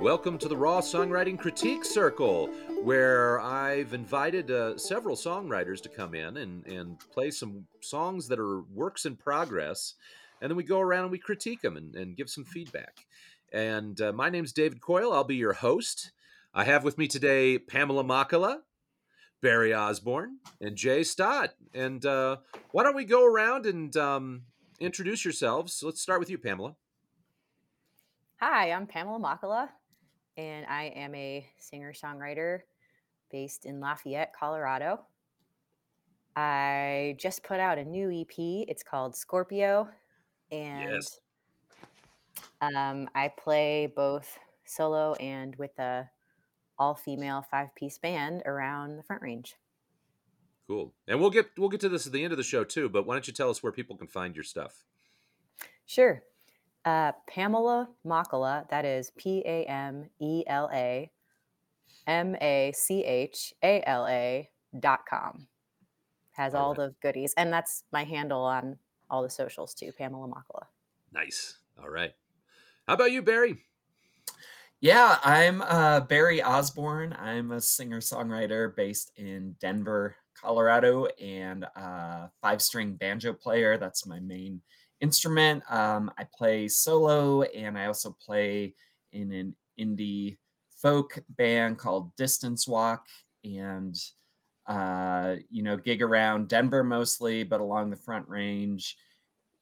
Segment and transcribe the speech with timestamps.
[0.00, 2.46] Welcome to the Raw Songwriting Critique Circle,
[2.82, 8.38] where I've invited uh, several songwriters to come in and, and play some songs that
[8.38, 9.96] are works in progress.
[10.40, 13.04] And then we go around and we critique them and, and give some feedback.
[13.52, 15.12] And uh, my name's David Coyle.
[15.12, 16.12] I'll be your host.
[16.54, 18.60] I have with me today Pamela Machala,
[19.42, 21.50] Barry Osborne, and Jay Stott.
[21.74, 22.38] And uh,
[22.72, 24.44] why don't we go around and um,
[24.80, 25.82] introduce yourselves?
[25.84, 26.76] Let's start with you, Pamela.
[28.38, 29.68] Hi, I'm Pamela Machala
[30.40, 32.60] and I am a singer songwriter
[33.30, 35.00] based in Lafayette, Colorado.
[36.34, 38.34] I just put out a new EP.
[38.38, 39.88] It's called Scorpio,
[40.50, 41.20] and yes.
[42.62, 46.08] um, I play both solo and with a
[46.78, 49.54] all-female five-piece band around the Front Range.
[50.66, 50.94] Cool.
[51.06, 52.88] And we'll get we'll get to this at the end of the show too.
[52.88, 54.84] But why don't you tell us where people can find your stuff?
[55.84, 56.22] Sure.
[56.84, 61.10] Uh, Pamela Machala, that is P A M E L A
[62.06, 65.46] M A C H A L A dot com.
[66.32, 66.88] Has all, all right.
[66.88, 67.34] the goodies.
[67.36, 68.78] And that's my handle on
[69.10, 70.66] all the socials too, Pamela Machala.
[71.12, 71.58] Nice.
[71.78, 72.12] All right.
[72.86, 73.64] How about you, Barry?
[74.80, 77.14] Yeah, I'm uh, Barry Osborne.
[77.18, 83.76] I'm a singer songwriter based in Denver, Colorado, and a five string banjo player.
[83.76, 84.62] That's my main
[85.00, 85.62] instrument.
[85.70, 88.74] Um, I play solo and I also play
[89.12, 90.38] in an indie
[90.76, 93.06] folk band called Distance Walk
[93.44, 93.96] and
[94.66, 98.96] uh, you know gig around Denver mostly, but along the Front Range.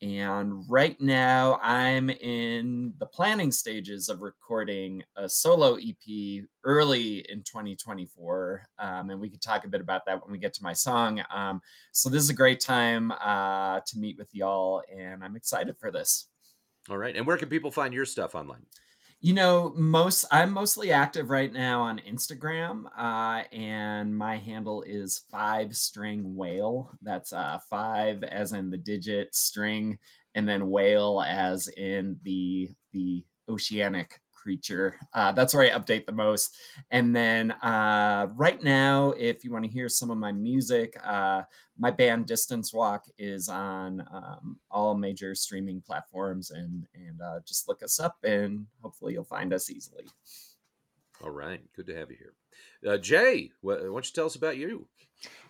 [0.01, 7.43] And right now, I'm in the planning stages of recording a solo EP early in
[7.43, 8.63] 2024.
[8.79, 11.21] Um, and we could talk a bit about that when we get to my song.
[11.35, 11.61] Um,
[11.91, 15.91] so, this is a great time uh, to meet with y'all, and I'm excited for
[15.91, 16.29] this.
[16.89, 17.17] All right.
[17.17, 18.65] And where can people find your stuff online?
[19.21, 25.23] You know, most I'm mostly active right now on Instagram, uh, and my handle is
[25.29, 26.93] five string whale.
[27.03, 29.99] That's uh, five as in the digit string,
[30.37, 34.95] and then whale as in the the oceanic creature.
[35.13, 36.57] Uh, that's where I update the most.
[36.91, 41.43] And then uh, right now, if you want to hear some of my music, uh,
[41.79, 47.69] my band Distance Walk is on um, all major streaming platforms, and and uh, just
[47.69, 50.05] look us up, and hopefully you'll find us easily.
[51.23, 53.51] All right, good to have you here, uh, Jay.
[53.61, 54.87] Why don't you tell us about you?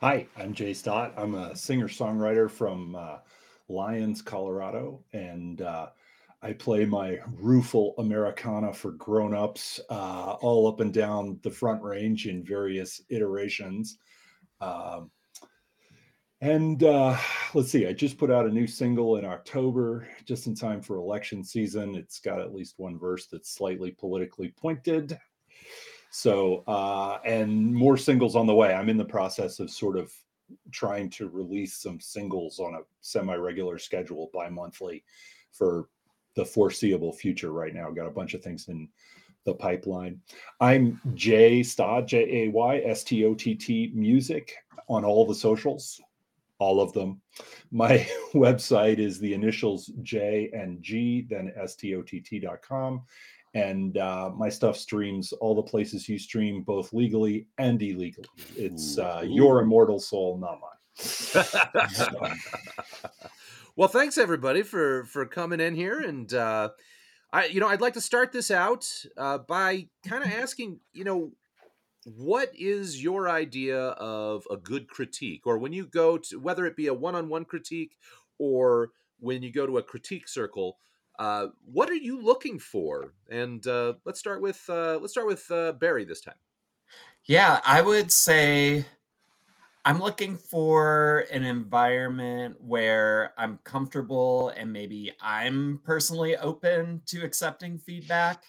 [0.00, 1.14] Hi, I'm Jay Stott.
[1.16, 3.18] I'm a singer songwriter from uh,
[3.68, 5.62] Lyons, Colorado, and
[6.40, 12.26] I play my rueful Americana for grown-ups uh, all up and down the Front Range
[12.28, 13.98] in various iterations.
[14.60, 15.10] Um,
[16.40, 17.16] and uh,
[17.54, 20.96] let's see, I just put out a new single in October, just in time for
[20.96, 21.96] election season.
[21.96, 25.18] It's got at least one verse that's slightly politically pointed.
[26.10, 28.72] So, uh, and more singles on the way.
[28.72, 30.12] I'm in the process of sort of
[30.70, 35.04] trying to release some singles on a semi regular schedule bi monthly
[35.52, 35.88] for
[36.38, 37.90] the foreseeable future right now.
[37.90, 38.88] Got a bunch of things in
[39.44, 40.20] the pipeline.
[40.60, 44.54] I'm Jay Stott, J A Y S T O T T music
[44.88, 46.00] on all the socials,
[46.60, 47.20] all of them.
[47.72, 53.02] My website is the initials J and G, then S T O T T.com.
[53.54, 58.28] And uh, my stuff streams all the places you stream, both legally and illegally.
[58.54, 62.34] It's uh, your immortal soul, not mine.
[63.78, 66.70] Well, thanks everybody for for coming in here, and uh,
[67.32, 71.04] I, you know, I'd like to start this out uh, by kind of asking, you
[71.04, 71.30] know,
[72.04, 76.74] what is your idea of a good critique, or when you go to whether it
[76.74, 77.96] be a one-on-one critique
[78.40, 78.90] or
[79.20, 80.78] when you go to a critique circle,
[81.20, 83.14] uh, what are you looking for?
[83.30, 86.34] And uh, let's start with uh, let's start with uh, Barry this time.
[87.26, 88.86] Yeah, I would say
[89.84, 97.78] I'm looking for an environment where I'm comfortable and maybe I'm personally open to accepting
[97.78, 98.44] feedback.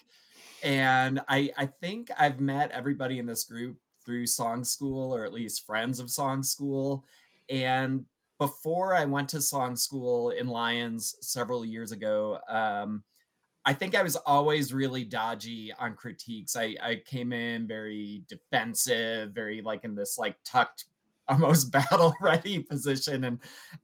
[0.62, 5.32] And I, I think I've met everybody in this group through song school or at
[5.32, 7.04] least friends of song school.
[7.48, 8.04] And
[8.38, 13.02] before I went to song school in Lyons several years ago, um,
[13.64, 16.56] I think I was always really dodgy on critiques.
[16.56, 20.86] I, I came in very defensive, very like in this like tucked
[21.30, 23.38] almost battle ready position and,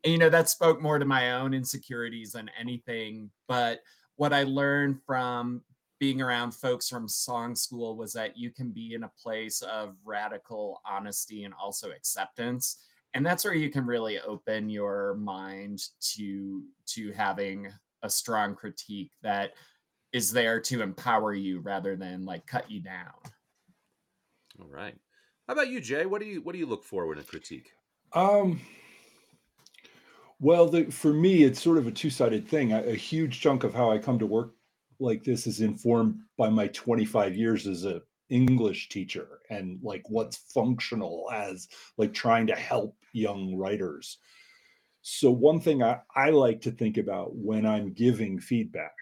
[0.05, 3.81] and you know that spoke more to my own insecurities than anything but
[4.17, 5.63] what i learned from
[5.99, 9.95] being around folks from song school was that you can be in a place of
[10.05, 12.79] radical honesty and also acceptance
[13.15, 17.73] and that's where you can really open your mind to to having
[18.03, 19.53] a strong critique that
[20.13, 23.13] is there to empower you rather than like cut you down.
[24.61, 24.97] All right.
[25.47, 26.07] How about you, Jay?
[26.07, 27.71] What do you what do you look for in a critique?
[28.13, 28.61] Um,
[30.41, 32.73] well, the, for me, it's sort of a two-sided thing.
[32.73, 34.55] A, a huge chunk of how I come to work
[34.99, 40.37] like this is informed by my 25 years as a English teacher and like what's
[40.53, 44.19] functional as like trying to help young writers.
[45.03, 48.95] So one thing I, I like to think about when I'm giving feedback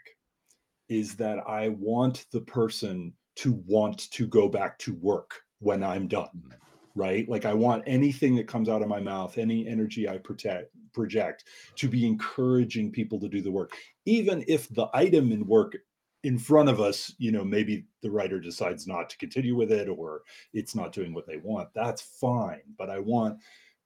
[0.91, 6.09] is that I want the person to want to go back to work when I'm
[6.09, 6.55] done.
[6.97, 7.29] Right.
[7.29, 11.45] Like I want anything that comes out of my mouth, any energy I protect, project
[11.75, 13.73] to be encouraging people to do the work,
[14.07, 15.77] even if the item in work
[16.23, 19.89] in front of us, you know, maybe the writer decides not to continue with it
[19.89, 20.23] or
[20.55, 21.69] it's not doing what they want.
[21.75, 22.63] That's fine.
[22.79, 23.39] But I want,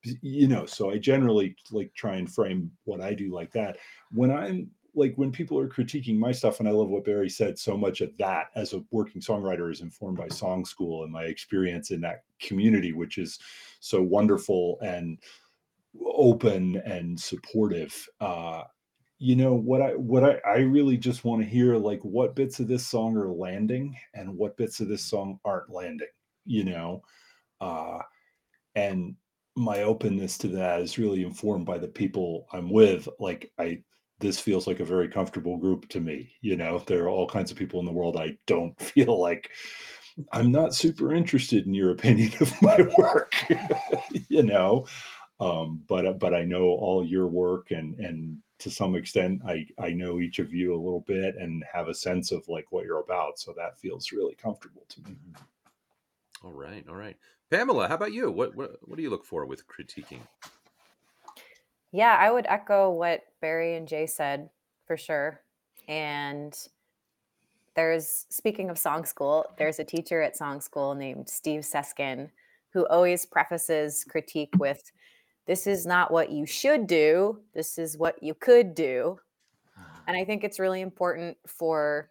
[0.05, 3.79] you know, so I generally like try and frame what I do like that.
[4.13, 7.59] When I'm like when people are critiquing my stuff, and I love what Barry said,
[7.59, 11.25] so much of that as a working songwriter is informed by Song School and my
[11.25, 13.39] experience in that community, which is
[13.81, 15.19] so wonderful and
[16.05, 18.09] open and supportive.
[18.21, 18.63] Uh,
[19.19, 22.61] you know what I what I, I really just want to hear like what bits
[22.61, 26.09] of this song are landing and what bits of this song aren't landing,
[26.45, 27.03] you know.
[27.61, 27.99] Uh,
[28.77, 29.17] and
[29.57, 33.09] my openness to that is really informed by the people I'm with.
[33.19, 33.83] Like I
[34.21, 36.33] this feels like a very comfortable group to me.
[36.41, 39.51] You know, there are all kinds of people in the world I don't feel like
[40.33, 43.35] I'm not super interested in your opinion of my work.
[44.29, 44.87] you know,
[45.41, 49.91] um, but but I know all your work and and to some extent I I
[49.91, 53.01] know each of you a little bit and have a sense of like what you're
[53.01, 53.39] about.
[53.39, 55.17] So that feels really comfortable to me.
[56.45, 57.17] All right, all right,
[57.51, 57.89] Pamela.
[57.89, 58.33] How about you?
[58.33, 60.21] What what what do you look for with critiquing?
[61.93, 64.51] Yeah, I would echo what Barry and Jay said
[64.87, 65.41] for sure.
[65.89, 66.57] And
[67.75, 72.31] there's, speaking of song school, there's a teacher at song school named Steve Seskin
[72.73, 74.93] who always prefaces critique with,
[75.47, 79.19] This is not what you should do, this is what you could do.
[79.77, 80.01] Uh-huh.
[80.07, 82.11] And I think it's really important for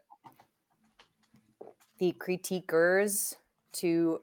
[1.99, 3.35] the critiquers
[3.73, 4.21] to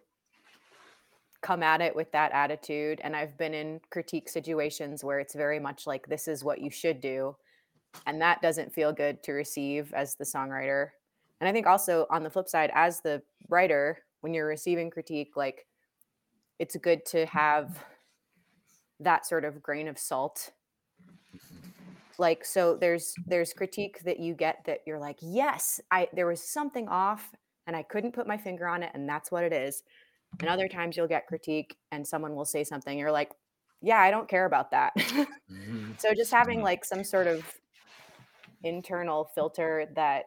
[1.44, 3.00] come at it with that attitude.
[3.04, 6.70] And I've been in critique situations where it's very much like, this is what you
[6.70, 7.36] should do.
[8.06, 10.88] And that doesn't feel good to receive as the songwriter.
[11.40, 15.36] And I think also on the flip side, as the writer, when you're receiving critique,
[15.36, 15.66] like
[16.58, 17.78] it's good to have
[19.00, 20.52] that sort of grain of salt
[21.34, 21.68] mm-hmm.
[22.18, 26.40] like so there's there's critique that you get that you're like yes i there was
[26.40, 27.34] something off
[27.66, 29.82] and i couldn't put my finger on it and that's what it is
[30.40, 33.32] and other times you'll get critique and someone will say something, you're like,
[33.82, 34.94] yeah, I don't care about that.
[34.96, 35.92] mm-hmm.
[35.98, 36.64] So just having mm-hmm.
[36.64, 37.44] like some sort of
[38.62, 40.24] internal filter that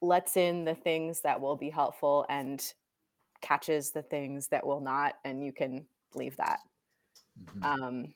[0.00, 2.72] lets in the things that will be helpful and
[3.40, 5.84] catches the things that will not, and you can
[6.14, 6.60] leave that.
[7.44, 7.82] Mm-hmm.
[7.82, 8.14] Um,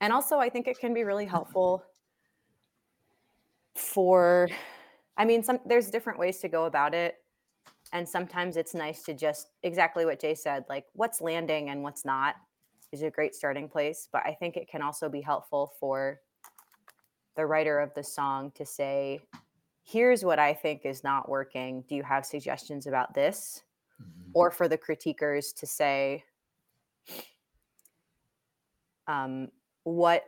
[0.00, 1.84] and also, I think it can be really helpful
[3.74, 4.48] for,
[5.16, 7.21] I mean, some there's different ways to go about it
[7.92, 12.04] and sometimes it's nice to just exactly what Jay said, like what's landing and what's
[12.04, 12.36] not
[12.90, 14.08] is a great starting place.
[14.12, 16.20] But I think it can also be helpful for
[17.36, 19.20] the writer of the song to say,
[19.84, 21.84] here's what I think is not working.
[21.88, 23.62] Do you have suggestions about this?
[24.00, 24.30] Mm-hmm.
[24.34, 26.24] Or for the critiquers to say,
[29.06, 29.48] um,
[29.84, 30.24] what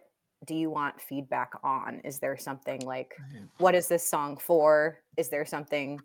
[0.46, 2.00] do you want feedback on?
[2.04, 3.14] Is there something like,
[3.58, 4.98] what is this song for?
[5.16, 6.00] Is there something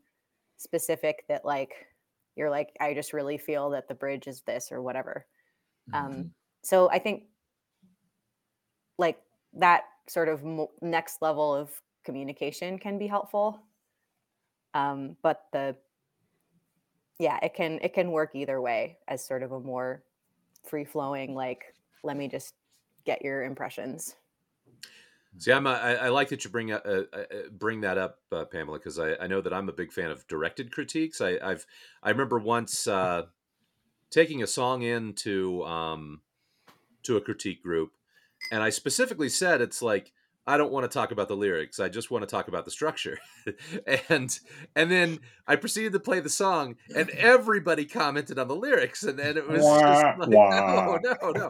[0.59, 1.87] specific that like
[2.35, 5.25] you're like i just really feel that the bridge is this or whatever.
[5.93, 6.19] Um, mm-hmm.
[6.19, 7.23] um so i think
[8.97, 9.17] like
[9.53, 11.71] that sort of mo- next level of
[12.03, 13.61] communication can be helpful.
[14.73, 15.75] Um but the
[17.19, 20.03] yeah it can it can work either way as sort of a more
[20.65, 21.73] free flowing like
[22.03, 22.53] let me just
[23.05, 24.15] get your impressions
[25.37, 28.19] See, I'm a, I, I like that you bring uh, uh, uh, bring that up,
[28.31, 31.21] uh, Pamela, because I, I know that I'm a big fan of directed critiques.
[31.21, 31.65] I, I've
[32.01, 33.23] I remember once uh,
[34.09, 36.21] taking a song into um,
[37.03, 37.91] to a critique group,
[38.51, 40.11] and I specifically said it's like
[40.49, 41.79] I don't want to talk about the lyrics.
[41.79, 43.19] I just want to talk about the structure.
[44.09, 44.39] and
[44.75, 49.19] and then I proceeded to play the song, and everybody commented on the lyrics, and
[49.19, 50.97] then it was wah, just like, wah.
[51.03, 51.49] no, no, no,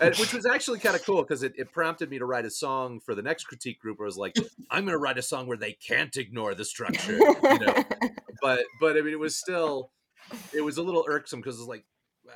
[0.00, 2.50] and, which was actually kind of cool because it, it prompted me to write a
[2.50, 4.00] song for the next critique group.
[4.00, 4.34] Where I was like,
[4.68, 7.84] I'm going to write a song where they can't ignore the structure, you know.
[8.42, 9.92] but but I mean, it was still
[10.52, 11.84] it was a little irksome because it's like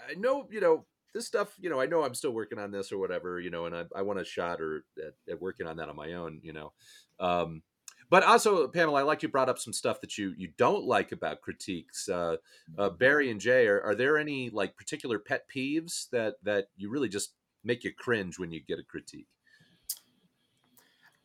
[0.09, 2.92] I know you know this stuff, you know, I know I'm still working on this
[2.92, 5.76] or whatever, you know, and I, I want a shot or at, at, working on
[5.76, 6.73] that on my own, you know.
[7.21, 7.62] Um,
[8.11, 11.12] but also, Pamela, I like you brought up some stuff that you you don't like
[11.12, 12.09] about critiques.
[12.09, 12.37] Uh,
[12.76, 16.90] uh, Barry and Jay, are, are there any like particular pet peeves that that you
[16.90, 19.26] really just make you cringe when you get a critique?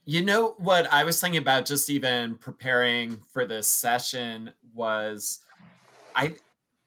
[0.05, 5.39] You know what I was thinking about just even preparing for this session was
[6.15, 6.35] I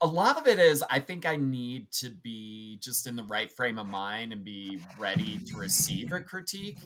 [0.02, 3.50] a lot of it is I think I need to be just in the right
[3.50, 6.78] frame of mind and be ready to receive a critique.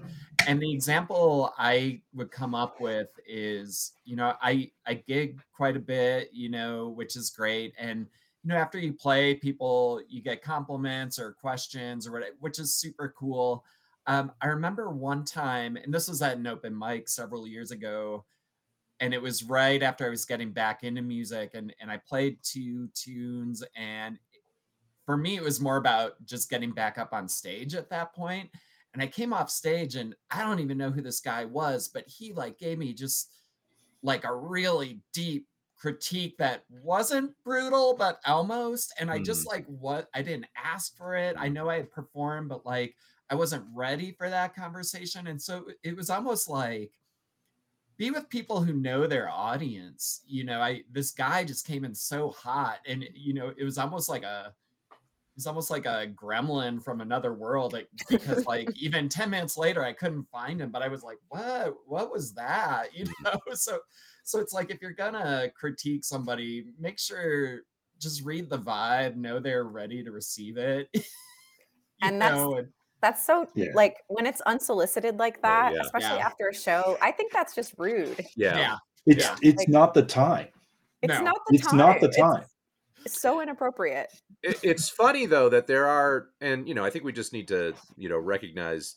[0.47, 5.77] And the example I would come up with is, you know, I I gig quite
[5.77, 7.73] a bit, you know, which is great.
[7.79, 8.07] And
[8.45, 12.75] you know, after you play, people you get compliments or questions or whatever, which is
[12.75, 13.65] super cool.
[14.07, 18.27] Um, I remember one time, and this was at an open mic several years ago
[19.01, 22.39] and it was right after I was getting back into music and and I played
[22.43, 24.19] two tunes and
[25.05, 28.51] for me it was more about just getting back up on stage at that point
[28.95, 32.05] and I came off stage and I don't even know who this guy was but
[32.09, 33.33] he like gave me just
[34.03, 39.49] like a really deep critique that wasn't brutal but almost and I just Mm.
[39.49, 42.97] like what I didn't ask for it I know I had performed but like
[43.29, 46.93] I wasn't ready for that conversation and so it was almost like
[47.97, 50.23] be with people who know their audience.
[50.27, 53.79] You know, I this guy just came in so hot, and you know, it was
[53.79, 54.55] almost like a
[54.91, 57.73] it was almost like a gremlin from another world.
[57.73, 61.19] Like, because like even ten minutes later, I couldn't find him, but I was like,
[61.29, 61.75] what?
[61.87, 62.89] What was that?
[62.95, 63.79] You know, so
[64.25, 67.61] so it's like if you're gonna critique somebody, make sure
[67.99, 70.89] just read the vibe, know they're ready to receive it.
[72.03, 72.69] And that's- know, and-
[73.07, 73.69] That's so Yeah.
[73.73, 75.81] like when it's unsolicited like oh, that, yeah.
[75.83, 76.27] especially Yeah.
[76.27, 76.99] after a show.
[77.01, 78.27] I think that's just rude.
[78.35, 78.59] Yeah.
[78.59, 79.37] yeah, It's Yeah.
[79.43, 80.49] it's Like- not the time.
[81.03, 81.77] It's No, not the It's time.
[81.77, 82.45] not the time.
[83.05, 84.13] It's so inappropriate.
[84.43, 87.47] It, it's funny though that there are, and you know, I think we just need
[87.49, 88.97] to, you know, recognize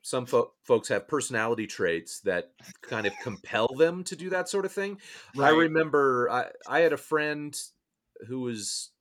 [0.00, 4.64] some fo- folks have personality traits that kind of compel them to do that sort
[4.64, 4.98] of thing.
[5.36, 5.50] I right.
[5.50, 7.54] remember I, I had a friend
[8.28, 8.92] who was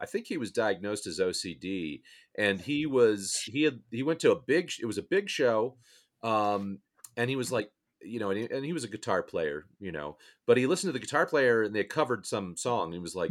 [0.00, 2.00] I think he was diagnosed as OCD
[2.38, 5.76] and he was he had he went to a big it was a big show
[6.22, 6.78] um
[7.16, 7.70] and he was like
[8.02, 10.88] you know and he, and he was a guitar player you know but he listened
[10.88, 12.92] to the guitar player and they covered some song.
[12.92, 13.30] He was like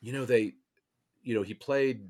[0.00, 0.54] you know they
[1.22, 2.08] you know he played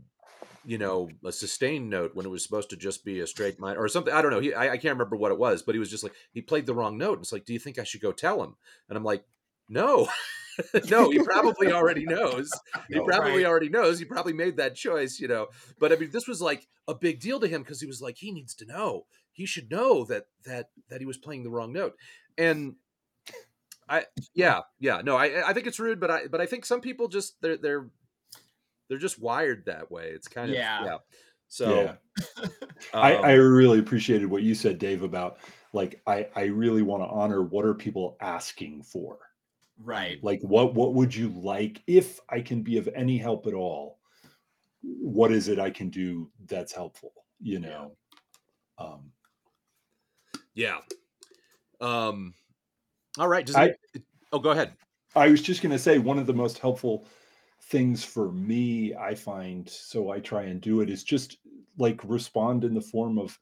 [0.64, 3.78] you know a sustained note when it was supposed to just be a straight minor
[3.78, 5.78] or something i don't know he I, I can't remember what it was but he
[5.78, 7.14] was just like he played the wrong note.
[7.14, 8.56] And it's like do you think i should go tell him?
[8.88, 9.24] And i'm like
[9.68, 10.08] no
[10.90, 12.50] no he probably already knows
[12.88, 13.04] he No.
[13.04, 13.46] probably Right.
[13.46, 16.66] already knows he probably made that choice you know but i mean this was like
[16.88, 19.70] a big deal to him because he was like he needs to know he should
[19.70, 21.94] know that that that he was playing the wrong note
[22.38, 22.74] and
[23.88, 24.04] i
[24.34, 27.08] yeah yeah no i i think it's rude but i but i think some people
[27.08, 27.88] just they're they're
[28.88, 30.84] they're just wired that way it's kind of Yeah.
[30.84, 30.96] yeah
[31.48, 32.46] so yeah.
[32.94, 35.36] I, um, I really appreciated what you said, Dave, about
[35.74, 39.18] like I, I really want to honor what are people asking for?
[39.82, 40.22] Right.
[40.22, 43.98] Like what what would you like if I can be of any help at all?
[44.82, 47.12] What is it I can do that's helpful?
[47.40, 47.96] You know.
[48.78, 49.12] Um
[50.54, 50.78] yeah
[51.80, 52.34] um
[53.18, 53.74] all right does I-
[54.32, 54.74] oh go ahead
[55.14, 57.06] I was just going to say one of the most helpful
[57.64, 61.38] things for me, I find, so I try and do it, is just
[61.78, 63.38] like respond in the form of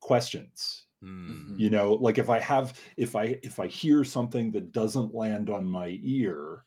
[0.00, 0.86] questions.
[1.02, 1.54] Hmm.
[1.54, 1.58] Mhm.
[1.58, 5.50] You know, like if I have, if I, if I hear something that doesn't land
[5.50, 6.64] on my ear,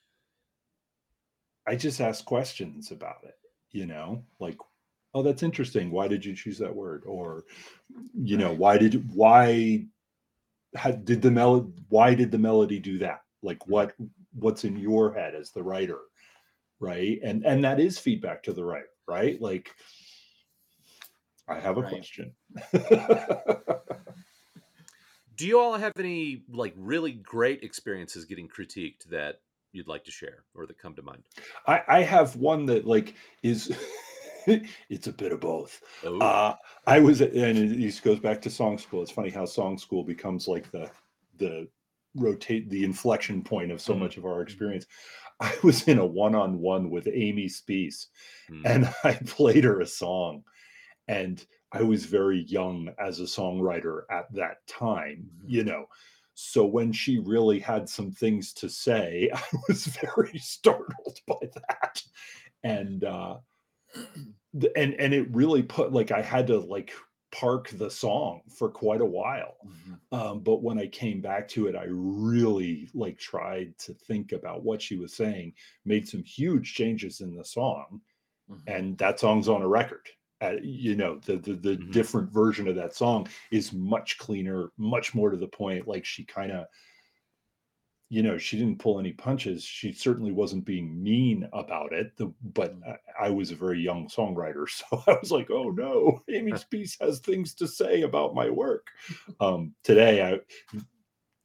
[1.67, 3.35] I just ask questions about it,
[3.71, 4.57] you know, like,
[5.13, 5.91] oh, that's interesting.
[5.91, 7.03] Why did you choose that word?
[7.05, 7.45] Or,
[8.15, 9.85] you know, why did, why
[10.75, 13.21] how, did the melody, why did the melody do that?
[13.43, 13.93] Like what,
[14.33, 15.99] what's in your head as the writer
[16.79, 19.69] right and and that is feedback to the writer right like
[21.53, 21.89] i have a Right.
[21.91, 22.33] question
[25.35, 29.41] do you all have any like really great experiences getting critiqued that
[29.71, 31.23] you'd like to share or that come to mind
[31.67, 33.75] i i have one that like is
[34.89, 36.55] it's a bit of both oh uh
[36.85, 40.03] i was and it this goes back to song school it's funny how song school
[40.03, 40.89] becomes like the
[41.37, 41.67] the
[42.15, 43.99] rotate the inflection point of so Mhm.
[43.99, 44.85] much of our experience
[45.39, 48.07] i was in a one-on-one with Amy Speace
[48.47, 48.61] hmm.
[48.65, 50.43] and I played her a song.
[51.07, 55.87] And I was very young as a songwriter at that time, you know.
[56.35, 62.03] So when she really had some things to say, I was very startled by that.
[62.63, 63.39] And uh
[64.75, 66.93] and and it really put like I had to like
[67.31, 69.57] park the song for quite a while.
[69.65, 69.99] Mhm.
[70.11, 74.63] Um, but when I came back to it, I really like tried to think about
[74.63, 75.55] what she was saying,
[75.85, 78.01] made some huge changes in the song,
[78.49, 78.61] Mhm.
[78.67, 80.07] and that song's on a record
[80.43, 81.91] uh, you know the the, the Mhm.
[81.91, 86.23] different version of that song is much cleaner much more to the point like she
[86.25, 86.65] kind of
[88.09, 92.31] you know she didn't pull any punches she certainly wasn't being mean about it the,
[92.43, 92.97] but Mm.
[93.19, 96.97] I, I was a very young songwriter so i was like oh no amy's piece
[96.99, 98.87] has things to say about my work
[99.39, 100.39] um today i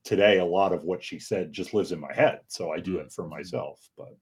[0.04, 2.98] today a lot of what she said just lives in my head so i do
[2.98, 4.16] it for myself but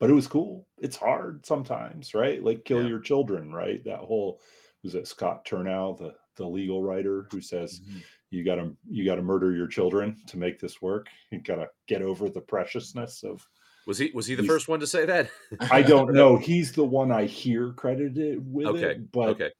[0.00, 2.88] but it was cool it's hard sometimes right like kill Yeah.
[2.88, 4.40] your children right that whole
[4.82, 8.02] was it Scott Turow the the legal writer who says Mhm.
[8.30, 11.56] you got to you got to murder your children to make this work you got
[11.56, 13.46] to get over the preciousness of
[13.86, 15.30] Was he was he the He's- first one to say that?
[15.70, 19.50] i don't know he's the one i hear credited with Okay, it but okay.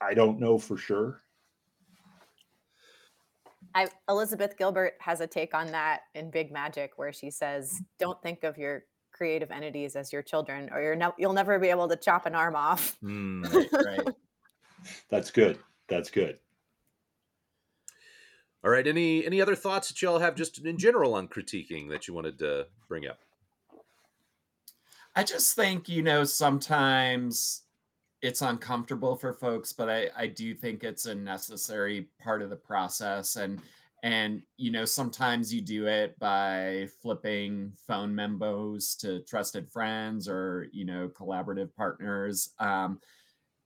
[0.00, 1.22] i don't know for sure
[3.74, 8.20] I, Elizabeth Gilbert has a take on that in Big Magic, where she says, "Don't
[8.22, 11.88] think of your creative entities as your children, or you're no, you'll never be able
[11.88, 14.14] to chop an arm off." Mm, right, right.
[15.10, 16.38] that's good that's good
[18.64, 18.86] All right.
[18.86, 22.38] Any any other thoughts that y'all have just in general on critiquing that you wanted
[22.38, 23.18] to bring up?
[25.16, 27.62] I just think, you know, sometimes
[28.22, 32.56] it's uncomfortable for folks, but I, I do think it's a necessary part of the
[32.56, 33.36] process.
[33.36, 33.60] And
[34.02, 40.66] and you know, sometimes you do it by flipping phone memos to trusted friends or
[40.72, 42.50] you know, collaborative partners.
[42.58, 43.00] Um,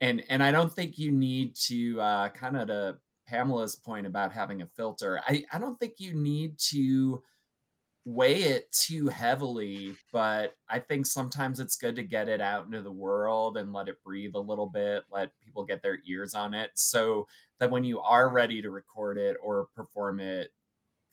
[0.01, 4.33] and and I don't think you need to uh, kind of to Pamela's point about
[4.33, 5.21] having a filter.
[5.27, 7.23] I, I don't think you need to
[8.07, 12.81] weigh it too heavily, but I think sometimes it's good to get it out into
[12.81, 16.55] the world and let it breathe a little bit, let people get their ears on
[16.55, 17.27] it so
[17.59, 20.53] that when you are ready to record it or perform it,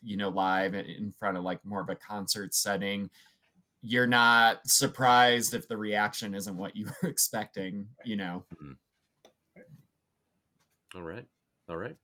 [0.04, 3.10] you know, live in- front of like more of a concert setting,
[3.82, 8.46] you're not surprised if the reaction isn't what you were expecting, you know.
[10.94, 11.26] All right.
[11.68, 11.98] All right.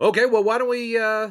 [0.00, 1.30] Okay, well why don't we uh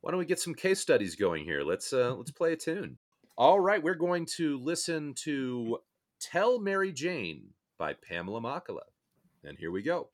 [0.00, 1.62] why don't we get some case studies going here?
[1.62, 2.98] Let's uh let's play a tune.
[3.36, 5.78] All right, we're going to listen to
[6.20, 8.82] Tell Mary Jane by Pamela Machala.
[9.44, 10.10] And here we go.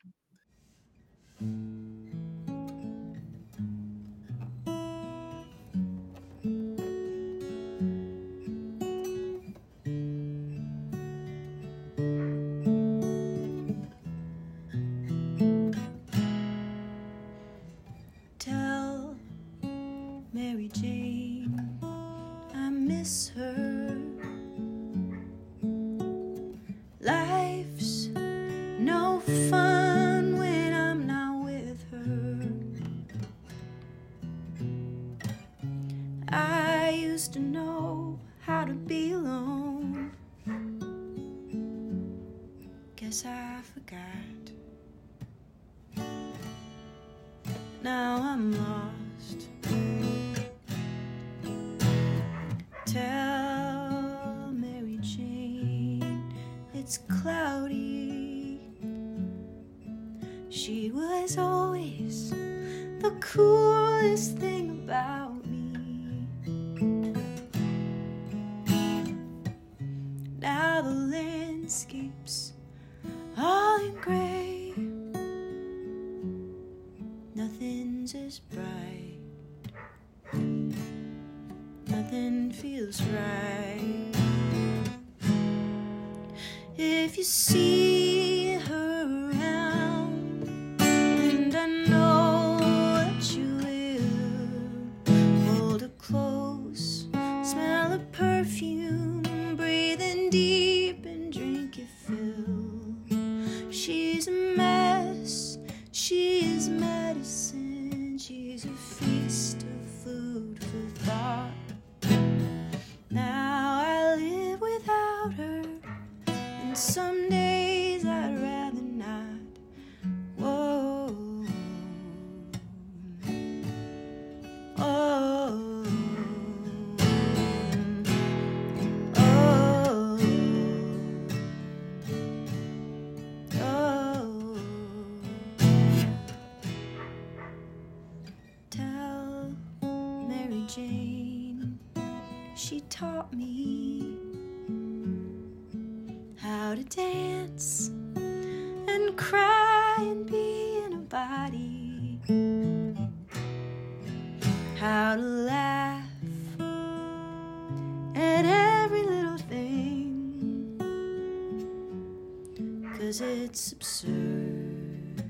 [163.56, 165.22] It's absurd.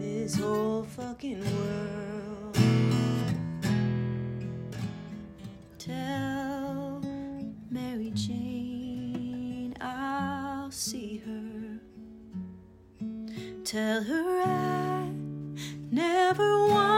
[0.00, 2.56] This whole fucking world.
[5.76, 7.02] Tell
[7.70, 11.78] Mary Jane I'll see her.
[13.62, 15.10] Tell her I
[15.90, 16.95] never wanted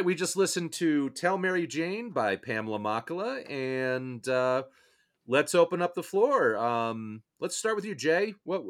[0.00, 4.62] right, we just listened to "Tell Mary Jane" by Pamela Machala, and uh,
[5.26, 6.56] let's open up the floor.
[6.56, 8.34] Um, let's start with you, Jay.
[8.44, 8.62] What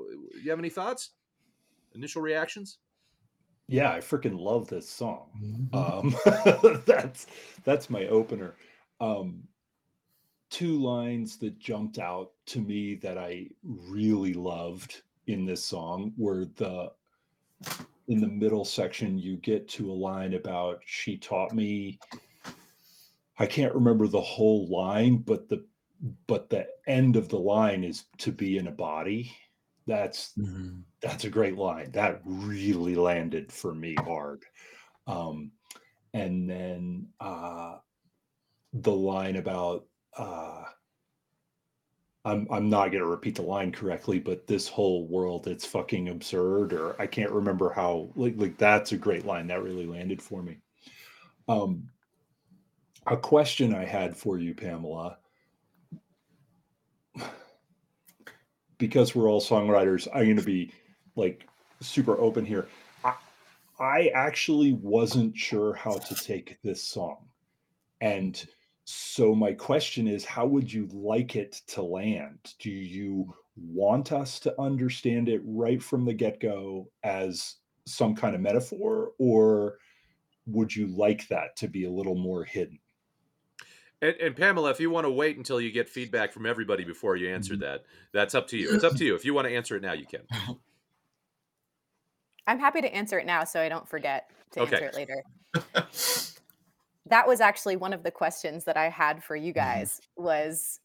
[0.42, 1.10] you have any thoughts?
[1.94, 2.78] Initial reactions?
[3.68, 5.70] Yeah, I freaking love this song.
[5.72, 5.72] Mhm.
[5.72, 7.28] Um, that's
[7.62, 8.56] that's my opener.
[9.00, 9.44] Um,
[10.50, 16.46] two lines that jumped out to me that I really loved in this song were
[16.56, 16.90] the
[18.10, 21.98] in the middle section you get to a line about she taught me
[23.38, 25.64] I can't remember the whole line but the
[26.26, 29.34] but the end of the line is to be in a body
[29.86, 30.84] that's Mhm.
[31.00, 31.90] that's a great line.
[31.92, 34.44] That really landed for me hard.
[35.06, 35.52] Um,
[36.12, 37.78] and then uh,
[38.72, 40.64] the line about uh,
[42.24, 46.72] I'm I'm not to repeat the line correctly, but this whole world it's fucking absurd,
[46.72, 48.10] or I can't remember how.
[48.14, 49.46] Like like that's a great line.
[49.46, 50.58] That really landed for me.
[51.48, 51.88] Um,
[53.06, 55.18] a question I had for you, Pamela.
[58.78, 60.72] because we're all songwriters, I'm to be
[61.16, 61.46] like
[61.80, 62.68] super open here.
[63.02, 63.14] I,
[63.78, 67.16] I actually wasn't sure how to take this song.
[68.00, 68.46] And
[68.90, 72.54] so my question is how would you like it to land?
[72.58, 78.40] Do you want us to understand it right from the get-go as some kind of
[78.40, 79.78] metaphor or
[80.46, 82.78] would you like that to be a little more hidden?
[84.02, 87.16] And, and Pamela, if you want to wait until you get feedback from everybody before
[87.16, 87.60] you answer Mhm.
[87.60, 88.72] that, that's up to you.
[88.72, 89.14] It's up to you.
[89.14, 90.22] If you want to answer it now, you can.
[92.46, 94.76] I'm happy to answer it now so I don't forget to Okay.
[94.76, 95.22] answer it later.
[97.10, 100.80] that was actually one of the questions that I had for you guys was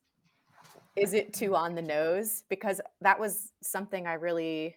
[0.95, 4.75] is it too on the nose because that was something I really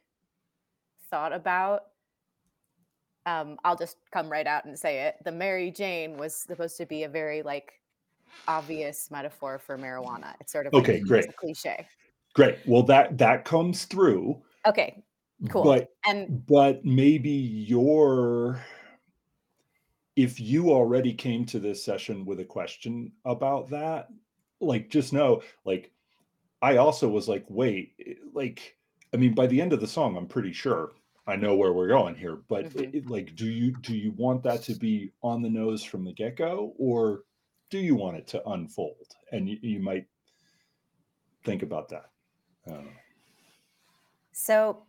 [1.10, 1.82] thought about
[3.26, 5.16] um, I'll just come right out and say it.
[5.22, 7.72] The Mary Jane was supposed to be a very like
[8.46, 10.34] obvious metaphor for marijuana.
[10.40, 11.26] It's sort of Okay, it's great.
[11.28, 11.86] a cliche.
[12.34, 12.58] Great.
[12.66, 15.02] Well, that that comes through, Okay,
[15.50, 15.62] cool.
[15.62, 18.64] but and but maybe your
[20.18, 24.08] if you already came to this session with a question about that
[24.60, 25.92] like just know like
[26.60, 27.94] i also was like wait
[28.34, 28.76] like
[29.14, 30.90] i mean by the end of the song i'm pretty sure
[31.28, 32.82] i know where we're going here but Mhm.
[32.82, 36.04] it- it- like do you do you want that to be on the nose from
[36.04, 37.22] the get-go or
[37.70, 40.06] do you want it to unfold and you, you might
[41.44, 42.10] think about that
[42.66, 42.90] I don't know.
[44.32, 44.82] So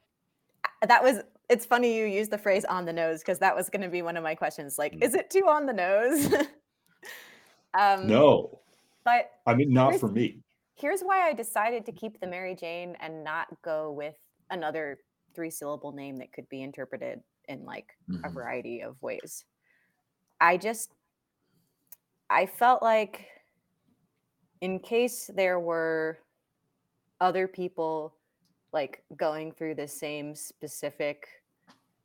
[0.82, 3.70] uh, that was it's funny you use the phrase on the nose because that was
[3.70, 5.04] going to be one of my questions like Mm.
[5.04, 6.34] is it too on the nose?
[7.80, 8.60] um no
[9.06, 10.40] but i mean not for me
[10.76, 14.16] here's why I decided to keep the Mary Jane and not go with
[14.50, 14.98] another
[15.36, 18.34] three syllable name that could be interpreted in like a Mhm.
[18.34, 19.44] variety of ways.
[20.40, 20.94] I just
[22.30, 23.28] I felt like
[24.62, 26.20] in case there were
[27.20, 28.16] other people
[28.72, 31.28] like going through the same specific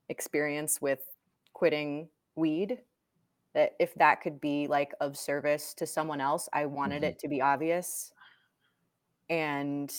[0.08, 1.00] experience with
[1.52, 2.80] quitting weed
[3.54, 7.06] that if that could be like of service to someone else, I wanted Mhm.
[7.06, 8.12] it to be obvious.
[9.30, 9.94] And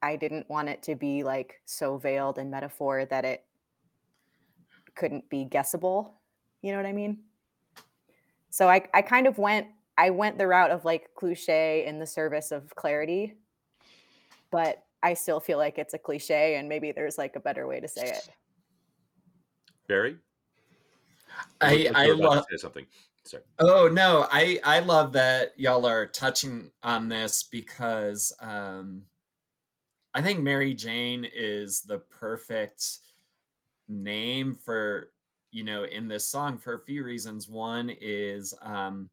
[0.00, 3.44] I didn't want it to be like so veiled in metaphor that it
[4.94, 6.20] couldn't be guessable.
[6.60, 7.24] You know what I mean?
[8.50, 12.06] So I, I kind of went I went the route of like cliche in the
[12.06, 13.34] service of clarity,
[14.50, 17.80] but I still feel like it's a cliche and maybe there's like a better way
[17.80, 18.28] to say it.
[19.88, 20.16] Barry,
[21.60, 22.86] I I love say something.
[23.24, 23.42] Sorry.
[23.58, 29.02] Oh no, I I love that y'all are touching on this because um
[30.14, 32.98] I think Mary Jane is the perfect
[33.88, 35.10] name for
[35.50, 37.48] you know in this song for a few reasons.
[37.48, 39.08] One is um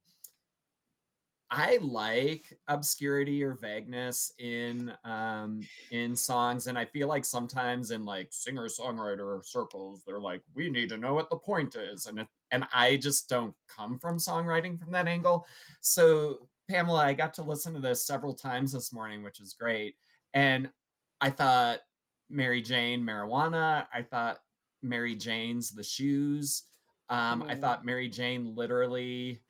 [1.52, 8.06] I like obscurity or vagueness in um in songs and I feel like sometimes in
[8.06, 12.66] like singer-songwriter circles they're like we need to know what the point is and and
[12.74, 15.46] I just don't come from songwriting from that angle.
[15.82, 19.96] So Pamela, I got to listen to this several times this morning, which is great.
[20.36, 20.70] And
[21.20, 21.80] I thought
[22.30, 24.38] Mary Jane marijuana, I thought
[24.84, 26.64] Mary Jane's the shoes.
[27.10, 27.62] Um, I Mm.
[27.62, 29.42] thought Mary Jane literally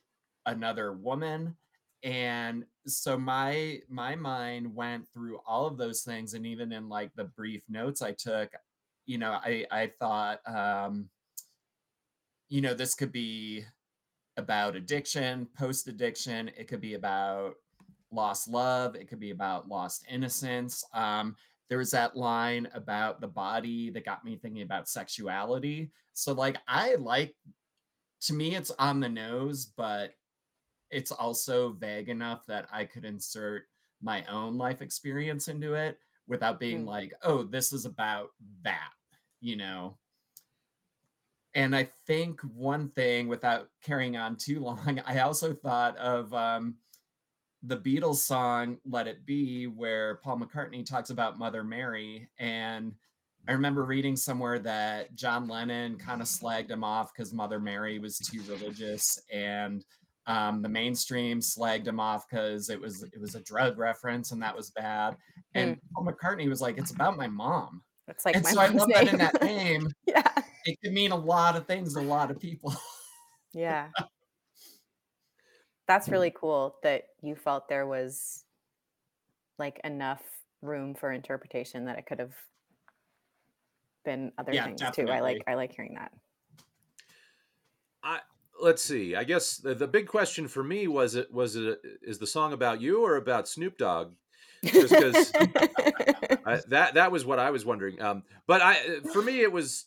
[0.45, 1.57] another woman
[2.03, 7.12] and so my my mind went through all of those things and even in like
[7.15, 8.49] the brief notes i took
[9.05, 11.09] you know i i thought um
[12.47, 13.63] you know this could be
[14.38, 17.55] about addiction post addiction it could be about
[18.12, 21.35] lost love it could be about lost innocence um
[21.69, 26.57] there was that line about the body that got me thinking about sexuality so like
[26.67, 27.35] i like
[28.21, 30.13] to me it's on the nose but
[30.91, 33.63] it's also vague enough that I could insert
[34.02, 35.97] my own life experience into it
[36.28, 36.88] without being Mm.
[36.88, 38.30] like, oh, this is about
[38.63, 38.91] that,
[39.41, 39.97] you know.
[41.56, 46.75] And I think one thing, without carrying on too long, I also thought of um,
[47.63, 52.93] the Beatles song "Let It Be," where Paul McCartney talks about Mother Mary, and
[53.47, 57.97] I remember reading somewhere that John Lennon kind of slagged him off because Mother Mary
[57.99, 59.84] was too religious, and
[60.30, 64.42] um, the mainstream slagged him off because it was it was a drug reference and
[64.44, 65.18] that was bad.
[65.56, 68.68] And Paul McCartney was like, "It's about my mom," It's like and my so I
[68.68, 69.89] love that in that name.
[70.06, 70.32] yeah.
[70.65, 72.76] It could mean a lot of things to a lot of people.
[73.54, 73.89] Yeah.
[75.88, 78.44] That's really cool that you felt there was
[79.58, 80.22] like enough
[80.62, 82.36] room for interpretation that it could have
[84.06, 85.10] been other Yeah, things too.
[85.10, 86.12] I like I like hearing that.
[88.62, 89.15] Let's see.
[89.15, 92.52] I guess the, the big question for me was it was it is the song
[92.54, 94.13] about you or about Snoop Dogg?
[94.65, 95.32] Just 'cause
[96.45, 98.02] I, that that was what I was wondering.
[98.02, 99.86] Um, but I for me it was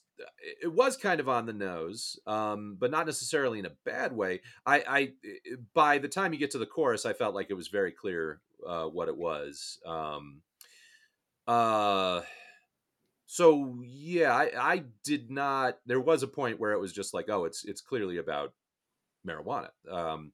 [0.62, 4.40] it was kind of on the nose, um, but not necessarily in a bad way.
[4.64, 5.12] I, I
[5.74, 8.40] by the time you get to the chorus, I felt like it was very clear
[8.66, 9.78] uh, what it was.
[9.84, 10.40] Um,
[11.46, 12.22] uh,
[13.26, 15.78] so yeah, I, I did not.
[15.86, 18.52] There was a point where it was just like, oh, it's it's clearly about
[19.26, 19.70] marijuana.
[19.90, 20.32] Um,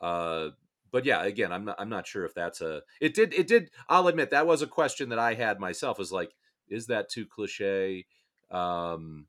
[0.00, 0.48] uh,
[0.90, 2.82] but yeah, again, I'm not I'm not sure if that's a.
[3.00, 3.70] It did it did.
[3.88, 6.00] I'll admit that was a question that I had myself.
[6.00, 6.34] Is like,
[6.68, 8.06] is that too cliche?
[8.50, 9.26] Um,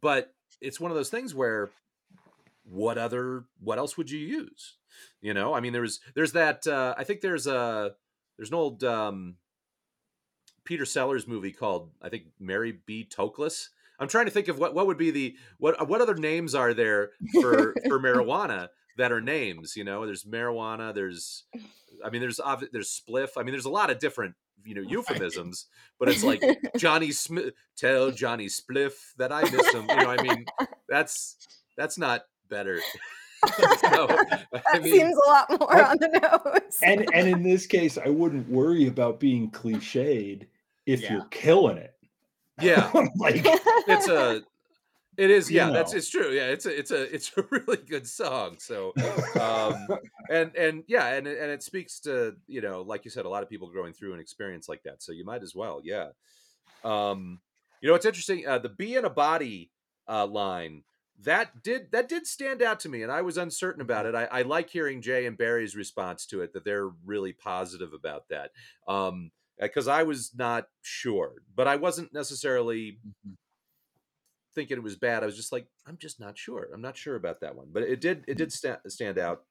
[0.00, 1.70] but it's one of those things where
[2.64, 4.76] what other what else would you use?
[5.20, 6.66] You know, I mean, there's there's that.
[6.66, 7.94] Uh, I think there's a
[8.36, 9.36] there's an old um,
[10.64, 13.08] Peter Sellers movie called I think Mary B.
[13.08, 13.68] Tokeless.
[13.98, 16.54] I'm trying to think of what what would be the what uh, what other names
[16.54, 19.76] are there for for marijuana that are names.
[19.76, 20.94] You know, there's marijuana.
[20.94, 21.44] There's
[22.04, 22.40] I mean, there's
[22.72, 23.30] there's spliff.
[23.36, 25.66] I mean, there's a lot of different you know euphemisms,
[25.98, 26.42] but it's like
[26.76, 29.86] Johnny Smith tell Johnny Spliff that I miss him.
[29.88, 30.44] You know, I mean,
[30.88, 31.36] that's
[31.76, 32.80] that's not better.
[33.46, 36.78] so, I that mean, seems a lot more I- on the nose.
[36.82, 40.46] and and in this case, I wouldn't worry about being cliched
[40.86, 41.12] if Yeah.
[41.14, 41.94] you're killing it.
[42.60, 43.42] Yeah, like
[43.88, 44.42] it's a
[45.16, 47.78] it is You yeah that's it's true yeah it's a it's a it's a really
[47.78, 48.92] good song so
[49.40, 49.86] um
[50.30, 53.28] and and yeah and it- and it speaks to you know like you said a
[53.28, 56.08] lot of people going through an experience like that so you might as well yeah.
[56.84, 57.40] Um
[57.80, 59.70] you know it's interesting uh the be in a body
[60.08, 60.82] uh line
[61.22, 64.24] that did that did stand out to me and i was uncertain about it i,
[64.24, 68.50] I like hearing jay and barry's response to it that they're really positive about that
[68.86, 72.98] um because i was not sure but i wasn't necessarily
[74.56, 75.22] thinking it was bad.
[75.22, 76.68] I was just like, I'm just not sure.
[76.74, 77.68] I'm not sure about that one.
[77.70, 79.44] But it did it did stand stand out.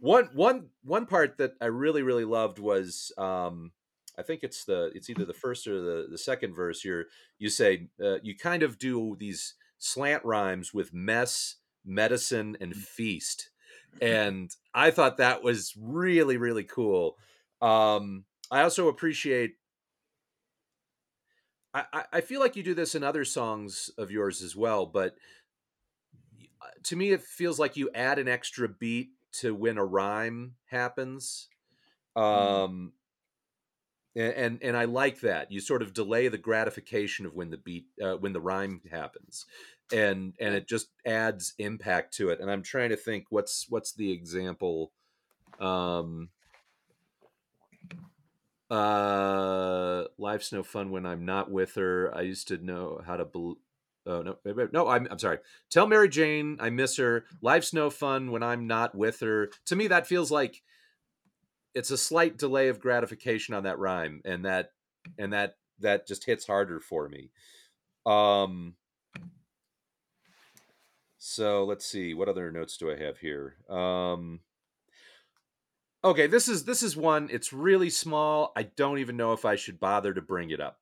[0.00, 3.70] One one one part that I really really loved was um
[4.18, 6.84] I think it's the it's either the first or the the second verse.
[6.84, 7.04] You're
[7.38, 13.50] you say uh, you kind of do these slant rhymes with mess, medicine, and feast,
[14.00, 17.16] and I thought that was really really cool.
[17.60, 19.58] Um, I also appreciate
[21.74, 25.16] I, I- feel like you do this in other songs of yours as well, but
[26.60, 30.56] uh, to me, it feels like you add an extra beat to when a rhyme
[30.66, 31.48] happens.
[32.16, 32.94] Um,
[34.16, 37.56] a- and and I like that you sort of delay the gratification of when the
[37.58, 39.46] beat uh, when the rhyme happens,
[39.92, 42.40] and and it just adds impact to it.
[42.40, 44.92] And I'm trying to think what's what's the example.
[45.60, 46.30] Um,
[48.70, 52.14] uh, life's no fun when I'm not with her.
[52.14, 53.24] I used to know how to.
[53.24, 53.58] Bel-
[54.06, 55.38] oh no, wait, wait, no, I'm I'm sorry.
[55.70, 57.24] Tell Mary Jane I miss her.
[57.40, 59.50] Life's no fun when I'm not with her.
[59.66, 60.62] To me, that feels like
[61.74, 64.72] it's a slight delay of gratification on that rhyme, and that
[65.18, 67.30] and that that just hits harder for me.
[68.04, 68.74] Um.
[71.18, 72.14] So let's see.
[72.14, 73.56] What other notes do I have here?
[73.68, 74.40] Um.
[76.04, 77.28] Okay, this is this is one.
[77.30, 78.52] It's really small.
[78.56, 80.78] I don't even know if I should bother to bring it up,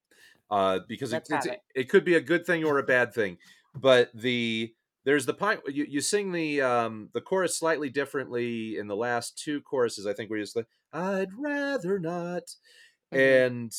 [0.51, 1.61] uh, because it, it's, it.
[1.75, 3.39] it could be a good thing or a bad thing.
[3.75, 4.75] But the
[5.05, 9.39] there's the point you, you sing the um the chorus slightly differently in the last
[9.39, 10.07] two choruses.
[10.07, 12.43] I think where you just like I'd rather not,
[13.13, 13.47] Mhm.
[13.51, 13.73] and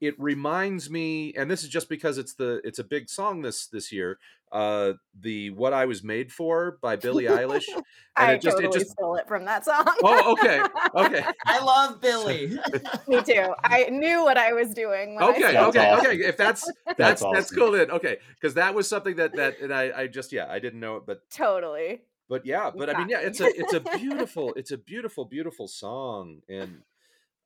[0.00, 3.66] it reminds me and this is just because it's the it's a big song this
[3.66, 4.18] this year
[4.52, 7.84] uh the what i was made for by billie eilish and
[8.16, 9.84] I it just totally it just stole it from that song.
[10.04, 10.62] oh okay
[10.94, 12.56] okay I love Billie.
[13.08, 13.52] Me too.
[13.64, 15.16] I knew what I was doing.
[15.16, 16.06] When I okay said okay awesome.
[16.06, 19.58] okay if that's that's That's that's, cool then okay because that was something that that
[19.60, 22.02] and i i just yeah i didn't know it but Totally.
[22.28, 25.24] but yeah You but i mean yeah it's a it's a beautiful it's a beautiful
[25.24, 26.82] beautiful song and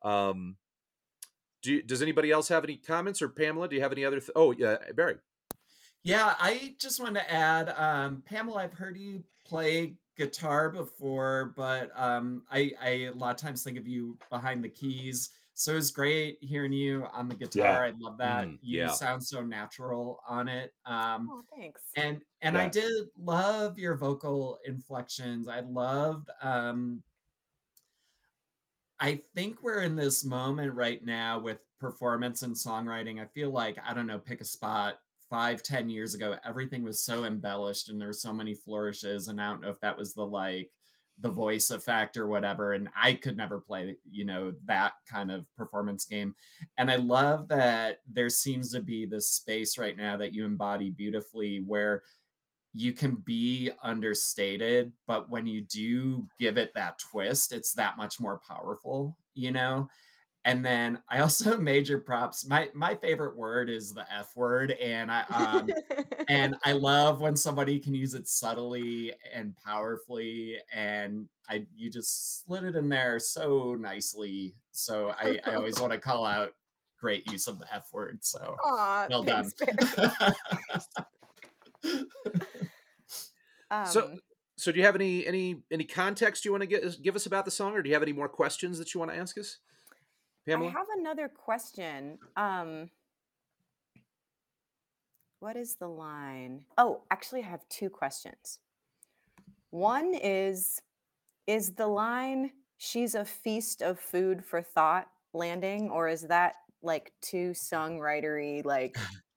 [0.02, 0.56] um
[1.68, 4.20] do you, does anybody else have any comments or pamela do you have any other
[4.20, 5.16] th- oh yeah barry
[6.04, 11.90] Yeah, I just want to add, um, Pamela, I've heard you play guitar before, but
[11.94, 15.30] um, I, I a lot of times think of you behind the keys.
[15.54, 17.84] So it was great hearing you on the guitar.
[17.84, 18.46] I love that.
[18.46, 18.92] Mm, you yeah.
[18.92, 20.72] sound so natural on it.
[20.86, 21.82] Um, Oh, thanks.
[21.96, 25.48] and and I did love your vocal inflections.
[25.48, 27.02] I loved um
[29.00, 33.20] I think we're in this moment right now with performance and songwriting.
[33.20, 34.98] I feel like, I don't know, pick a spot
[35.30, 39.28] five, ten years ago, everything was so embellished and there were so many flourishes.
[39.28, 40.70] And I don't know if that was the like
[41.20, 42.72] the voice effect or whatever.
[42.72, 46.34] And I could never play, you know, that kind of performance game.
[46.76, 50.90] And I love that there seems to be this space right now that you embody
[50.90, 52.02] beautifully where
[52.78, 58.20] you can be understated, but when you do give it that twist, it's that much
[58.20, 59.88] more powerful, you know?
[60.44, 62.46] And then I also major props.
[62.46, 64.70] My my favorite word is the F word.
[64.72, 65.68] And I um
[66.28, 70.58] and I love when somebody can use it subtly and powerfully.
[70.72, 74.54] And I you just slid it in there so nicely.
[74.70, 76.52] So I, I always want to call out
[77.00, 78.18] great use of the F word.
[78.22, 79.50] So Aw, well done.
[79.50, 79.82] thanks,
[80.94, 81.02] Barry.
[83.86, 84.20] So- Um,
[84.56, 87.44] So, do you have any any any context you want to get, give us about
[87.44, 89.58] the song, or do you have any more questions that you want to ask us,
[90.46, 90.68] Pamela?
[90.70, 92.18] I have another question.
[92.36, 92.90] Um,
[95.40, 96.64] what is the line?
[96.76, 98.58] Oh, actually, I have two questions.
[99.70, 100.80] One is
[101.46, 107.12] Is the line, she's a feast of food for thought landing, or is that like
[107.22, 108.64] too songwritery?
[108.64, 108.96] Like,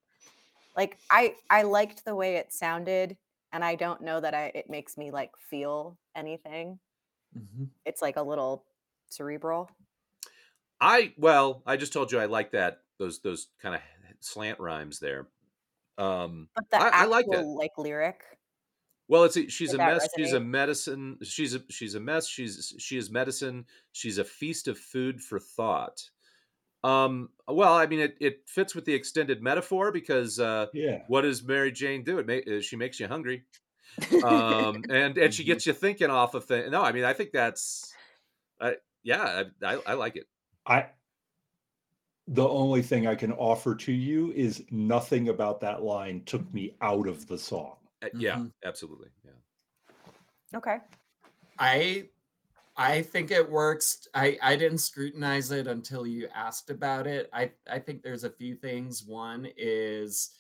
[0.76, 3.18] like I I liked the way it sounded,
[3.52, 6.80] and I don't know that I it makes me like feel anything.
[7.38, 7.72] Mhm.
[7.86, 8.66] It's like a little
[9.10, 9.70] cerebral.
[10.80, 13.82] I well, I just told you I like that those those kind of
[14.20, 15.30] slant rhymes there.
[15.98, 17.44] Um, But the I- I like that.
[17.44, 18.24] like lyric.
[19.08, 20.08] well, it's a, she's Did a mess.
[20.16, 21.18] She's a medicine.
[21.24, 22.28] She's a she's a mess.
[22.28, 23.66] She's she is medicine.
[23.92, 26.10] She's a feast of food for thought.
[26.84, 31.04] Um, well, I mean, it, it fits with the extended metaphor because uh, Yeah.
[31.08, 32.20] what does Mary Jane do?
[32.20, 33.46] It ma- uh, she makes you hungry,
[34.22, 35.46] um, and and she Mhm.
[35.46, 36.72] gets you thinking off of things.
[36.72, 37.98] No, I mean, I think that's,
[38.62, 40.28] uh, yeah, I, I, I like it.
[40.66, 40.92] I
[42.28, 46.76] the only thing I can offer to you is nothing about that line took me
[46.82, 47.78] out of the song.
[48.02, 48.54] Uh, Yeah, Mhm.
[48.64, 49.10] absolutely.
[49.24, 49.32] Yeah.
[50.54, 50.80] okay.
[51.60, 52.10] I
[52.82, 54.08] I think it works.
[54.16, 57.30] I I didn't scrutinize it until you asked about it.
[57.32, 59.06] I I think there's a few things.
[59.06, 60.32] One is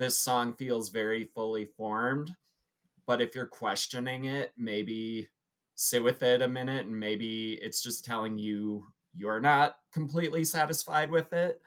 [0.00, 2.34] this song feels very fully formed,
[3.06, 5.28] but if you're questioning it, maybe
[5.76, 8.84] sit with it a minute and maybe it's just telling you
[9.16, 11.60] you're not completely satisfied with it.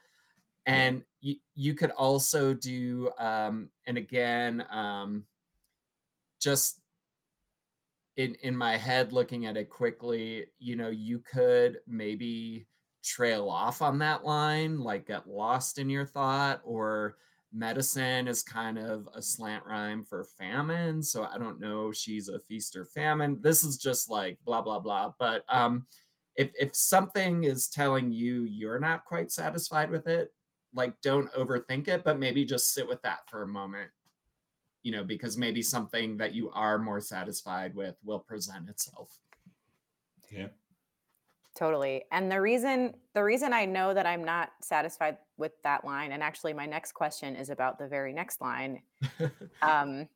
[0.66, 5.24] And you you could also do um and again um
[6.38, 6.80] just
[8.18, 12.66] in in my head looking at it quickly you know you could maybe
[13.08, 17.16] trail off on that line, like get lost in your thought, or
[17.52, 21.02] medicine is kind of a slant rhyme for famine.
[21.02, 23.38] So I don't know she's a feast or famine.
[23.40, 25.12] This is just like blah blah blah.
[25.18, 25.86] But um
[26.36, 30.30] if if something is telling you you're not quite satisfied with it,
[30.74, 33.90] like don't overthink it, but maybe just sit with that for a moment.
[34.88, 39.18] You know, because maybe something that you are more satisfied with will present itself.
[40.30, 40.46] Yeah.
[41.54, 42.04] Totally.
[42.10, 46.22] And the reason the reason I know that I'm not satisfied with that line, and
[46.22, 48.80] actually my next question is about the very next line,
[49.62, 50.08] um,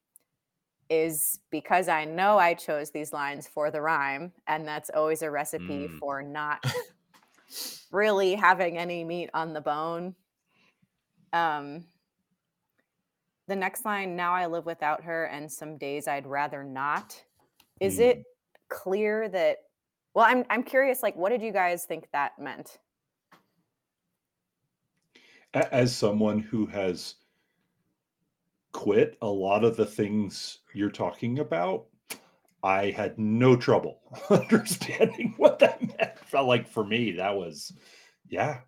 [0.89, 5.31] is because I know I chose these lines for the rhyme, and that's always a
[5.31, 5.99] recipe Mm.
[5.99, 6.64] for not
[7.93, 10.14] really having any meat on the bone.
[11.35, 11.85] Um,
[13.53, 17.22] the next line, now I live without her, and some days I'd rather not.
[17.80, 18.05] Is Mm.
[18.05, 18.24] it
[18.70, 19.59] clear that?
[20.14, 21.03] Well, I'm I'm curious.
[21.03, 22.78] Like, what did you guys think that meant?
[25.53, 27.16] As someone who has
[28.72, 31.88] quit a lot of the things you're talking about,
[32.62, 34.00] I had no trouble
[34.30, 36.18] understanding what that meant.
[36.20, 37.70] Felt like for me, that was,
[38.28, 38.62] yeah,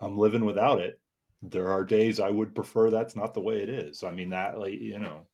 [0.00, 1.00] I'm living without it.
[1.42, 4.04] There are days I would prefer that's not the way it is.
[4.04, 5.26] I mean, that, like, you know,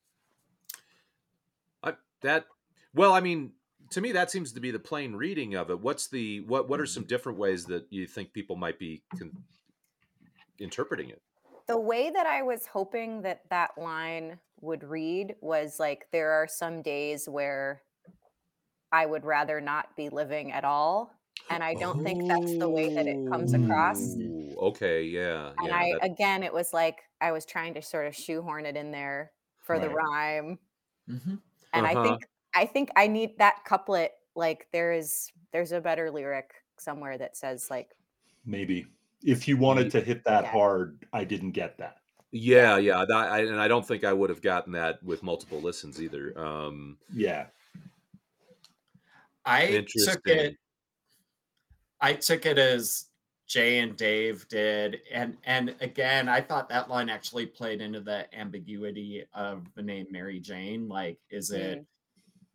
[1.83, 2.47] I, that
[2.95, 3.53] well, I mean,
[3.91, 5.81] to me, that seems to be the plain reading of it.
[5.81, 6.69] What's the what?
[6.69, 6.93] What are mm-hmm.
[6.93, 9.37] some different ways that you think people might be con-
[10.59, 11.23] interpreting it?
[11.67, 16.49] The way that I was hoping that that line would read was like, there are
[16.49, 17.83] some days where
[18.91, 21.15] I would rather not be living at all.
[21.51, 24.15] And I don't think that's the way that it comes across.
[24.59, 25.77] Okay, yeah, And yeah.
[25.77, 28.91] I, that- again, it was like I was trying to sort of shoehorn it in
[28.91, 29.97] there for the Right.
[30.43, 30.59] rhyme.
[31.09, 31.41] Mhm.
[31.73, 32.01] And Uh-huh.
[32.01, 32.23] I think,
[32.55, 34.13] I think I need that couplet.
[34.35, 37.91] Like there is, there's a better lyric somewhere that says like,
[38.45, 38.87] maybe
[39.23, 40.51] if you wanted to hit that Yeah.
[40.51, 41.97] hard, I didn't get that.
[42.31, 43.05] yeah, yeah.
[43.09, 46.39] That, I, and I don't think I would have gotten that with multiple listens either.
[46.39, 47.47] Um, Yeah.
[49.47, 50.57] I took it.
[52.01, 53.07] I took it as
[53.47, 58.27] Jay and Dave did, and and again, I thought that line actually played into the
[58.39, 60.89] ambiguity of the name Mary Jane.
[60.89, 61.87] Like, is it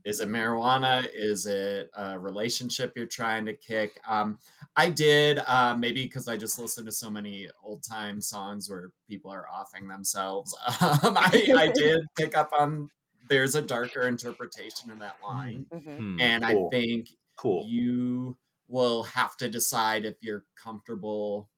[0.06, 1.08] is it marijuana?
[1.14, 4.00] Is it a relationship you're trying to kick?
[4.08, 4.38] Um,
[4.76, 8.90] I did uh, maybe because I just listened to so many old time songs where
[9.10, 10.56] people are offing themselves.
[10.82, 12.90] Um, I, I did pick up on
[13.30, 15.98] there's a darker interpretation in that line, mhm.
[15.98, 16.22] hmm.
[16.22, 16.68] and Cool.
[16.68, 17.66] I think Cool.
[17.66, 18.38] you
[18.74, 21.50] will have to decide if you're comfortable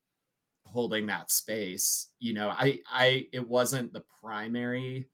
[0.66, 5.08] holding that space you know i i it wasn't the primary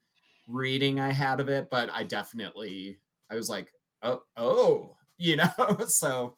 [0.48, 2.98] reading i had of it but i definitely
[3.30, 3.72] i was like
[4.02, 6.36] oh oh you know so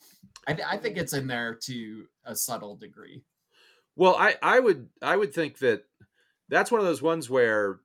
[0.47, 3.23] i, I think it's in there to a subtle degree
[3.95, 5.85] Well, I I would I would think that
[6.49, 7.79] that's one of those ones where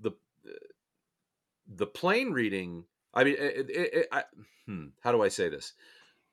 [0.00, 0.12] the
[1.66, 2.84] the plain reading.
[3.14, 4.24] I mean, it, it, it, I,
[4.66, 5.74] hmm, how do I say this?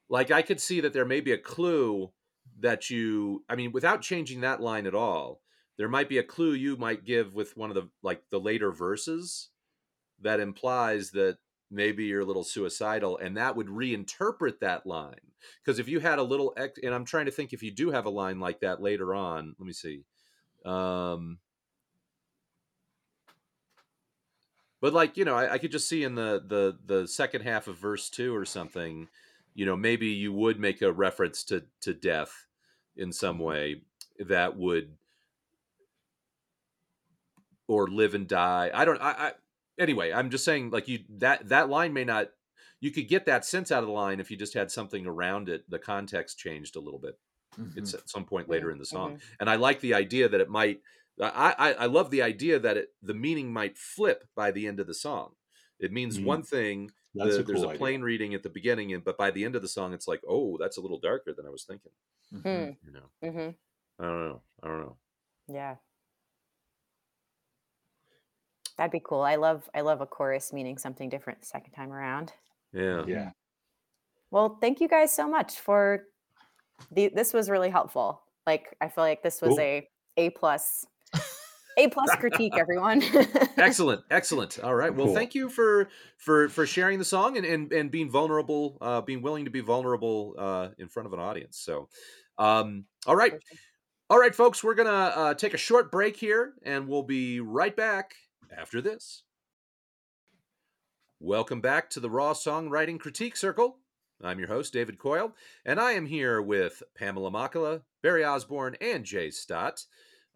[0.10, 2.12] Like, I could see that there may be a clue
[2.60, 3.44] that you.
[3.50, 5.42] I mean, without changing that line at all,
[5.78, 8.72] there might be a clue you might give with one of the like the later
[8.72, 9.50] verses
[10.22, 11.38] that implies that
[11.72, 15.30] maybe you're a little suicidal, and that would reinterpret that line
[15.64, 17.92] because if you had a little ex- and i'm trying to think if you do
[17.92, 20.04] have a line like that later on let me see
[20.66, 21.38] um
[24.82, 27.68] but like you know I, I could just see in the the the second half
[27.68, 29.08] of verse two or something
[29.60, 32.48] you know maybe you would make a reference to to death
[32.96, 33.82] in some way
[34.18, 34.96] that would
[37.68, 38.72] or live and die.
[38.74, 39.32] I don't i, I
[39.78, 42.30] anyway i'm just saying like you that that line may not
[42.80, 45.50] you could get that sense out of the line if you just had something around
[45.50, 47.20] it the context changed a little bit.
[47.76, 49.16] It's at some point later in the song.
[49.18, 49.22] mhm.
[49.42, 50.80] and i like the idea that it might
[51.22, 54.80] I, I i love the idea that it the meaning might flip by the end
[54.80, 55.34] of the song.
[55.80, 56.24] It means Mm.
[56.24, 57.78] one thing the- a there's cool a idea.
[57.80, 60.22] plain reading at the beginning and but by the end of the song it's like
[60.28, 61.92] oh that's a little darker than i was thinking
[62.34, 62.78] Mhm.
[62.86, 63.56] you know Mhm.
[64.00, 64.98] i don't know i don't know
[65.48, 65.76] Yeah.
[68.78, 69.22] That'd be cool.
[69.22, 72.32] I love I love a chorus meaning something different the second time around.
[72.72, 73.32] yeah Yeah.
[74.32, 76.06] Well, thank you guys so much for
[76.92, 78.22] the this was really helpful.
[78.48, 79.60] Like I feel like this was Cool.
[79.60, 80.86] a A plus
[81.78, 83.02] A plus critique, everyone.
[83.58, 84.60] excellent excellent.
[84.60, 84.94] All right.
[84.94, 85.16] Well Cool.
[85.16, 89.22] thank you for for for sharing the song and and, and being vulnerable uh being
[89.22, 91.58] willing to be vulnerable uh in front of an audience.
[91.58, 91.88] So
[92.38, 93.34] um all right.
[94.10, 97.76] All right folks we're gonna uh, take a short break here and we'll be right
[97.76, 98.16] back
[98.56, 99.24] after this.
[101.20, 103.78] Welcome back to the raw songwriting critique circle.
[104.22, 105.34] I'm your host, David Coyle,
[105.66, 109.86] and I am here with Pamela Machala, Barry Osborne, and Jay Stott.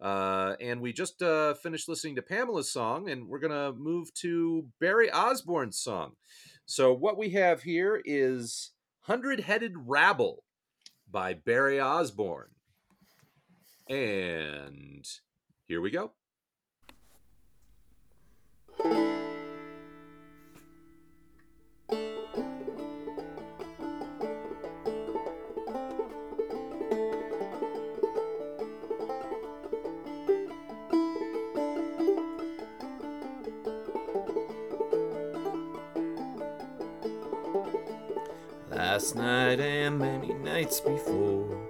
[0.04, 4.12] Uh, and we just uh, finished listening to Pamela's song, and we're going to move
[4.12, 6.12] to Barry Osborne's song.
[6.66, 10.44] So, what we have here is Hundred Headed Rabble
[11.10, 12.50] by Barry Osborne.
[13.88, 15.08] And
[15.66, 16.12] here we go.
[39.04, 41.60] Last night and many nights before,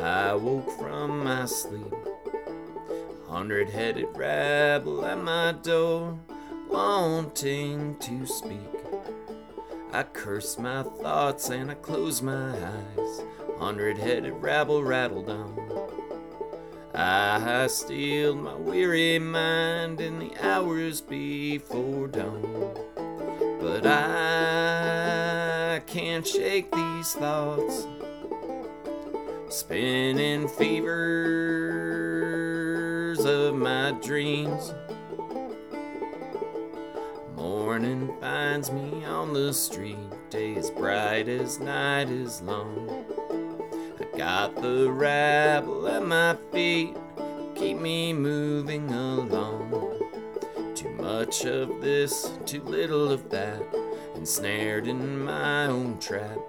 [0.00, 1.92] I woke from my sleep.
[3.26, 6.18] Hundred headed rabble at my door,
[6.66, 8.72] wanting to speak.
[9.92, 13.22] I cursed my thoughts and I closed my eyes.
[13.58, 15.58] Hundred headed rabble rattled on.
[16.94, 22.74] I stilled my weary mind in the hours before dawn.
[23.60, 24.87] But I
[25.98, 27.88] can't shake these thoughts.
[29.48, 30.94] Spinning fevers
[33.24, 34.74] of my dreams.
[37.34, 39.98] Morning finds me on the street,
[40.30, 43.04] day as bright as night is long.
[43.98, 46.96] I got the rabble at my feet,
[47.56, 49.72] keep me moving along.
[50.76, 53.60] Too much of this, too little of that,
[54.18, 56.40] ensnared in my own trap.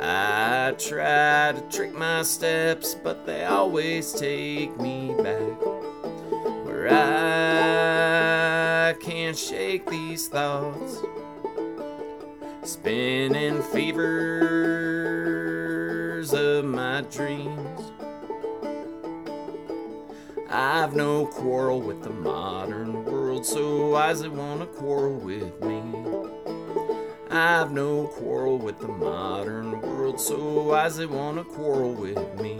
[0.00, 5.60] I try to trick my steps, but they always take me back.
[6.64, 10.98] Where I can't shake these thoughts,
[12.64, 14.02] spinning fevers
[16.34, 17.92] of my dreams.
[20.50, 25.62] I've no quarrel with the modern world, so why does it want to quarrel with
[25.62, 25.71] me?
[27.44, 32.40] I've no quarrel with the modern world, so why does it want to quarrel with
[32.40, 32.56] me?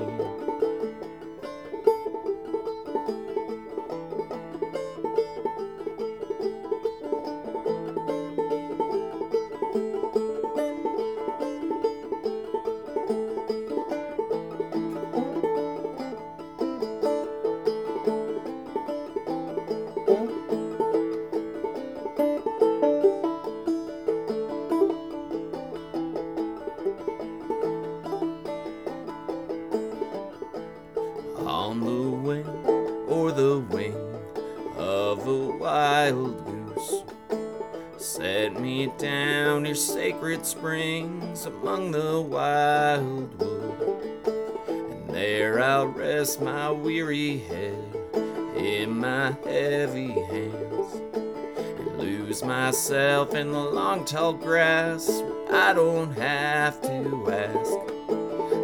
[52.72, 55.22] Myself in the long tall grass.
[55.50, 57.70] I don't have to ask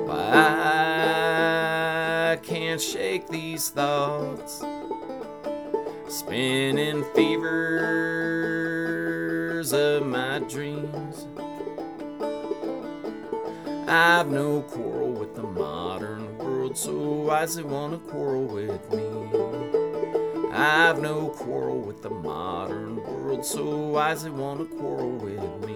[0.08, 0.32] why
[2.32, 4.64] I can't shake these thoughts,
[6.08, 7.34] spinning fevers
[9.74, 11.26] of my dreams.
[13.86, 18.90] I've no quarrel with the modern world, so why does it want to quarrel with
[18.90, 19.04] me?
[20.50, 21.97] I've no quarrel with
[23.38, 25.74] world, so does it want to quarrel with me?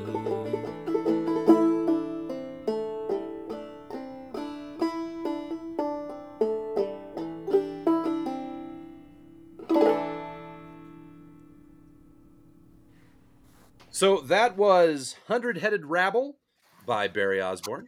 [13.91, 16.39] So that was Hundred Headed Rabble
[16.87, 17.87] by Barry Osborne.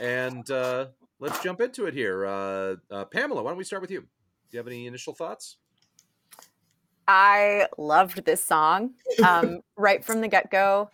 [0.00, 0.86] And uh,
[1.20, 2.24] let's jump into it here.
[2.24, 4.00] Uh, uh, Pamela, why don't we start with you?
[4.00, 4.06] Do
[4.52, 5.58] you have any initial thoughts?
[7.08, 8.92] I loved this song
[9.24, 10.90] um, right from the get go.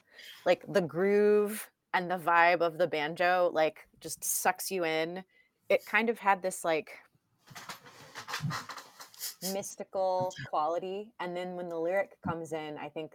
[0.47, 5.25] Like the groove and the vibe of the banjo, like just sucks you in.
[5.69, 6.91] It kind of had this like
[9.53, 11.13] mystical quality.
[11.19, 13.13] And then when the lyric comes in, I think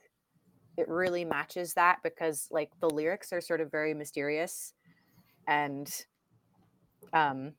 [0.77, 4.73] it really matches that because like the lyrics are sort of very mysterious.
[5.47, 5.89] And
[7.13, 7.53] um,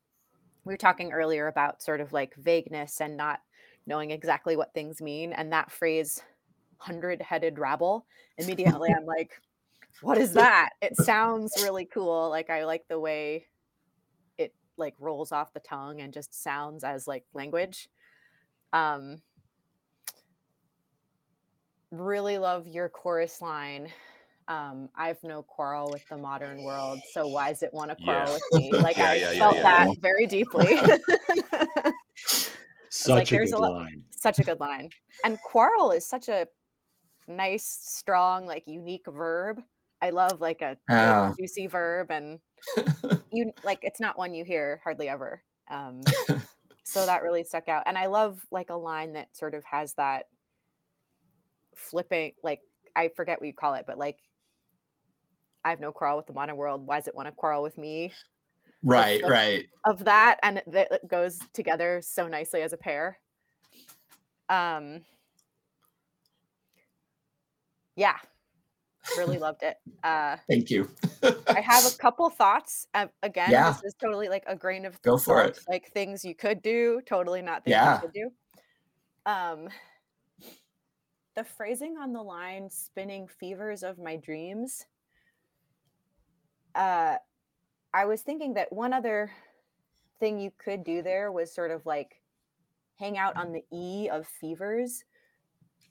[0.65, 3.41] we were talking earlier about sort of like vagueness and not
[3.91, 5.35] knowing exactly what things mean.
[5.35, 6.23] And that phrase,
[6.79, 8.07] hundred headed rabble,
[8.39, 9.33] immediately I'm like,
[10.01, 10.71] what is that?
[10.81, 12.31] It sounds really cool.
[12.31, 13.47] Like I like the way
[14.39, 17.91] it like rolls off the tongue and just sounds as like language.
[18.73, 19.21] Um,
[21.91, 23.89] really love your chorus line.
[24.49, 28.29] um, I've no quarrel with the modern world, so why does it want to quarrel
[28.29, 28.35] Yeah.
[28.35, 28.73] with me?
[28.81, 30.79] Like Yeah, I yeah, felt that very deeply.
[33.01, 34.05] Such a there's good a lot- line.
[34.11, 34.91] such a good line.
[35.25, 36.47] And quarrel is such a
[37.29, 39.61] nice, strong, like unique verb.
[40.03, 41.33] I love like a Yeah.
[41.39, 42.41] juicy verb, and
[43.33, 45.43] you like it's not one you hear hardly ever.
[45.69, 46.01] Um,
[46.85, 49.95] so that really stuck out, and I love like a line that sort of has
[49.95, 50.27] that
[51.75, 52.61] flipping, like
[52.97, 54.19] I forget what you call it, but like
[55.65, 56.87] I have no quarrel with the modern world.
[56.87, 58.13] Why does it want to quarrel with me?
[58.83, 59.31] Right, flip.
[59.33, 59.67] right.
[59.85, 63.19] of that and it- that goes together so nicely as a pair
[64.49, 65.01] um
[67.97, 68.17] yeah
[69.17, 70.89] really loved it uh Thank you.
[71.23, 73.73] i have a couple thoughts uh, again Yeah.
[73.73, 75.65] this is totally like a grain of Go for salt, it.
[75.69, 77.95] like things you could do totally not things Yeah.
[77.97, 78.31] you should do
[79.27, 79.69] um
[81.37, 84.85] the phrasing on the line spinning fevers of my dreams
[86.75, 87.17] uh
[87.95, 89.31] i was thinking that one other
[90.19, 92.21] thing you could do there was sort of like
[92.99, 95.05] hang out on the e of fevers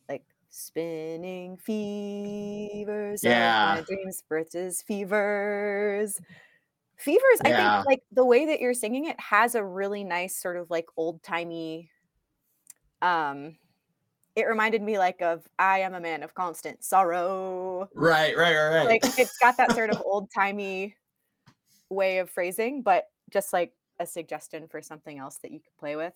[0.07, 3.75] like spinning fevers Yeah.
[3.77, 6.19] my dreams versus fevers
[6.97, 10.57] fevers i think like the way that you're singing it has a really nice sort
[10.57, 11.89] of like old timey
[13.01, 13.57] um
[14.35, 18.75] it reminded me like of i am a man of constant sorrow Right, right, right,
[18.75, 18.87] right.
[19.03, 20.95] like it's got that sort of old timey
[21.89, 25.95] way of phrasing but just like a suggestion for something else that you could play
[25.95, 26.13] with.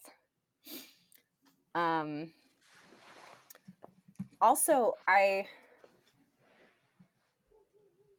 [1.75, 2.31] Um
[4.43, 5.45] also i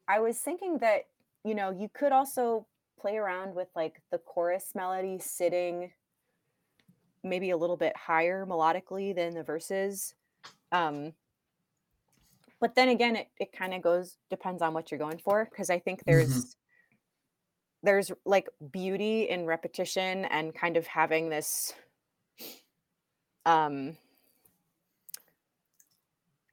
[0.08, 1.02] i was thinking that
[1.44, 2.66] you know you could also
[2.98, 5.92] play around with like the chorus melody sitting
[7.22, 10.14] maybe a little bit higher melodically than the verses
[10.72, 11.12] um
[12.58, 15.68] but then again it, it kind of goes depends on what you're going for because
[15.68, 16.56] i think there's
[17.84, 21.72] there's like beauty in repetition and kind of having this
[23.46, 23.96] um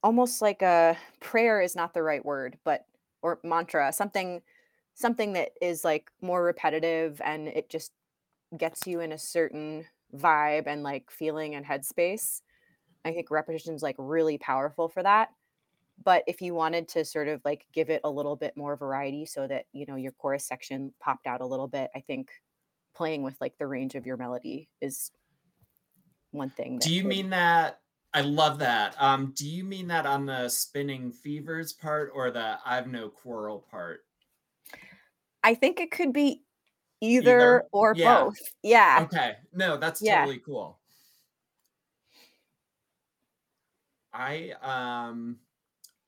[0.03, 2.85] almost like a prayer is not the right word but
[3.21, 4.41] or mantra something
[4.93, 7.91] something that is like more repetitive and it just
[8.57, 12.41] gets you in a certain vibe and like feeling and headspace.
[13.05, 15.29] I think repetition is like really powerful for that
[16.03, 19.25] but if you wanted to sort of like give it a little bit more variety
[19.25, 22.31] so that you know your chorus section popped out a little bit i think
[22.95, 25.11] playing with like the range of your melody is
[26.31, 27.81] one thing Do you mean that?
[28.13, 29.01] I love that.
[29.01, 33.59] Um, do you mean that on the spinning fevers part or the I've no quarrel
[33.59, 34.05] part?
[35.43, 36.43] i think it could be
[37.01, 37.63] either, Either?
[37.71, 38.23] or Yeah.
[38.23, 39.37] both yeah Okay.
[39.53, 40.25] No, that's Yeah.
[40.25, 40.79] totally cool.
[44.13, 45.39] I um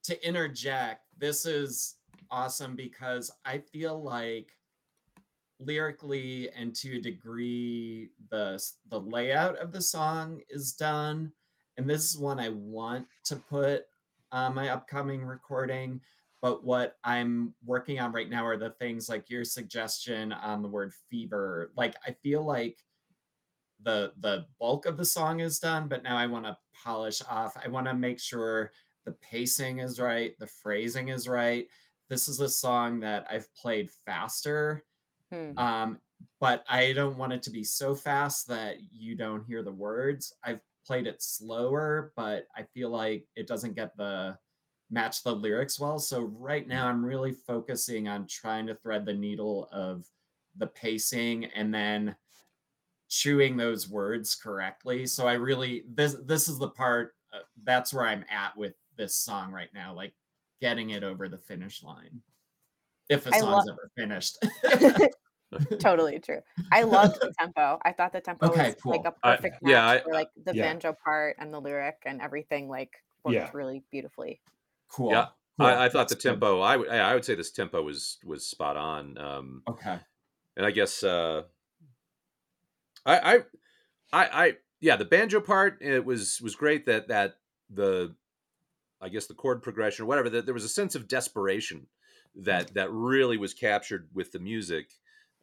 [0.04, 1.96] to interject, this is
[2.30, 4.52] awesome because I feel like
[5.60, 11.32] lyrically and to a degree the the layout of the song is done.
[11.76, 13.84] And this is one I want to put
[14.30, 16.00] on my upcoming recording.
[16.42, 20.68] But what I'm working on right now are the things like your suggestion on the
[20.68, 21.72] word fever.
[21.76, 22.78] Like I feel like
[23.82, 27.56] the the bulk of the song is done but now I want to polish off.
[27.62, 28.72] I want to make sure
[29.04, 31.66] the pacing is right the phrasing is right
[32.10, 34.84] this is a song that I've played faster
[35.34, 35.58] Hmm.
[35.58, 35.98] um,
[36.40, 40.32] but I don't want it to be so fast that you don't hear the words.
[40.44, 44.38] I've played it slower, but I feel like it doesn't get the
[44.90, 45.98] match the lyrics well.
[45.98, 50.06] So right now I'm really focusing on trying to thread the needle of
[50.56, 52.14] the pacing and then
[53.08, 55.06] chewing those words correctly.
[55.06, 59.14] So I really this this is the part uh, that's where I'm at with this
[59.16, 60.12] song right now, like
[60.60, 62.20] getting it over the finish line.
[63.08, 64.38] If a song's lo- ever finished.
[65.78, 66.40] totally true
[66.72, 70.00] i loved the tempo i thought the tempo Okay, was like a perfect yeah, match
[70.00, 70.62] I- for like the yeah.
[70.62, 72.90] banjo part and the lyric and everything like
[73.22, 73.50] worked Yeah.
[73.54, 74.40] really beautifully
[74.88, 75.12] cool.
[75.12, 75.26] Yeah,
[75.58, 75.66] cool.
[75.66, 76.30] I, I thought the That's good.
[76.30, 76.60] tempo.
[76.60, 76.88] I would.
[76.88, 79.16] I would say this tempo was was spot on.
[79.16, 79.96] Um, Okay.
[80.56, 81.42] and I guess uh,
[83.06, 83.34] I, I,
[84.12, 86.86] I, I, yeah, the banjo part it was was great.
[86.86, 87.36] That that
[87.70, 88.14] the,
[89.04, 90.30] I guess the chord progression or whatever.
[90.30, 91.88] That there was a sense of desperation
[92.34, 94.90] that that really was captured with the music,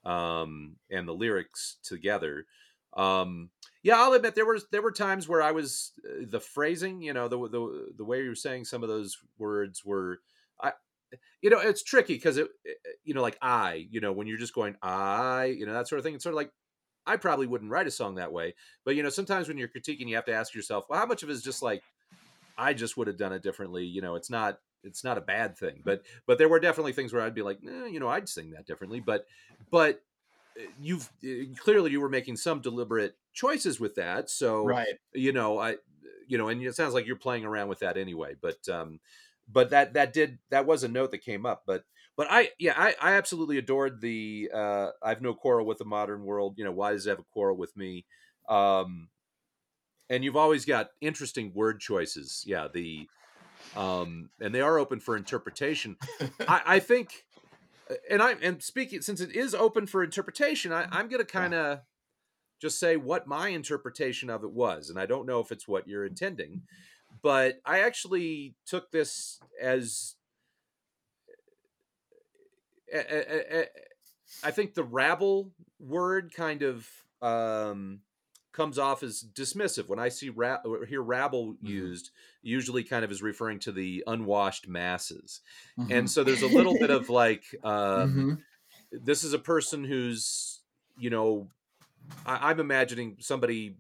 [0.04, 2.46] um, and the lyrics together.
[2.94, 3.52] Um,
[3.84, 7.14] yeah, I'll admit there was there were times where I was uh, the phrasing, you
[7.14, 10.20] know, the the the way you were saying some of those words were,
[10.62, 10.74] I,
[11.42, 14.38] you know, it's tricky because it, it- you know, like I, you know, when you're
[14.38, 16.16] just going I, you know, that sort of thing.
[16.16, 16.52] It's sort of like
[17.06, 18.56] I probably wouldn't write a song that way,
[18.86, 21.24] but you know, sometimes when you're critiquing, you have to ask yourself, well, how much
[21.24, 21.84] of it is just like
[22.62, 23.86] I just would have done it differently.
[23.86, 25.82] You know, it's not it's not a bad thing.
[25.84, 28.52] But but there were definitely things where I'd be like, eh, you know, I'd sing
[28.52, 29.00] that differently.
[29.00, 29.26] But
[29.70, 30.04] but
[30.60, 34.30] uh, you've uh, clearly you were making some deliberate choices with that.
[34.30, 35.00] So Right.
[35.14, 35.78] you know, I
[36.28, 38.36] you know, and it sounds like you're playing around with that anyway.
[38.40, 39.00] But um,
[39.48, 41.64] but that that did that was a note that came up.
[41.66, 41.86] But
[42.16, 46.24] but I yeah I I absolutely adored the uh, I've no quarrel with the modern
[46.24, 46.58] world.
[46.58, 48.06] You know, why does it have a quarrel with me?
[48.48, 49.10] Um,
[50.12, 52.44] and you've always got interesting word choices.
[52.46, 53.08] Yeah, the
[53.78, 55.96] um, and they are open for interpretation.
[56.42, 57.24] I, I think,
[57.90, 61.32] uh, and I and speaking since it is open for interpretation, I, I'm going to
[61.32, 61.80] kind of
[62.62, 65.88] just say what my interpretation of it was, and I don't know if it's what
[65.88, 66.64] you're intending,
[67.24, 70.16] but I actually took this as.
[72.94, 73.64] uh, uh, uh,
[74.44, 76.88] I think the rabble word kind of
[77.22, 78.02] um,
[78.62, 81.62] comes off as dismissive when I see ra- or hear rabble Mhm.
[81.62, 82.12] used.
[82.42, 85.42] Usually, kind of is referring to the unwashed masses,
[85.78, 85.90] Mhm.
[85.90, 88.44] and so there's a little bit of like um, Mhm.
[88.92, 90.62] this is a person who's
[90.98, 91.50] you know
[92.26, 93.78] I, i'm imagining somebody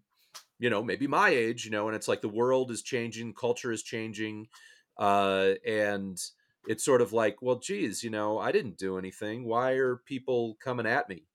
[0.59, 3.71] you know maybe my age you know and it's like the world is changing culture
[3.71, 4.49] is changing
[4.97, 6.21] uh and
[6.65, 10.55] it's sort of like well geez you know i didn't do anything why are people
[10.61, 11.25] coming at me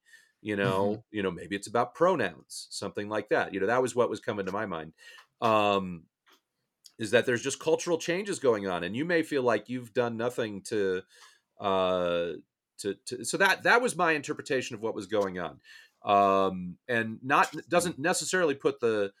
[0.47, 3.93] you know you know maybe it's about pronouns something like that you know that was
[3.93, 4.93] what was coming to my mind
[5.41, 6.03] um
[6.97, 10.15] is that there's just cultural changes going on and you may feel like you've done
[10.15, 11.01] nothing to
[11.59, 12.29] uh
[12.77, 15.59] to, to so that that was my interpretation of what was going on
[16.05, 19.11] um and not doesn't necessarily put the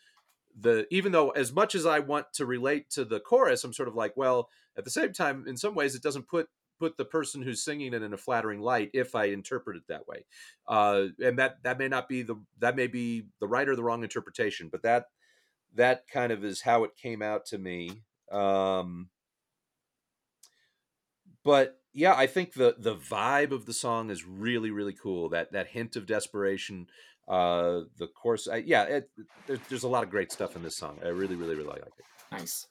[0.57, 3.89] the even though as much as i want to relate to the chorus i'm sort
[3.89, 4.47] of like well
[4.77, 6.47] at the same time in some ways it doesn't put
[6.79, 10.07] put the person who's singing it in a flattering light if i interpret it that
[10.07, 10.25] way.
[10.67, 13.83] Uh and that that may not be the that may be the right or the
[13.83, 15.05] wrong interpretation but that
[15.75, 19.09] that kind of is how it came out to me um.
[21.43, 25.51] But yeah i think the the vibe of the song is really really cool that
[25.53, 26.87] that hint of desperation
[27.27, 29.09] uh the course I, yeah it,
[29.47, 30.99] there's, there's a lot of great stuff in this song.
[31.03, 31.93] I really really really like it.
[32.31, 32.67] Nice.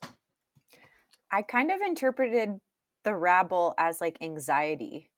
[1.31, 2.61] I kind of interpreted
[3.07, 5.09] the rabble as like anxiety.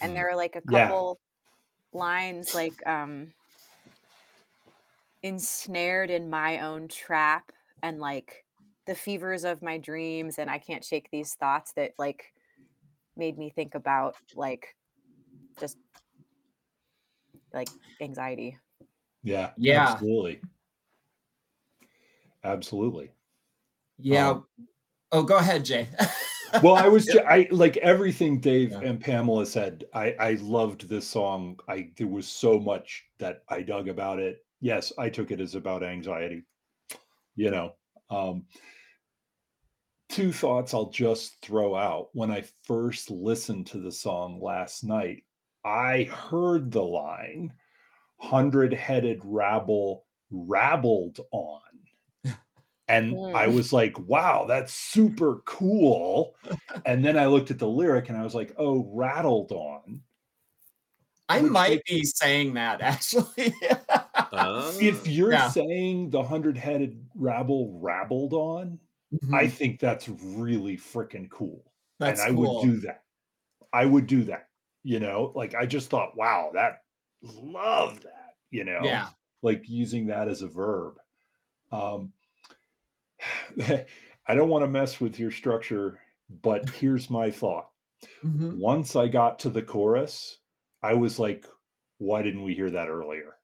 [0.00, 0.86] And there are like a Yeah.
[0.88, 1.20] couple
[1.92, 3.34] lines like um
[5.22, 8.44] ensnared in my own trap and like
[8.86, 12.32] the fevers of my dreams and I can't shake these thoughts that like
[13.16, 14.74] made me think about like
[15.60, 15.76] just
[17.52, 17.68] like
[18.00, 18.58] anxiety.
[19.22, 19.52] Yeah.
[19.58, 19.90] Yeah.
[19.92, 20.40] Absolutely.
[22.42, 23.10] Absolutely.
[23.98, 24.30] Yeah.
[24.30, 24.46] Um,
[25.14, 25.88] oh, go ahead, Jay.
[26.62, 28.80] well i was i like everything dave Yeah.
[28.82, 33.60] and pamela said i i loved this song i there was so much that i
[33.60, 36.44] dug about it yes i took it as about anxiety
[37.34, 37.72] you know
[38.08, 38.44] um
[40.08, 45.24] two thoughts i'll just throw out when i first listened to the song last night
[45.64, 47.52] i heard the line
[48.20, 51.60] hundred-headed rabble rabbled on
[52.88, 53.48] and I Mm.
[53.48, 56.36] was like, wow, that's super cool.
[56.86, 60.02] And then I looked at the lyric and I was like, oh, rattled on.
[61.28, 63.54] I might be saying that actually.
[64.78, 65.38] If you're Yeah.
[65.38, 68.80] saying the hundred headed rabble rabbled on,
[69.32, 69.48] I Mhm.
[69.48, 71.72] think that's really freaking cool.
[71.98, 72.32] That's and I cool.
[72.32, 73.04] would do that.
[73.72, 74.50] I would do that.
[74.84, 76.84] You know, like I just thought, wow, that
[77.22, 79.10] love that, you know, Yeah.
[79.42, 81.00] like using that as a verb.
[81.72, 82.13] Um,
[84.26, 86.00] I don't want to mess with your structure,
[86.42, 87.68] but here's my thought.
[88.22, 88.58] Mhm.
[88.58, 90.38] once I got to the chorus,
[90.82, 91.46] I was like,
[91.98, 93.36] why didn't we hear that earlier?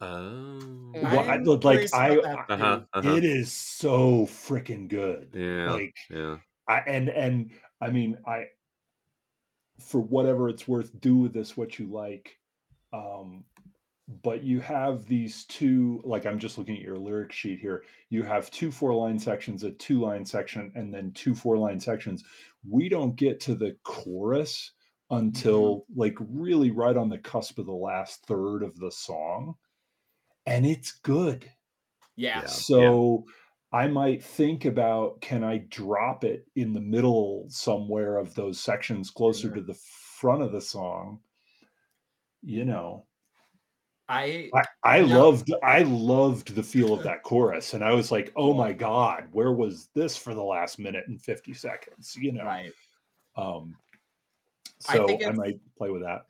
[0.00, 0.90] oh.
[0.94, 3.10] Well, I- I'm like, I- about that uh-huh, uh-huh.
[3.16, 5.30] It is so freaking good.
[5.34, 8.46] yeah Like yeah I and and I mean I
[9.80, 12.36] for whatever it's worth, do with this what you like.
[12.92, 13.44] Um
[14.22, 18.22] but you have these two like i'm just looking at your lyric sheet here you
[18.22, 22.24] have two four line sections a two line section and then two four line sections
[22.68, 24.72] we don't get to the chorus
[25.12, 25.26] mm-hmm.
[25.26, 29.54] until like really right on the cusp of the last third of the song
[30.46, 31.48] and it's good
[32.16, 32.40] Yeah.
[32.40, 32.46] Yeah.
[32.46, 33.24] so
[33.72, 39.10] i might think about can i drop it in the middle somewhere of those sections
[39.10, 39.56] closer Sure.
[39.56, 39.78] to the
[40.18, 41.20] front of the song
[42.42, 43.06] you know
[44.10, 48.32] I I, I loved I loved the feel of that chorus, and I was like,
[48.34, 52.44] "Oh my god, where was this for the last minute and fifty seconds?" You know.
[52.44, 52.72] right.
[53.36, 53.76] Um,
[54.80, 56.26] so I, it's- might play with that.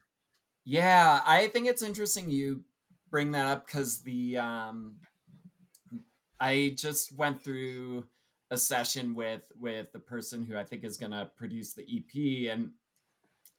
[0.65, 2.63] Yeah, I think it's interesting you
[3.11, 4.97] bring that up because the um
[6.39, 8.05] I just went through
[8.51, 12.53] a session with with the person who I think is going to produce the EP,
[12.53, 12.71] and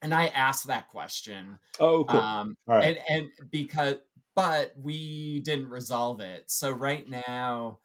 [0.02, 1.58] and I asked that question.
[1.80, 2.20] Oh, cool.
[2.20, 2.84] Um, right.
[2.84, 3.96] and and because
[4.34, 6.44] but we didn't resolve it.
[6.46, 7.78] So right now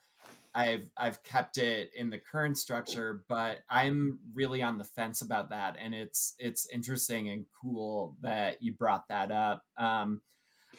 [0.56, 5.50] I've I've kept it in the current structure, but I'm really on the fence about
[5.50, 5.78] that.
[5.80, 9.64] And it's it's interesting and cool that you brought that up.
[9.78, 10.22] Um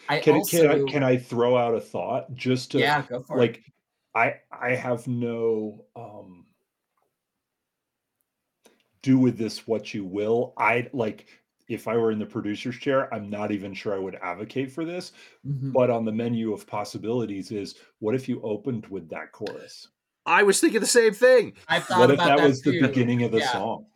[0.09, 3.23] I can, also can I can I throw out a thought just to yeah, go
[3.23, 3.41] for it.
[3.41, 3.73] like
[4.14, 6.47] I I have no um
[9.03, 10.55] do with this what you will.
[10.59, 11.29] I like
[11.69, 14.85] if I were in the producer's chair, I'm not even sure I would advocate for
[14.85, 15.12] this.
[15.47, 15.73] Mhm.
[15.73, 19.89] But on the menu of possibilities is what if you opened with that chorus?
[20.27, 21.55] I was thinking the same thing.
[21.69, 23.53] I thought What if about that was the beginning of the Yeah.
[23.53, 23.87] song?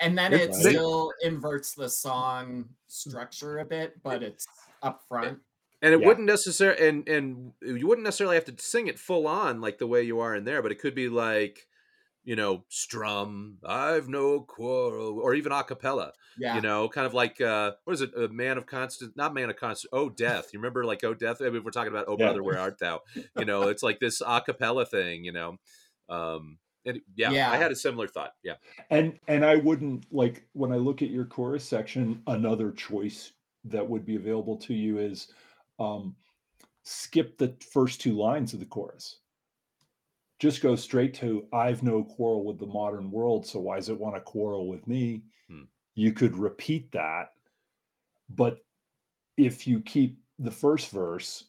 [0.00, 0.54] And then It- it Right.
[0.54, 4.46] still inverts the song structure a bit, but it's
[4.82, 5.42] up front.
[5.82, 6.06] And it Yeah.
[6.06, 9.86] wouldn't necessarily and and you wouldn't necessarily have to sing it full on like the
[9.86, 11.66] way you are in there, but it could be like,
[12.30, 16.12] you know, strum, I've no quarrel, or even a cappella.
[16.38, 16.54] Yeah.
[16.54, 19.50] You know, kind of like uh what is it, a man of constant not man
[19.50, 20.50] of constant oh death.
[20.52, 21.42] You remember like oh death?
[21.42, 22.26] I mean, we're talking about Oh Yeah.
[22.26, 23.00] Brother, Where Art Thou?
[23.36, 25.56] You know, it's like this a cappella thing, you know.
[26.08, 27.50] Um and yeah, Yeah.
[27.50, 28.34] I had a similar thought.
[28.44, 28.54] Yeah.
[28.90, 33.32] And and I wouldn't like when I look at your chorus section, another choice
[33.64, 35.32] that would be available to you is
[35.80, 36.14] um
[36.84, 39.18] skip the first two lines of the chorus.
[40.40, 44.00] Just go straight to I've no quarrel with the modern world, so why does it
[44.00, 45.22] want to quarrel with me?
[45.48, 45.64] Hmm.
[45.94, 47.32] You could repeat that,
[48.30, 48.58] but
[49.36, 51.44] if you keep the first verse,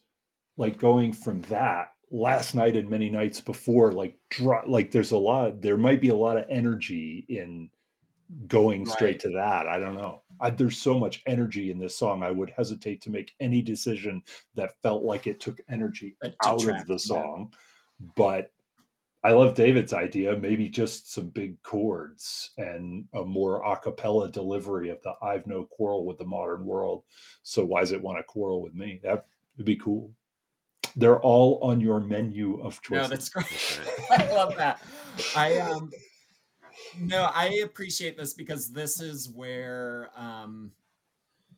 [0.58, 5.16] like going from that last night and many nights before, like dro- like there's a
[5.16, 7.70] lot, there might be a lot of energy in
[8.46, 9.66] going straight to that.
[9.66, 10.22] I don't know.
[10.40, 12.22] I, there's so much energy in this song.
[12.22, 14.22] I would hesitate to make any decision
[14.54, 16.96] that felt like it took energy out of the yeah.
[16.98, 17.52] song.
[18.16, 18.50] But
[19.24, 20.36] I love David's idea.
[20.36, 25.64] Maybe just some big chords and a more a cappella delivery of the I've no
[25.64, 27.04] quarrel with the modern world.
[27.42, 29.00] So why does it want to quarrel with me?
[29.04, 30.10] That would be cool.
[30.96, 33.02] They're all on your menu of choice.
[33.02, 33.80] No, that's great.
[34.10, 34.82] I love that.
[35.36, 35.90] I um
[36.98, 40.72] no, I appreciate this because this is where um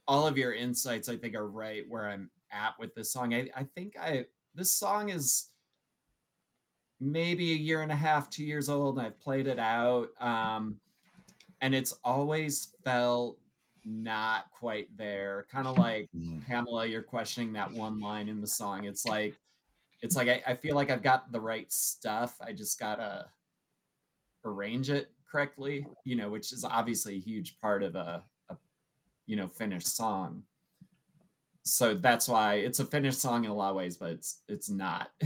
[0.06, 3.32] all of your insights I think are right where I'm at with this song.
[3.32, 5.46] I, I think I this song is
[7.04, 10.08] maybe a year and a half, two years old, and I've played it out.
[10.20, 10.80] Um
[11.60, 13.38] and it's always felt
[13.84, 15.46] not quite there.
[15.50, 16.44] Kind of like Mm.
[16.46, 18.84] Pamela, you're questioning that one line in the song.
[18.84, 19.38] It's like,
[20.02, 22.36] it's like I, I feel like I've got the right stuff.
[22.40, 23.26] I just gotta
[24.44, 28.56] arrange it correctly, you know, which is obviously a huge part of a, a
[29.26, 30.42] you know, finished song.
[31.64, 34.68] So that's why it's a finished song in a lot of ways, but it's it's
[34.70, 35.10] not.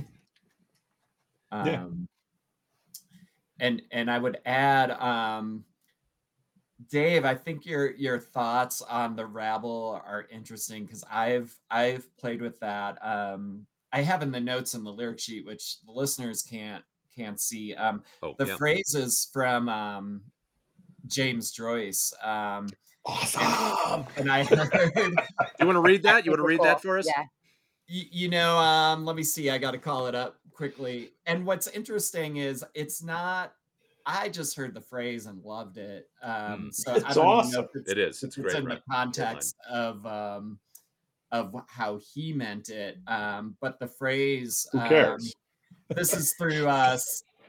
[1.53, 1.85] Yeah.
[1.85, 2.09] um
[3.61, 5.65] and and I would add um
[6.91, 12.41] Dave, I think your your thoughts on the rabble are interesting because I've I've played
[12.41, 12.99] with that.
[13.05, 16.85] Um, I have in the notes in the lyric sheet, which the listeners can't
[17.17, 17.75] can't see.
[17.75, 18.57] Um, Oh, the yeah.
[18.57, 20.21] phrases from um,
[21.09, 22.69] James Joyce, um,
[23.05, 24.07] Awesome.
[24.17, 24.71] and I heard,
[25.59, 26.25] You want to read that?
[26.25, 27.07] You want to read that for us?
[27.07, 27.25] Yeah.
[27.89, 29.51] you, you know, um, let me see.
[29.51, 31.13] I got to call it up quickly.
[31.27, 33.53] And what's interesting is it's not.
[34.05, 36.09] I just heard the phrase and loved it.
[36.23, 36.75] Um, Mm.
[36.75, 37.65] so I It's don't even know awesome.
[37.67, 38.23] if it's It is.
[38.23, 38.57] if It's great.
[38.57, 38.79] in right?
[38.79, 40.59] the context of um
[41.31, 45.35] of how he meant it um but the phrase Who um, cares?
[45.91, 46.97] this is through uh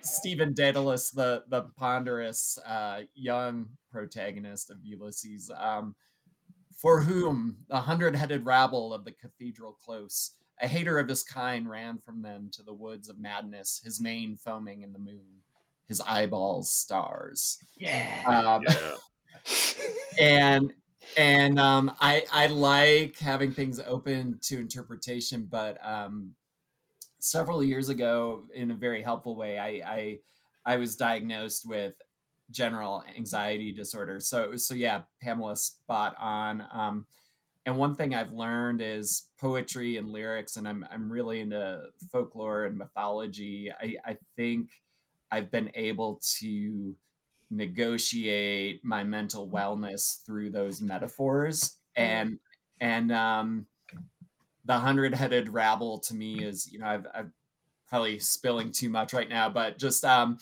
[0.01, 5.95] stephen dedalus the the ponderous uh young protagonist of ulysses um
[6.75, 11.97] for whom the hundred-headed rabble of the cathedral close a hater of his kind ran
[11.97, 15.25] from them to the woods of madness his mane foaming in the moon
[15.87, 18.21] his eyeballs stars Yeah.
[18.25, 18.95] um, Yeah.
[20.19, 20.73] and
[21.17, 26.31] and um, I I like having things open to interpretation, but um,
[27.19, 30.19] several years ago, in a very helpful way, I I,
[30.65, 31.93] I was diagnosed with
[32.51, 34.19] general anxiety disorder.
[34.19, 36.63] So so yeah, Pamela spot on.
[36.71, 37.05] Um,
[37.65, 41.81] and one thing I've learned is poetry and lyrics, and I'm I'm really into
[42.11, 43.71] folklore and mythology.
[43.71, 44.69] I I think
[45.31, 46.95] I've been able to
[47.51, 52.37] negotiate my mental wellness through those metaphors and
[52.79, 53.65] and um
[54.65, 57.31] the hundred-headed rabble to me is you know I've, I've
[57.87, 60.37] probably spilling too much right now but just um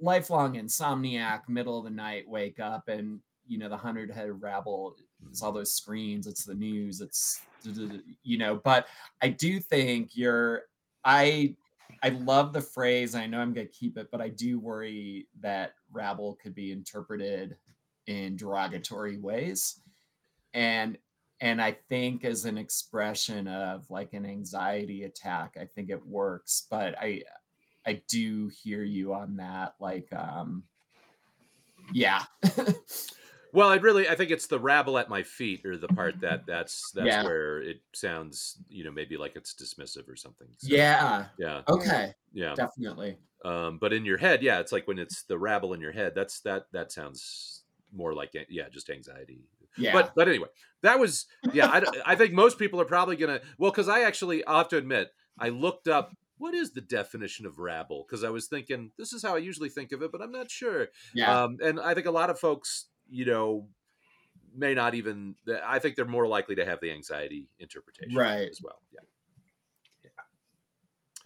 [0.00, 3.18] lifelong insomniac middle of the night wake up and
[3.48, 4.94] you know the hundred-headed rabble
[5.30, 7.42] it's all those screens it's the news it's
[8.22, 8.86] you know but
[9.22, 10.62] i do think you're
[11.04, 11.54] i
[12.02, 13.14] I love the phrase.
[13.14, 17.56] I know I'm gonna keep it, but I do worry that rabble could be interpreted
[18.06, 19.80] in derogatory ways.
[20.52, 20.98] And
[21.40, 26.66] and I think as an expression of like an anxiety attack, I think it works.
[26.70, 27.22] But I
[27.86, 29.74] I do hear you on that.
[29.78, 30.64] Like um
[31.92, 32.24] yeah.
[33.52, 36.46] Well, I really I think it's the rabble at my feet or the part that
[36.46, 37.24] that's that's Yeah.
[37.24, 40.48] where it sounds, you know, maybe like it's dismissive or something.
[40.58, 41.26] So, yeah.
[41.38, 41.62] Yeah.
[41.68, 42.14] Okay.
[42.32, 42.54] Yeah.
[42.54, 43.18] Definitely.
[43.44, 46.12] Um, but in your head, yeah, it's like when it's the rabble in your head,
[46.14, 49.42] that's that that sounds more like yeah, just anxiety.
[49.76, 49.92] Yeah.
[49.92, 50.48] But but anyway,
[50.82, 51.66] that was yeah.
[51.68, 51.82] I
[52.12, 55.08] I think most people are probably gonna well because I actually I'll have to admit
[55.38, 59.22] I looked up what is the definition of rabble because I was thinking this is
[59.22, 60.88] how I usually think of it, but I'm not sure.
[61.14, 61.44] yeah.
[61.44, 63.68] Um, and I think a lot of folks, you know,
[64.56, 65.34] may not even.
[65.64, 68.48] I think they're more likely to have the anxiety interpretation Right.
[68.48, 68.80] as well.
[68.92, 69.00] Yeah.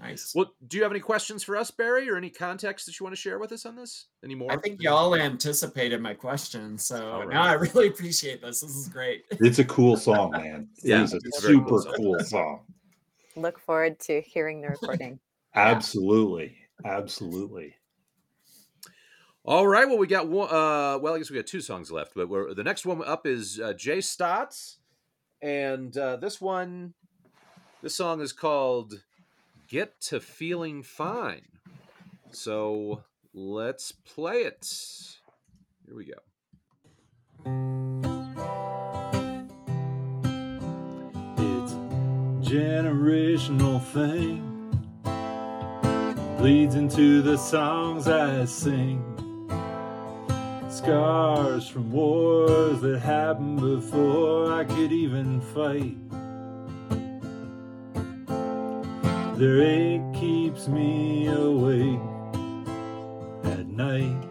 [0.00, 0.32] nice.
[0.34, 3.14] Well, do you have any questions for us, Barry, or any context that you want
[3.16, 4.06] to share with us on this?
[4.22, 4.52] Any more?
[4.52, 8.60] I think y'all anticipated my question, so All now I really appreciate this.
[8.60, 9.24] This is great.
[9.40, 10.68] It's a cool song, man.
[10.82, 11.94] Yeah, it is a it's a very cool super song.
[11.96, 12.60] cool song.
[13.36, 15.18] Look forward to hearing the recording.
[15.54, 17.74] Absolutely, absolutely.
[19.46, 19.86] All right.
[19.86, 20.48] Well, we got one.
[20.48, 23.28] Uh, well, I guess we got two songs left, but we're, the next one up
[23.28, 24.78] is uh, Jay Stotts,
[25.40, 26.94] and uh, this one,
[27.80, 29.04] this song is called
[29.68, 31.46] "Get to Feeling Fine."
[32.32, 34.66] So let's play it.
[35.86, 36.18] Here we go.
[41.38, 41.72] It's
[42.50, 44.42] generational thing.
[46.36, 49.15] Bleeds into the songs I sing.
[50.76, 55.96] Scars from wars that happened before I could even fight.
[59.38, 61.98] Their ache keeps me awake
[63.44, 64.22] at night.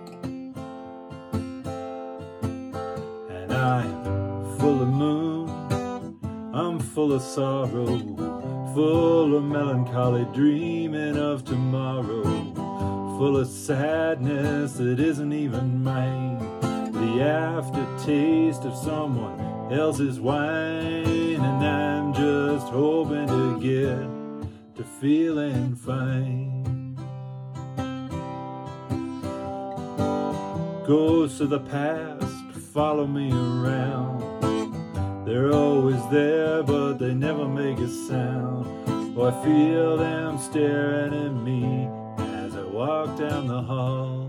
[3.31, 5.49] And I'm full of moon.
[6.53, 7.97] I'm full of sorrow,
[8.75, 12.23] full of melancholy, dreaming of tomorrow,
[13.17, 16.37] full of sadness that isn't even mine.
[16.91, 26.97] The aftertaste of someone else's wine, and I'm just hoping to get to feeling fine.
[30.85, 32.27] Ghosts of the past
[32.73, 35.25] follow me around.
[35.25, 38.67] They're always there, but they never make a sound.
[39.17, 41.94] Oh, I feel them staring at me
[42.75, 44.27] walk down the hall.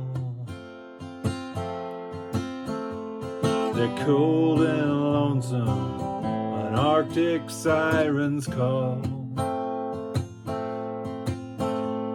[3.75, 9.03] They're cold and lonesome, an Arctic siren's call.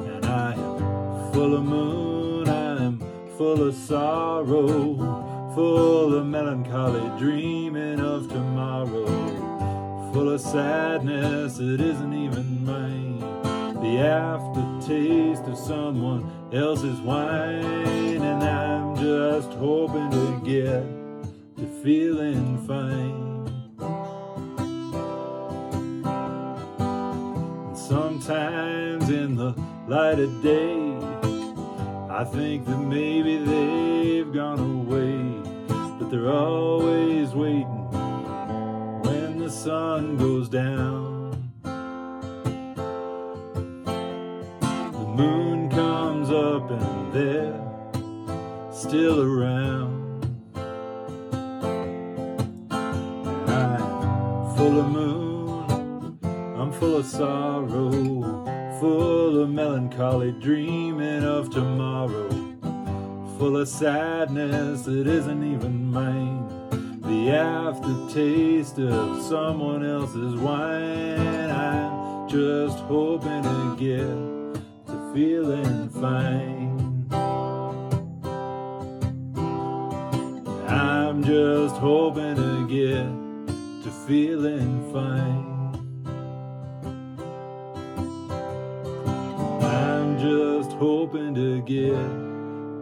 [0.08, 3.04] And I am full of moon, I'm
[3.38, 9.06] full of sorrow, full of melancholy, dreaming of tomorrow,
[10.14, 13.20] full of sadness it isn't even mine.
[13.82, 13.98] The
[14.82, 20.84] aftertaste of someone else's wine, and I'm just hoping to get
[21.58, 23.48] to feeling fine.
[26.80, 29.54] And sometimes in the
[29.88, 30.98] light of day,
[32.10, 35.44] I think that maybe they've gone away,
[36.00, 37.88] but they're always waiting
[39.04, 41.11] when the sun goes down.
[45.22, 47.62] Moon comes up and they're
[48.72, 50.26] still around.
[53.48, 56.20] I'm full of moon,
[56.60, 58.00] I'm full of sorrow,
[58.80, 62.30] full of melancholy, dreaming of tomorrow,
[63.38, 66.48] full of sadness that isn't even mine.
[67.02, 71.50] The aftertaste of someone else's wine.
[71.50, 74.41] I'm just hoping to get
[75.14, 77.06] feeling fine.
[80.68, 85.52] I'm just hoping to get to feeling fine.
[89.62, 91.92] I'm just hoping to get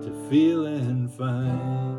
[0.03, 1.89] to feeling fine.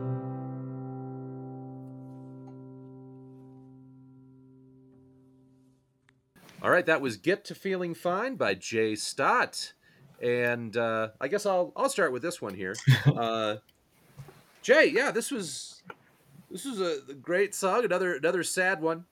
[6.62, 9.72] All right, that was "Get to Feeling Fine" by Jay Stott,
[10.20, 12.74] and uh, I guess I'll I'll start with this one here.
[13.06, 13.56] Uh,
[14.62, 15.82] Jay, yeah, this was
[16.50, 17.84] this was a great song.
[17.84, 19.04] Another another sad one.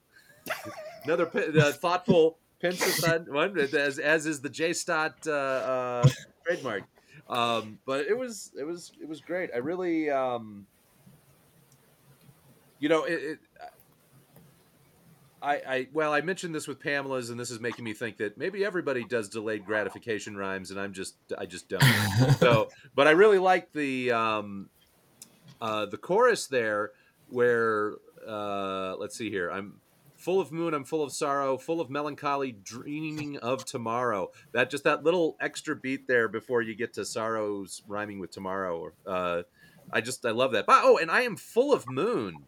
[1.04, 6.09] another uh, thoughtful pensive one, as as is the Jay Stott uh, uh,
[6.46, 6.84] trademark.
[7.28, 9.50] Um, but it was it was it was great.
[9.54, 10.66] I really, um,
[12.78, 13.38] you know, it, it
[15.41, 18.36] I, I well, I mentioned this with Pamela's, and this is making me think that
[18.39, 21.82] maybe everybody does delayed gratification rhymes, and I'm just I just don't.
[22.39, 24.68] so, but I really like the um,
[25.61, 26.91] uh, the chorus there,
[27.28, 27.95] where
[28.26, 29.80] uh, let's see here, I'm
[30.16, 34.30] full of moon, I'm full of sorrow, full of melancholy, dreaming of tomorrow.
[34.53, 38.93] That just that little extra beat there before you get to sorrows rhyming with tomorrow.
[39.07, 39.43] Uh,
[39.91, 40.66] I just I love that.
[40.66, 42.45] But, oh, and I am full of moon.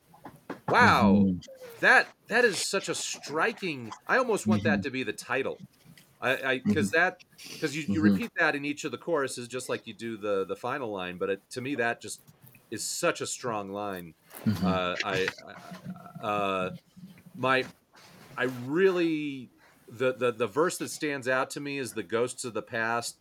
[0.71, 1.41] Wow, Mhm.
[1.81, 3.97] that that is such a striking.
[4.07, 5.63] I almost want that to be the title.
[6.21, 7.19] I I because that
[7.59, 8.01] because you, you Mhm.
[8.03, 11.19] repeat that in each of the choruses just like you do the the final line.
[11.19, 12.25] But it, to me, that just
[12.71, 14.15] is such a strong line.
[14.47, 14.81] Mhm.
[14.81, 15.33] Uh, I,
[16.23, 16.71] I uh,
[17.37, 17.71] my
[18.37, 19.53] I really
[19.89, 23.20] the, the the verse that stands out to me is the ghosts of the past.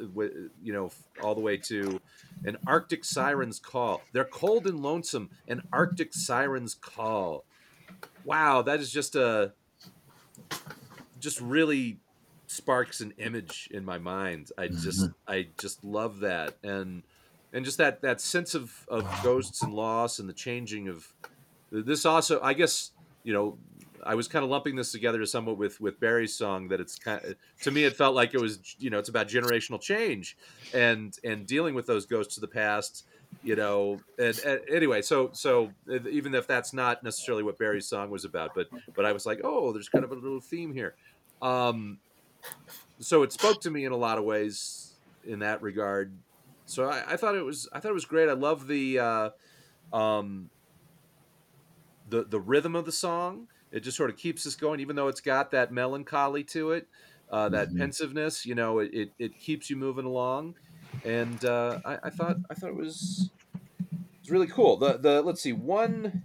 [0.00, 0.90] You know,
[1.22, 2.00] all the way to
[2.44, 4.02] an Arctic siren's call.
[4.12, 5.30] They're cold and lonesome.
[5.48, 7.44] An Arctic siren's call.
[8.24, 9.52] Wow, that is just a
[11.18, 11.98] just really
[12.46, 14.50] sparks an image in my mind.
[14.58, 14.82] I mm-hmm.
[14.82, 17.02] just I just love that and
[17.52, 21.12] and just that that sense of of ghosts and loss and the changing of
[21.70, 22.90] this also I guess
[23.22, 23.58] you know
[24.04, 27.24] I was kind of lumping this together somewhat with with Barry's song that it's kind
[27.24, 30.36] of, to me it felt like it was you know it's about generational change
[30.74, 33.06] and and dealing with those ghosts of the past
[33.42, 35.70] you know and, and anyway so so
[36.10, 39.40] even if that's not necessarily what Barry's song was about but but I was like
[39.44, 40.94] oh there's kind of a little theme here.
[41.42, 41.98] Um
[42.98, 44.94] so it spoke to me in a lot of ways
[45.26, 46.12] in that regard.
[46.66, 48.28] So I, I thought it was I thought it was great.
[48.28, 49.30] I love the uh
[49.92, 50.50] um
[52.08, 55.08] the the rhythm of the song it just sort of keeps us going even though
[55.08, 56.88] it's got that melancholy to it
[57.28, 57.76] uh, that Mhm.
[57.76, 60.56] pensiveness you know it, it, it keeps you moving along.
[61.02, 63.32] And uh, I, I thought I thought it was
[63.98, 64.76] it was really cool.
[64.78, 66.20] The the let's see one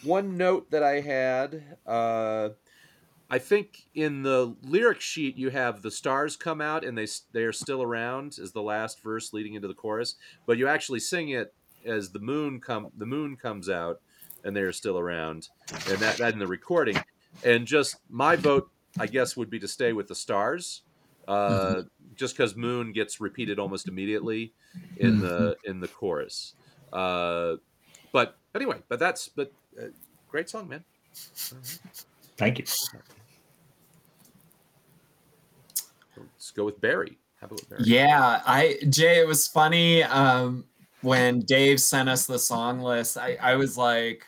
[0.00, 2.50] one note that I had uh,
[3.30, 7.44] I think in the lyric sheet you have the stars come out and they they
[7.44, 10.16] are still around as the last verse leading into the chorus,
[10.46, 11.54] but you actually sing it
[11.84, 14.02] as the moon come the moon comes out
[14.44, 15.48] and they are still around,
[15.88, 16.96] and that that in the recording.
[17.44, 20.82] And just my vote, I guess, would be to stay with the stars,
[21.28, 21.82] uh,
[22.14, 24.52] just because moon gets repeated almost immediately
[24.96, 26.54] in the in the chorus.
[26.92, 27.56] Uh,
[28.12, 29.86] but anyway, but that's but uh,
[30.28, 30.84] great song, man.
[32.36, 32.64] Thank you.
[36.16, 37.18] Let's go with Barry.
[37.40, 37.82] How Barry?
[37.84, 40.64] Yeah, I Jay, it was funny um,
[41.02, 43.16] when Dave sent us the song list.
[43.16, 44.24] I, I was like,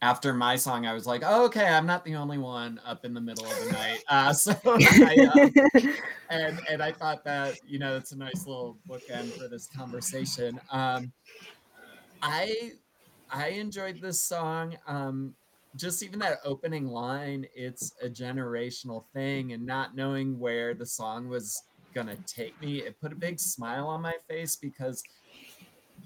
[0.00, 3.14] after my song, I was like, oh, okay, I'm not the only one up in
[3.14, 4.02] the middle of the night.
[4.08, 5.80] Uh, so I, uh,
[6.30, 10.58] and and I thought that you know it's a nice little bookend for this conversation.
[10.70, 11.12] Um,
[12.22, 12.72] I
[13.30, 14.76] I enjoyed this song.
[14.86, 15.34] Um,
[15.76, 21.28] just even that opening line, it's a generational thing, and not knowing where the song
[21.28, 21.62] was
[21.94, 25.02] gonna take me, it put a big smile on my face because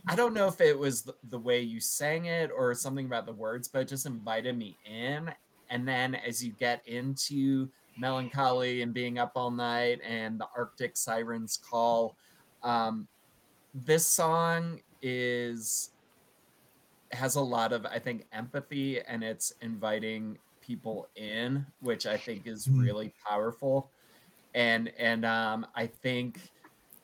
[0.09, 3.27] I don't know if it was the, the way you sang it or something about
[3.27, 5.33] the words, but it just invited me in.
[5.71, 10.97] And then as you get into melancholy and being up all night and the Arctic
[10.97, 12.17] sirens call,
[12.63, 13.07] um,
[13.75, 15.91] this song is
[17.13, 22.47] has a lot of I think empathy and it's inviting people in, which I think
[22.47, 22.83] is Mm.
[22.83, 23.91] really powerful.
[24.55, 26.39] And and um, I think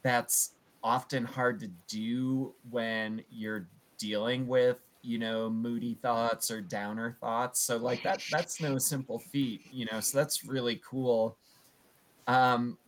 [0.02, 0.52] that's
[0.82, 3.68] often hard to do when you're
[3.98, 7.60] dealing with you know moody thoughts or downer thoughts.
[7.60, 11.38] So like that that's no simple feat you know so that's really cool.
[12.26, 12.78] Um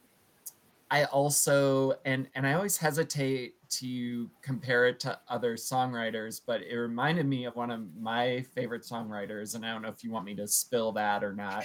[0.91, 6.77] i also and and i always hesitate to compare it to other songwriters but it
[6.77, 10.25] reminded me of one of my favorite songwriters and i don't know if you want
[10.25, 11.65] me to spill that or not.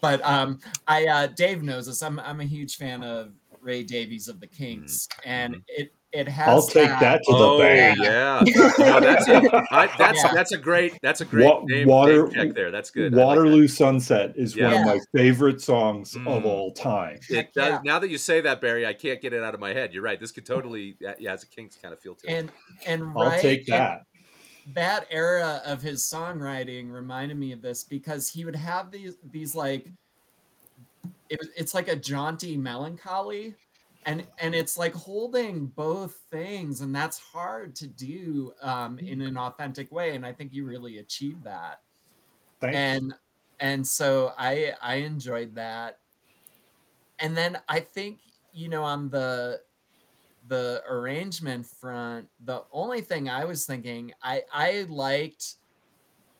[0.00, 2.02] But um i uh dave knows this.
[2.02, 3.32] I'm i'm a huge fan of
[3.66, 7.58] ray davies of the kinks and it it has I'll take that to the Oh
[7.58, 7.98] bank.
[8.00, 8.42] yeah,
[8.78, 10.32] no, that's a I, that's Yeah.
[10.32, 12.70] that's a great that's a great Wa- name, water- name check there.
[12.70, 13.12] That's good.
[13.12, 13.26] I like that.
[13.26, 16.26] Waterloo Sunset is one of my favorite songs Mm.
[16.28, 17.18] of all time.
[17.28, 17.80] It does, Yeah.
[17.84, 19.92] Now that you say that, Barry, I can't get it out of my head.
[19.92, 20.18] You're right.
[20.18, 22.32] This could totally yeah, yeah, it's a Kinks kind of feel to it.
[22.32, 22.52] and
[22.86, 24.02] and I'll right, take and that.
[24.74, 29.54] that era of his songwriting reminded me of this because he would have these these
[29.54, 29.88] like
[31.28, 33.54] it, it's like a jaunty melancholy
[34.04, 39.36] and and it's like holding both things and that's hard to do um, in an
[39.36, 41.80] authentic way and i think you really achieved that
[42.60, 42.76] Thanks.
[42.76, 43.14] and
[43.60, 45.98] and so I I enjoyed that.
[47.18, 48.18] And then I think
[48.52, 49.60] you know on the
[50.48, 55.56] the arrangement front, the only thing I was thinking I I liked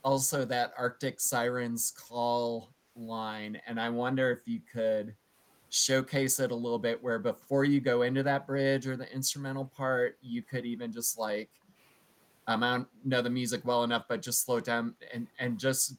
[0.05, 5.15] also that Arctic Sirens call line, and I wonder if you could
[5.69, 9.65] showcase it a little bit where before you go into that bridge or the instrumental
[9.65, 11.51] part, you could even just like
[12.47, 15.59] um, I don't know the music well enough, but just slow it down and and
[15.59, 15.95] just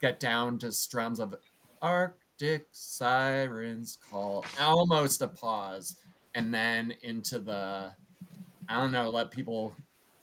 [0.00, 1.34] get down to strums of
[1.82, 5.96] Arctic sirens call, almost a pause,
[6.34, 7.92] and then into the
[8.68, 9.76] I don't know, let people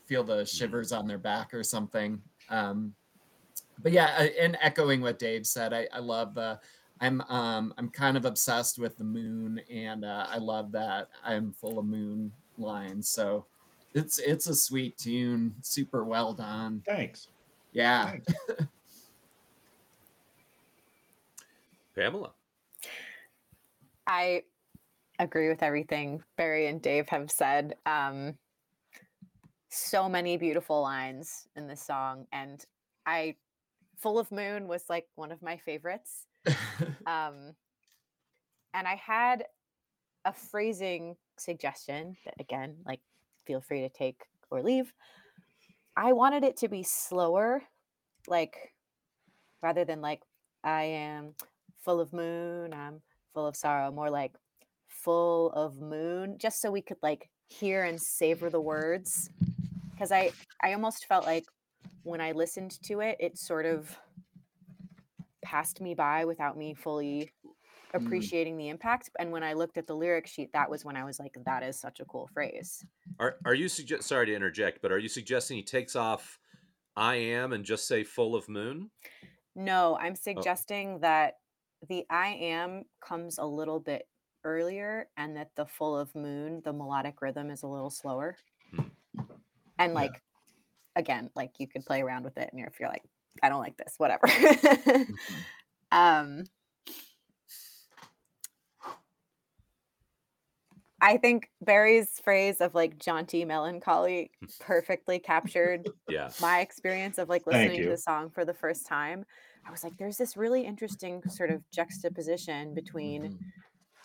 [0.05, 2.21] feel the shivers on their back or something.
[2.49, 2.93] Um,
[3.83, 6.59] but yeah, uh, and echoing what Dave said, I, I love the.
[7.01, 11.51] I'm um I'm kind of obsessed with the moon, and uh, I love that I'm
[11.51, 13.09] full of moon lines.
[13.09, 13.45] So
[13.93, 16.81] it's it's a sweet tune, super well done.
[16.85, 17.27] Thanks.
[17.73, 18.11] Yeah.
[18.11, 18.33] Thanks.
[21.95, 22.31] Pamela.
[24.07, 24.43] I
[25.19, 27.75] agree with everything Barry and Dave have said.
[27.85, 28.35] Um,
[29.69, 32.63] so many beautiful lines in this song, and
[33.05, 33.35] I,
[34.03, 36.27] "Full of Moon" was like one of my favorites.
[37.05, 37.55] Um,
[38.73, 39.43] and I had
[40.25, 43.01] a phrasing suggestion that, again, like,
[43.45, 44.93] feel free to take or leave.
[45.95, 47.61] I wanted it to be slower,
[48.27, 48.73] like,
[49.61, 50.21] rather than like,
[50.63, 51.35] I am
[51.83, 53.01] full of moon, I'm
[53.33, 54.33] full of sorrow, more like
[54.87, 59.29] full of moon, just so we could like hear and savor the words.
[59.91, 60.31] Because I,
[60.61, 61.45] I almost felt like
[62.03, 63.97] when I listened to it, it sort of
[65.43, 67.31] passed me by without me fully
[67.95, 68.05] Mm.
[68.05, 69.09] appreciating the impact.
[69.19, 71.63] And when I looked at the lyric sheet, that was when I was like, that
[71.63, 72.83] is such a cool phrase.
[73.19, 74.07] Are are you suggest?
[74.07, 76.39] Sorry to interject, but are you suggesting he takes off
[76.95, 78.91] "I am" and just say "full of moon"?
[79.55, 81.35] No, I'm suggesting that
[81.87, 84.07] the I am comes a little bit
[84.43, 88.37] earlier and that the full of moon, the melodic rhythm is a little slower.
[88.71, 88.87] Hmm.
[89.77, 90.09] And Yeah.
[90.95, 93.03] Again, like you could play around with it and if you're like,
[93.41, 94.27] I don't like this, whatever.
[95.91, 96.43] um
[101.01, 106.29] I think Barry's phrase of like jaunty melancholy perfectly captured Yeah.
[106.39, 109.25] my experience of like listening to the song for the first time,
[109.67, 113.39] I was like, there's this really interesting sort of juxtaposition between Mhm.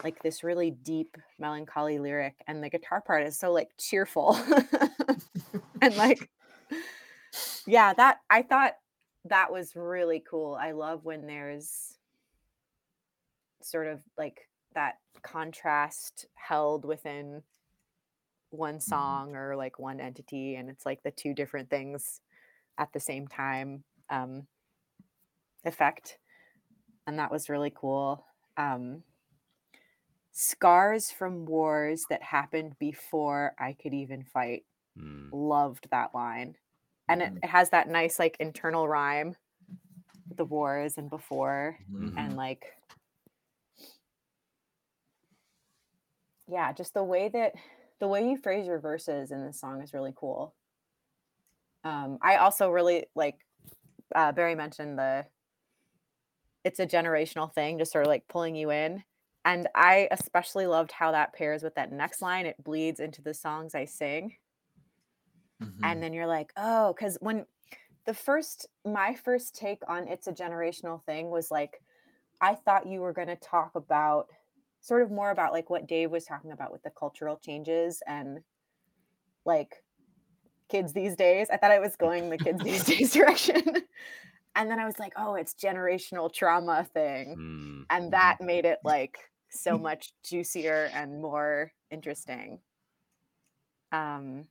[0.05, 4.37] like this really deep melancholy lyric and the guitar part is so like cheerful.
[5.83, 6.31] and like,
[7.67, 8.75] yeah, that I thought
[9.25, 10.59] that was really cool.
[10.61, 11.95] I love when there's
[13.63, 17.43] sort of like that contrast held within
[18.51, 22.21] one song or like one entity and it's like the two different things
[22.79, 24.47] at the same time um
[25.65, 26.19] effect
[27.07, 28.25] and that was really cool
[28.57, 29.03] um
[30.33, 34.63] scars from wars that happened before i could even fight
[34.99, 35.29] Hmm.
[35.33, 36.57] loved that line
[37.09, 37.39] and it, Mhm.
[37.45, 39.37] it has that nice like internal rhyme
[40.29, 42.15] with the wars and before Mhm.
[42.17, 42.77] and like
[46.49, 47.55] yeah just the way that
[48.01, 50.55] the way you phrase your verses in this song is really cool
[51.85, 53.37] um i also really like
[54.15, 55.27] uh barry mentioned the
[56.65, 59.03] it's a generational thing just sort of like pulling you in
[59.45, 63.35] and i especially loved how that pairs with that next line it bleeds into the
[63.35, 64.37] songs i sing
[65.61, 65.83] Mhm.
[65.83, 67.47] and then you're like oh because when
[68.07, 71.83] the first my first take on it's a generational thing was like
[72.41, 74.29] i thought you were going to talk about
[74.81, 78.41] sort of more about like what dave was talking about with the cultural changes and
[79.45, 79.85] like
[80.71, 83.63] kids these days i thought i was going the kids these days direction
[84.57, 87.83] and then i was like oh it's generational trauma thing Hmm.
[87.91, 89.19] and that made it like
[89.51, 92.61] so much juicier and more interesting
[93.93, 94.49] um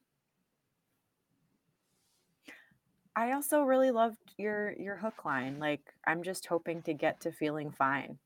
[3.17, 7.33] i also really loved your your hook line like i'm just hoping to get to
[7.33, 8.19] feeling fine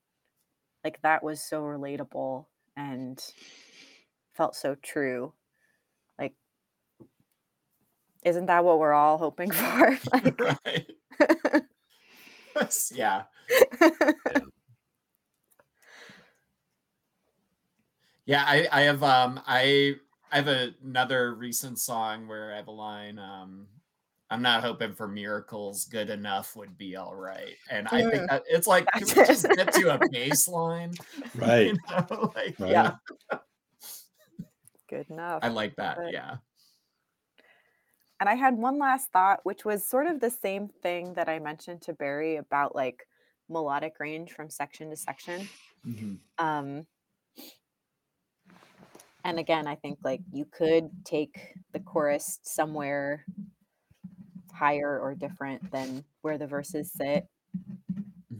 [0.83, 2.45] like that was so relatable
[2.77, 3.23] and
[4.35, 5.33] felt so true
[6.19, 6.33] like
[8.23, 10.87] isn't that what we're all hoping for like right.
[12.91, 13.23] yeah.
[18.25, 19.95] Yeah, I, I have um I
[20.31, 23.67] I have another recent song where I have a line um
[24.31, 25.85] I'm not hoping for miracles.
[25.85, 27.55] Good enough would be all right.
[27.69, 30.97] And I think that it's like, can we just get to a baseline?
[31.35, 31.67] Right.
[31.67, 32.71] You know, like, Right.
[32.71, 32.91] yeah,
[34.89, 35.97] good enough I like that.
[35.97, 36.37] But- Yeah.
[38.21, 41.39] And I had one last thought, which was sort of the same thing that I
[41.39, 43.05] mentioned to Barry about like
[43.49, 45.49] melodic range from section to section.
[45.85, 46.19] Mhm.
[46.37, 46.85] Um,
[49.25, 51.35] and again, I think like you could take
[51.73, 53.25] the chorus somewhere
[54.53, 57.25] higher or different than where the verses sit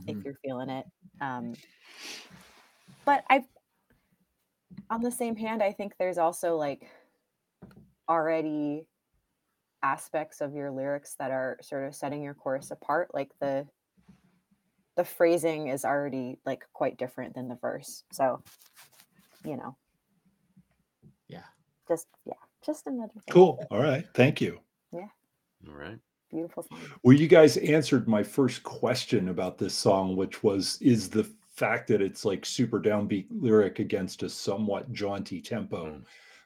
[0.08, 0.24] if Mhm.
[0.24, 0.86] you're feeling it.
[1.20, 1.54] Um,
[3.06, 3.44] but I,
[4.90, 6.90] on the same hand, I think there's also like
[8.10, 8.88] already
[9.84, 13.14] aspects of your lyrics that are sort of setting your chorus apart.
[13.14, 13.68] Like the
[14.98, 18.04] the phrasing is already like quite different than the verse.
[18.12, 18.44] So,
[19.46, 19.78] you know,
[21.28, 21.46] Yeah.
[21.88, 22.34] just yeah,
[22.66, 23.34] just another thing.
[23.34, 23.66] Cool.
[23.72, 24.06] All right.
[24.14, 24.60] Thank you.
[25.68, 26.00] All right.
[26.30, 26.80] beautiful song.
[27.04, 31.24] Well, you guys answered my first question about this song, which was is the
[31.54, 35.88] fact that it's like super downbeat lyric against a somewhat jaunty tempo.
[35.88, 36.04] Mm.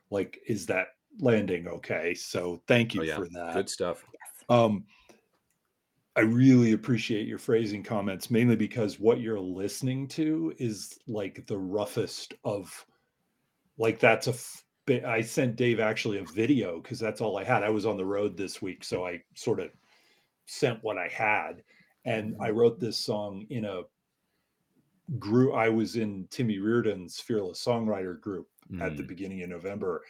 [0.09, 0.87] Like, is that
[1.19, 2.13] landing okay?
[2.13, 3.15] So thank you Oh, yeah.
[3.17, 3.53] for that.
[3.53, 4.03] Good stuff.
[4.49, 4.85] Um,
[6.17, 11.57] I really appreciate your phrasing comments, mainly because what you're listening to is like the
[11.57, 12.85] roughest of,
[13.77, 14.31] like that's a.
[14.31, 17.63] f- bi- I sent Dave actually a video because that's all I had.
[17.63, 19.71] I was on the road this week, so I sort of
[20.45, 21.63] sent what I had,
[22.05, 23.81] and I wrote this song in a
[25.19, 25.53] group.
[25.53, 28.47] I was in Timmy Riordan's Fearless Songwriter group
[28.81, 29.07] at the Mm.
[29.07, 30.03] beginning of November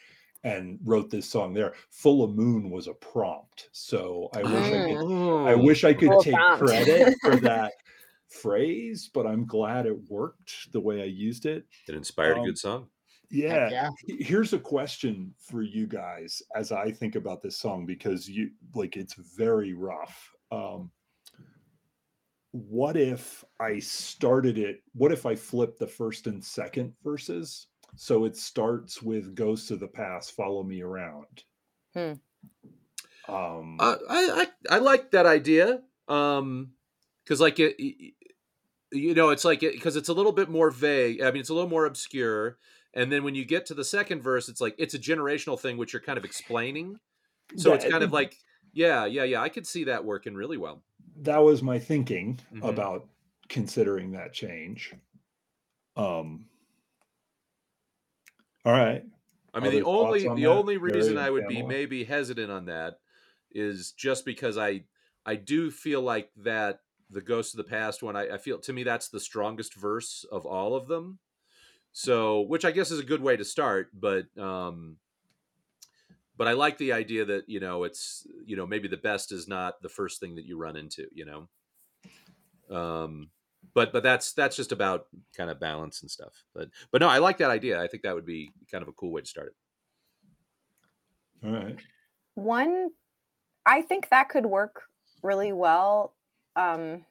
[0.44, 1.74] and wrote this song there.
[1.90, 3.70] Full of Moon was a prompt.
[3.72, 6.64] So I wish I could I Oh, wish I could Full take prompt.
[6.66, 7.74] credit for that
[8.30, 11.66] phrase, but I'm glad it worked the way I used it.
[11.88, 12.90] it inspired a um, good song.
[13.36, 13.70] Yeah.
[13.70, 13.90] yeah.
[14.20, 18.96] Here's a question for you guys as I think about this song because you like
[18.98, 20.32] it's very rough.
[20.52, 20.92] Um
[22.52, 24.82] what if I started it?
[24.94, 27.68] What if I flipped the first and second verses?
[27.98, 31.44] So it starts with Ghosts of the Past, Follow Me Around.
[31.94, 32.14] Hmm.
[33.28, 35.82] Um Uh, I, I I like that idea.
[36.08, 36.72] Um,
[37.24, 38.12] because like it, y- y-
[38.92, 41.22] you know, it's like because it's a little bit more vague.
[41.22, 42.58] I mean, it's a little more obscure.
[42.96, 45.78] And then when you get to the second verse, it's like it's a generational thing,
[45.78, 46.98] which you're kind of explaining.
[47.58, 48.38] So it's that- kind of like,
[48.74, 49.42] yeah, yeah, yeah.
[49.42, 50.84] I could see that working really well.
[51.18, 52.68] that was my thinking Mhm.
[52.68, 53.08] about
[53.48, 54.94] considering that change.
[55.96, 56.50] Um
[58.66, 59.04] all right.
[59.54, 62.52] I mean, Other the only on the that, only reason I would be maybe hesitant
[62.52, 63.00] on that
[63.52, 64.86] is just because I
[65.26, 68.16] I do feel like that the Ghost of the Past one.
[68.16, 71.20] I, I feel to me that's the strongest verse of all of them.
[71.98, 74.98] So, which I guess is a good way to start, but um,
[76.36, 79.48] but I like the idea that you know it's you know maybe the best is
[79.48, 81.08] not the first thing that you run into.
[81.14, 81.48] You
[82.70, 82.76] know.
[82.78, 83.30] Um,
[83.74, 85.08] but but that's that's just about
[85.38, 86.44] kind of balance and stuff.
[86.54, 87.82] But but no, I like that idea.
[87.82, 89.56] I think that would be kind of a cool way to start
[91.44, 91.48] it.
[91.48, 91.80] All right.
[92.34, 92.90] One,
[93.66, 94.82] I think that could work
[95.24, 96.14] really well.
[96.58, 97.06] Um,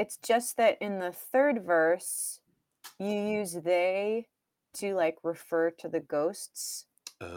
[0.00, 2.40] it's just that in the third verse,
[2.98, 4.28] you use they
[4.74, 6.86] to like refer to the ghosts.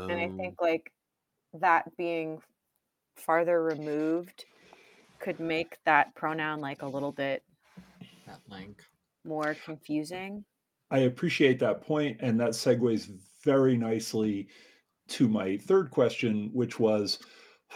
[0.10, 0.94] And I Um, think like
[1.54, 2.42] that being
[3.18, 4.46] farther removed
[5.20, 7.44] could make that pronoun like a little bit
[8.26, 8.84] That link.
[9.26, 10.46] more confusing.
[10.92, 13.10] I appreciate that point, and that segues
[13.44, 14.48] very nicely
[15.10, 17.20] to my third question, which was,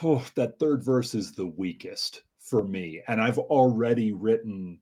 [0.03, 4.79] oh, that third verse is the weakest for me, and I've already written.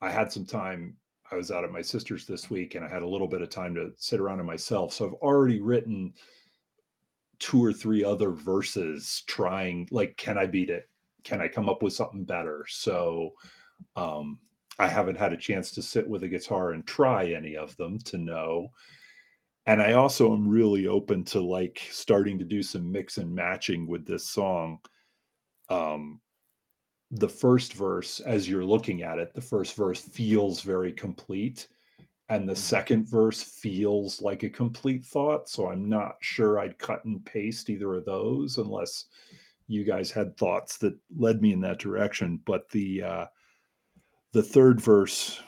[0.00, 0.96] I had some time.
[1.30, 3.50] I was out at my sister's this week, and I had a little bit of
[3.50, 4.92] time to sit around to myself.
[4.92, 6.12] So I've already written
[7.38, 10.88] two or three other verses, trying like, can I beat it?
[11.24, 12.64] Can I come up with something better?
[12.68, 13.30] So
[13.96, 14.38] um,
[14.78, 17.98] I haven't had a chance to sit with a guitar and try any of them
[18.00, 18.68] to know.
[19.66, 23.86] And I also am really open to like starting to do some mix and matching
[23.86, 24.78] with this song.
[25.70, 26.20] Um,
[27.14, 31.68] the first verse, as you're looking at it, the first verse feels very complete.
[32.28, 35.48] And the second verse feels like a complete thought.
[35.48, 39.06] So I'm not sure I'd cut and paste either of those unless
[39.68, 42.40] you guys had thoughts that led me in that direction.
[42.44, 43.26] But the uh
[44.32, 45.40] the third verse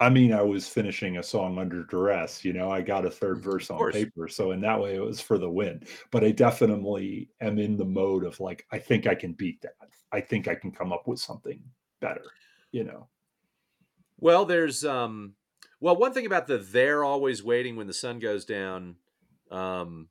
[0.00, 3.42] i mean i was finishing a song under duress you know i got a third
[3.42, 7.30] verse on paper so in that way it was for the win but i definitely
[7.40, 9.74] am in the mode of like i think i can beat that
[10.12, 11.62] i think i can come up with something
[12.00, 12.24] better
[12.72, 13.08] you know
[14.18, 15.34] Well, there's um
[15.80, 18.96] well, one thing about the they're always waiting when the sun goes down.
[19.50, 20.08] Um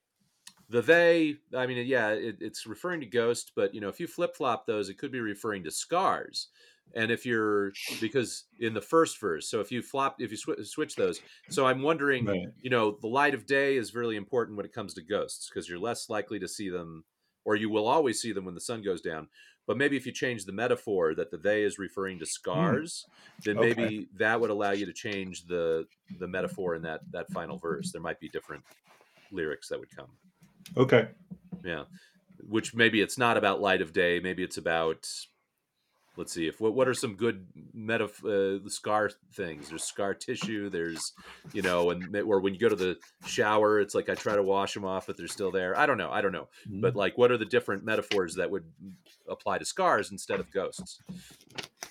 [0.69, 4.07] the they, I mean, yeah, it, it's referring to ghost, but you know, if you
[4.07, 6.49] flip flop those, it could be referring to scars.
[6.95, 10.63] And if you're because in the first verse, so if you flop, if you sw-
[10.67, 12.47] switch those, so I'm wondering, Right.
[12.61, 15.69] you know, the light of day is really important when it comes to ghosts because
[15.69, 17.05] you're less likely to see them,
[17.45, 19.29] or you will always see them when the sun goes down.
[19.67, 22.79] but maybe if you change the metaphor that the they is referring to hmm.
[22.79, 23.07] scars,
[23.45, 23.59] then Okay.
[23.59, 27.91] maybe that would allow you to change the the metaphor in that that final verse.
[27.91, 28.65] There might be different
[29.31, 30.17] lyrics that would come.
[30.77, 31.09] Okay.
[31.63, 31.85] Yeah,
[32.39, 34.19] which maybe it's not about light of day.
[34.19, 35.07] Maybe it's about
[36.19, 39.69] let's see if what what are some good meta uh, the scar things.
[39.69, 40.69] There's scar tissue.
[40.69, 41.13] There's
[41.53, 44.43] you know, and or when you go to the shower, it's like I try to
[44.43, 45.79] wash them off, but they're still there.
[45.79, 46.11] I don't know.
[46.11, 46.49] I don't know.
[46.69, 48.65] But like, what are the different metaphors that would
[49.27, 50.99] apply to scars instead of ghosts?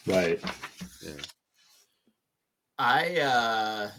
[0.06, 0.40] right.
[1.02, 1.12] Yeah.
[2.78, 3.90] I uh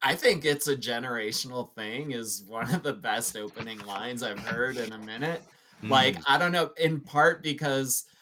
[0.00, 4.78] I think it's a generational thing is one of the best opening lines I've heard
[4.78, 5.42] in a minute.
[5.82, 6.24] Like Mm.
[6.26, 8.04] I don't know in part because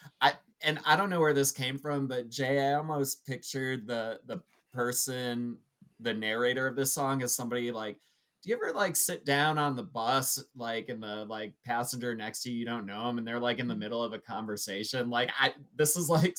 [0.63, 4.41] and I don't know where this came from but Jay I almost pictured the the
[4.73, 5.57] person
[5.99, 7.97] the narrator of this song as somebody like
[8.43, 12.41] do you ever like sit down on the bus like in the like passenger next
[12.43, 15.09] to you you don't know them and they're like in the middle of a conversation
[15.09, 16.35] like I this is like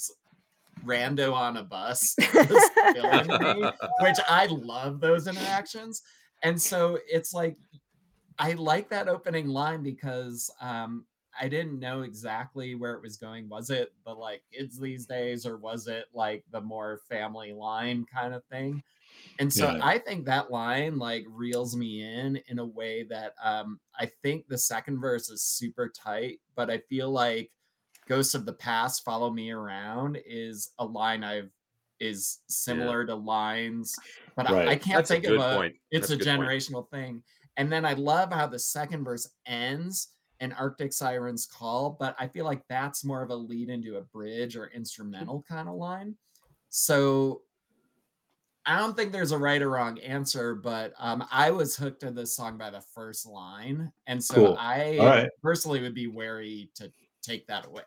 [0.84, 3.70] rando on a bus me,
[4.00, 6.02] which I love those interactions.
[6.42, 7.56] And so it's like
[8.38, 11.04] I like that opening line because um
[11.40, 13.48] I didn't know exactly where it was going.
[13.48, 18.04] Was it the like kids these days or was it like the more family line
[18.12, 18.82] kind of thing?
[19.38, 19.80] And so Yeah.
[19.82, 24.46] I think that line like reels me in in a way that um I think
[24.48, 27.50] the second verse is super tight, but I feel like
[28.08, 31.50] Ghosts of the Past Follow Me Around is a line I've
[32.00, 33.94] is similar to lines,
[34.34, 35.76] but I- I, can't That's think good of a point.
[35.92, 36.48] it's That's a a good point.
[36.50, 37.22] generational thing.
[37.56, 40.08] And then I love how the second verse ends
[40.42, 44.00] in Arctic Sirens Call, but I feel like that's more of a lead into a
[44.00, 46.16] bridge or instrumental kind of line.
[46.68, 47.42] So
[48.66, 52.10] I don't think there's a right or wrong answer, but um, I was hooked to
[52.10, 53.92] this song by the first line.
[54.08, 54.56] And so Cool.
[54.58, 55.30] I All right.
[55.44, 56.92] personally would be wary to
[57.22, 57.82] take that away.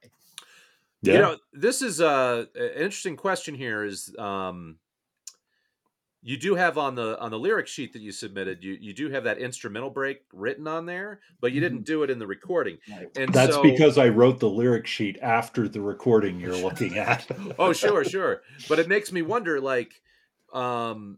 [1.02, 1.14] Yeah.
[1.14, 3.54] You know, this is uh, an interesting question.
[3.54, 4.78] Here is um,
[6.28, 9.12] you do have on the on the lyric sheet that you submitted, you you do
[9.12, 12.80] have that instrumental break written on there, but you didn't do it in the recording.
[13.16, 17.28] And That's so, because I wrote the lyric sheet after the recording you're looking at.
[17.60, 19.94] oh sure sure but it makes me wonder like
[20.54, 21.18] um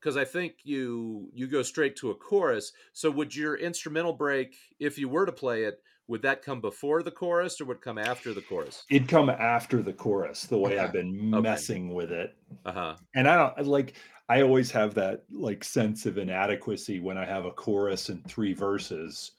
[0.00, 4.54] because i think you you go straight to a chorus so would your instrumental break
[4.78, 7.98] if you were to play it would that come before the chorus or would come
[7.98, 11.40] after the chorus It'd come after the chorus, the way I've been Okay.
[11.40, 12.36] messing with it.
[12.64, 13.96] uh-huh And I don't like
[14.28, 18.54] I always have that like sense of inadequacy when I have a chorus and three
[18.54, 19.32] verses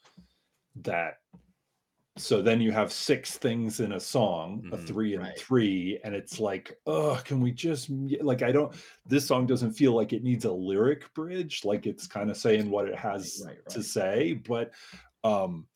[0.77, 1.19] that
[2.17, 4.77] so then you have six things in a song, a Mhm.
[4.77, 5.35] three and Right.
[5.35, 8.75] three, and it's like, oh, can we just like I don't
[9.05, 12.69] this song doesn't feel like it needs a lyric bridge, like it's kind of saying
[12.69, 13.83] what it has right, to right.
[13.83, 14.71] say, but
[15.23, 15.67] um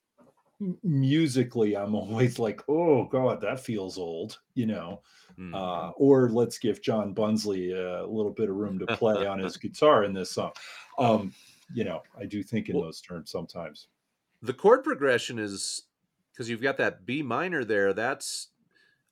[0.84, 5.02] musically I'm always like, oh god, that feels old, you know
[5.40, 5.56] Mm.
[5.56, 9.56] uh, or let's give John Bunsley a little bit of room to play on his
[9.66, 10.52] guitar in this song.
[10.98, 11.32] Um,
[11.74, 13.88] you know, I do think in Well- those terms sometimes.
[14.42, 15.84] the chord progression is
[16.34, 18.48] because you've got that b minor there that's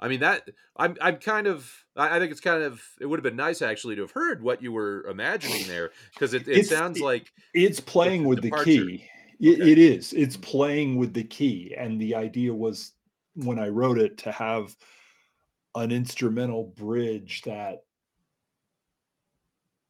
[0.02, 3.20] i mean that i'm i'm kind of i I think it's kind of it would
[3.20, 6.66] have been nice actually to have heard what you were imagining there because it, it
[6.66, 9.06] sounds it- like It's playing with the key.
[9.40, 9.72] It, Okay.
[9.72, 10.14] it is.
[10.14, 12.94] It's playing with the key, and the idea was
[13.36, 14.76] when I wrote it to have
[15.76, 17.84] an instrumental bridge that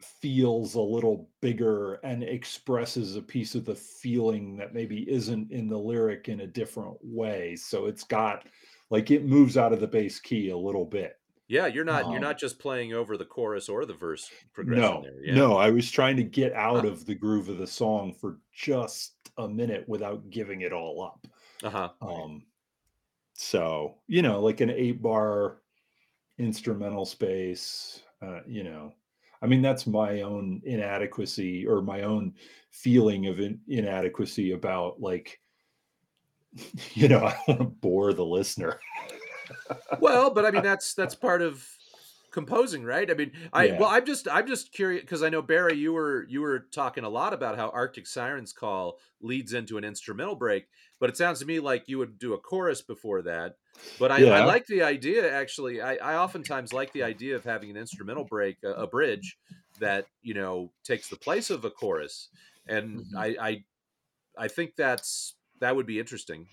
[0.02, 5.68] feels a little bigger and expresses a piece of the feeling that maybe isn't in
[5.68, 7.56] the lyric in a different way.
[7.56, 8.48] So it's got
[8.90, 11.18] like it moves out of the bass key a little bit.
[11.48, 14.82] Yeah, you're not you're Um, not just playing over the chorus or the verse progression
[14.82, 15.24] No, there.
[15.24, 15.36] Yeah.
[15.36, 16.88] no, I was trying to get out Huh.
[16.88, 21.26] of the groove of the song for just a minute without giving it all up.
[21.64, 21.94] Uh-huh.
[22.02, 22.48] Um,
[23.36, 25.64] so you know, like an eight bar
[26.40, 28.95] instrumental space, uh, you know,
[29.41, 32.36] I mean, that's my own inadequacy or my own
[32.72, 35.41] feeling of in- inadequacy about like,
[36.94, 38.80] you know, I don't want to bore the listener.
[39.99, 41.68] Well, but I mean that's that's part of
[42.32, 43.10] composing, right?
[43.10, 43.78] I mean, I Yeah.
[43.78, 47.03] well, I'm just I'm just curious because I know Barry, you were you were talking
[47.03, 50.68] a lot about how Arctic Sirens Call leads into an instrumental break,
[50.99, 53.56] but it sounds to me like you would do a chorus before that.
[53.99, 55.82] But I, I like the idea actually.
[55.82, 59.40] I, I oftentimes like the idea of having an instrumental break, a, a bridge
[59.78, 62.30] that you know takes the place of a chorus,
[62.68, 63.15] and Mhm.
[63.15, 63.65] I, I
[64.38, 66.49] I think that's that would be interesting.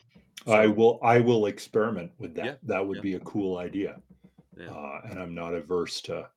[0.46, 2.44] I will, I will experiment with that.
[2.44, 3.02] Yeah, That would yeah.
[3.02, 4.00] be a cool idea.
[4.56, 4.70] Yeah.
[4.70, 6.28] uh, and I'm not averse to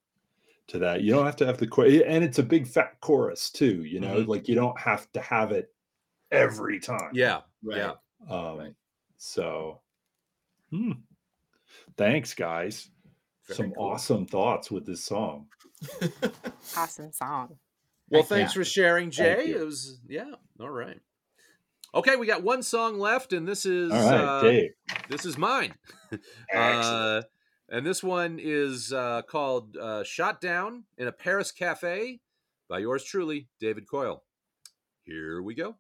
[0.68, 1.02] to that.
[1.02, 3.84] You don't have to have the chorus, and it's a big fat chorus too.
[3.84, 4.28] You know, Mhm.
[4.28, 5.74] like you don't have to have it
[6.32, 7.12] every time.
[7.14, 7.78] Yeah, Right.
[7.78, 7.94] yeah.
[8.30, 8.76] Um, right.
[9.18, 9.82] So,
[10.72, 10.92] Hmm.
[11.96, 12.90] Thanks, guys.
[13.48, 13.86] Very Some cool.
[13.86, 15.48] awesome thoughts with this song.
[16.76, 17.58] Awesome song.
[18.10, 18.60] Well, thanks yeah.
[18.60, 19.48] for sharing, Thank Jay.
[19.50, 19.62] you.
[19.62, 20.32] It was yeah.
[20.60, 21.00] All right.
[21.98, 24.70] Okay, we got one song left, and this is All right, uh, Dave.
[25.10, 25.74] this is mine.
[26.56, 27.22] Uh,
[27.70, 32.22] and this one is uh, called uh, "Shot Down in a Paris Cafe"
[32.70, 34.24] by yours truly, David Coyle.
[35.04, 35.76] Here we go.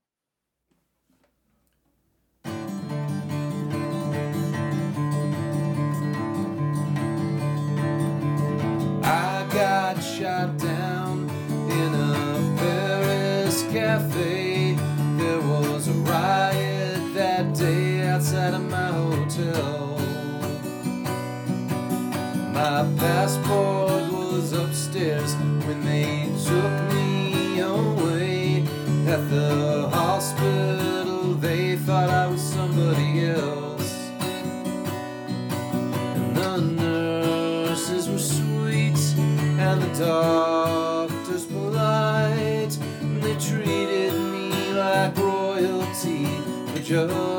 [46.87, 47.36] For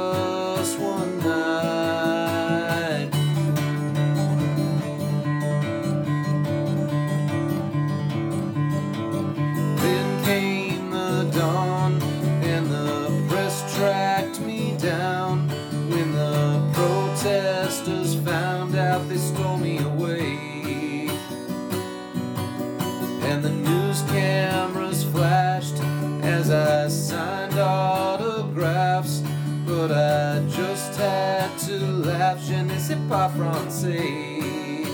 [33.08, 34.84] pas français.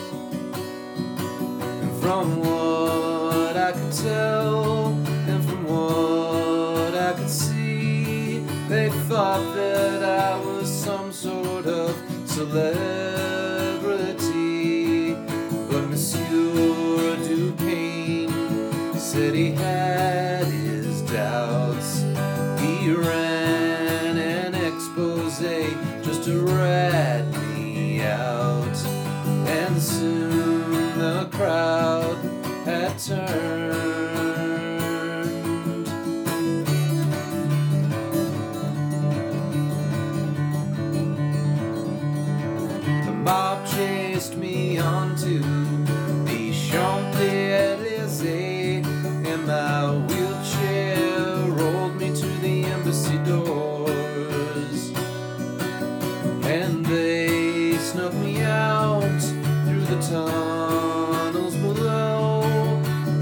[1.82, 4.88] And from what I could tell,
[5.28, 11.94] and from what I could see, they thought that I was some sort of
[12.26, 13.03] celebrity.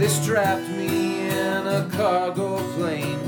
[0.03, 3.22] They strapped me in a cargo plane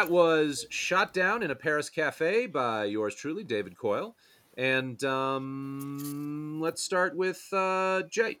[0.00, 4.16] That was Shot Down in a Paris Cafe by yours truly, David Coyle.
[4.56, 8.38] And um, let's start with uh, Jay.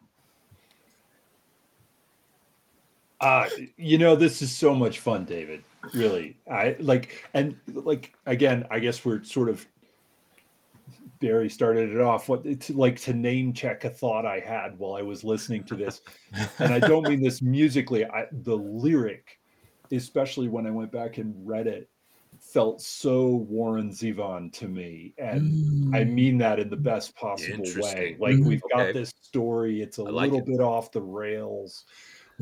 [3.20, 3.46] Uh,
[3.76, 5.62] you know, this is so much fun, David.
[5.92, 6.38] Really.
[6.50, 9.66] I like and like again, I guess we're sort of
[11.20, 12.30] Barry started it off.
[12.30, 15.76] What it's like to name check a thought I had while I was listening to
[15.76, 16.00] this.
[16.58, 18.06] and I don't mean this musically.
[18.06, 19.39] I the lyric,
[19.92, 21.88] especially when I went back and read it,
[22.38, 25.14] felt so Warren Zevon to me.
[25.18, 28.16] And I mean that in the best possible way.
[28.18, 28.92] Like we've got Okay.
[28.92, 30.46] this story, it's a like little it.
[30.46, 31.84] bit off the rails.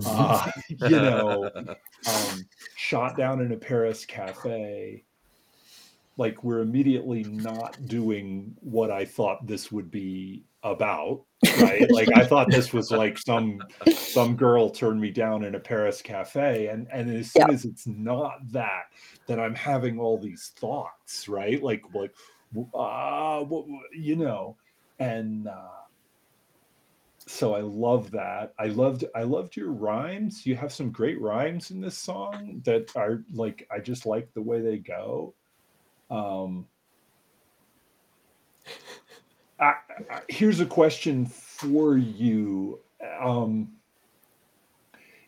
[0.06, 1.50] Uh, you know,
[2.06, 2.46] um,
[2.76, 5.04] shot down in a Paris cafe.
[6.16, 11.24] Like we're immediately not doing what I thought this would be about,
[11.60, 11.90] right?
[11.90, 16.02] like I thought this was like some some girl turned me down in a Paris
[16.02, 17.54] cafe, and and as soon Yeah.
[17.54, 18.84] as it's not that,
[19.26, 21.62] then I'm having all these thoughts, right?
[21.62, 22.12] Like like,
[22.74, 23.44] uh,
[23.92, 24.56] you know,
[24.98, 25.48] and.
[25.48, 25.68] uh
[27.30, 28.54] so I love that.
[28.58, 30.46] I loved I loved your rhymes.
[30.46, 34.40] You have some great rhymes in this song that are like I just like the
[34.40, 35.34] way they go.
[36.08, 36.68] Um
[39.58, 39.74] I,
[40.10, 42.80] I- here's a question for you.
[43.20, 43.74] Um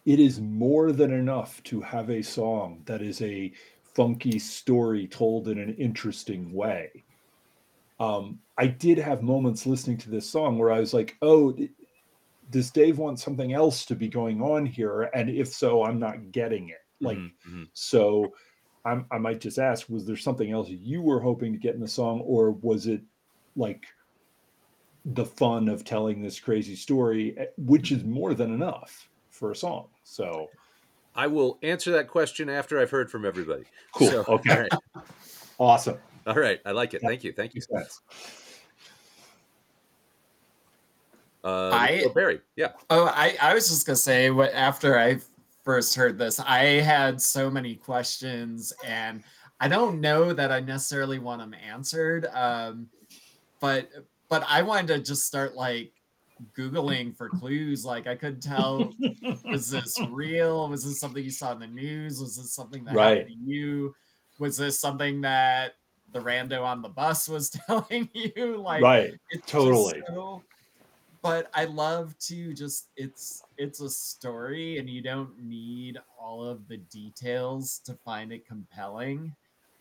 [0.04, 3.52] it is more than enough to have a song that is a
[3.94, 7.04] funky story told in an interesting way.
[7.98, 11.54] Um, I did have moments listening to this song where I was like, oh,
[12.50, 15.02] does Dave want something else to be going on here?
[15.14, 16.78] And if so, I'm not getting it.
[17.00, 17.68] Like, Mhm, mhm.
[17.74, 18.34] so
[18.84, 21.80] I'm, I might just ask, was there something else you were hoping to get in
[21.80, 23.02] the song, or was it
[23.56, 23.86] like
[25.04, 29.56] the fun of telling this crazy story, eh, which is more than enough for a
[29.56, 29.88] song?
[30.04, 30.48] So
[31.14, 33.64] I will answer that question after I've heard from everybody.
[33.92, 34.10] cool.
[34.10, 34.50] So, okay.
[34.52, 35.04] All right.
[35.58, 35.98] Awesome.
[36.26, 36.60] All right.
[36.64, 37.00] I like it.
[37.02, 37.08] Yeah.
[37.08, 37.32] Thank you.
[37.32, 37.62] Thank you.
[37.70, 38.00] Makes sense.
[41.42, 42.40] Uh, I- oh, Barry.
[42.56, 42.72] Yeah.
[42.90, 45.20] Oh, I, I was just gonna say what after I
[45.64, 49.22] first heard this, I had so many questions, and
[49.60, 52.26] I don't know that I necessarily want them answered.
[52.32, 52.88] Um,
[53.60, 53.90] but
[54.30, 55.92] but I wanted to just start like
[56.56, 57.84] googling for clues.
[57.84, 58.94] Like I couldn't tell
[59.44, 60.68] was this real?
[60.70, 62.20] Was this something you saw in the news?
[62.20, 63.18] Was this something that Right.
[63.18, 63.94] happened to you?
[64.38, 65.74] Was this something that
[66.12, 68.56] the rando on the bus was telling you?
[68.62, 69.12] Like right.
[69.46, 70.02] Totally.
[70.08, 70.42] so-
[71.22, 76.66] but I love to just it's it's a story and you don't need all of
[76.66, 79.36] the details to find it compelling.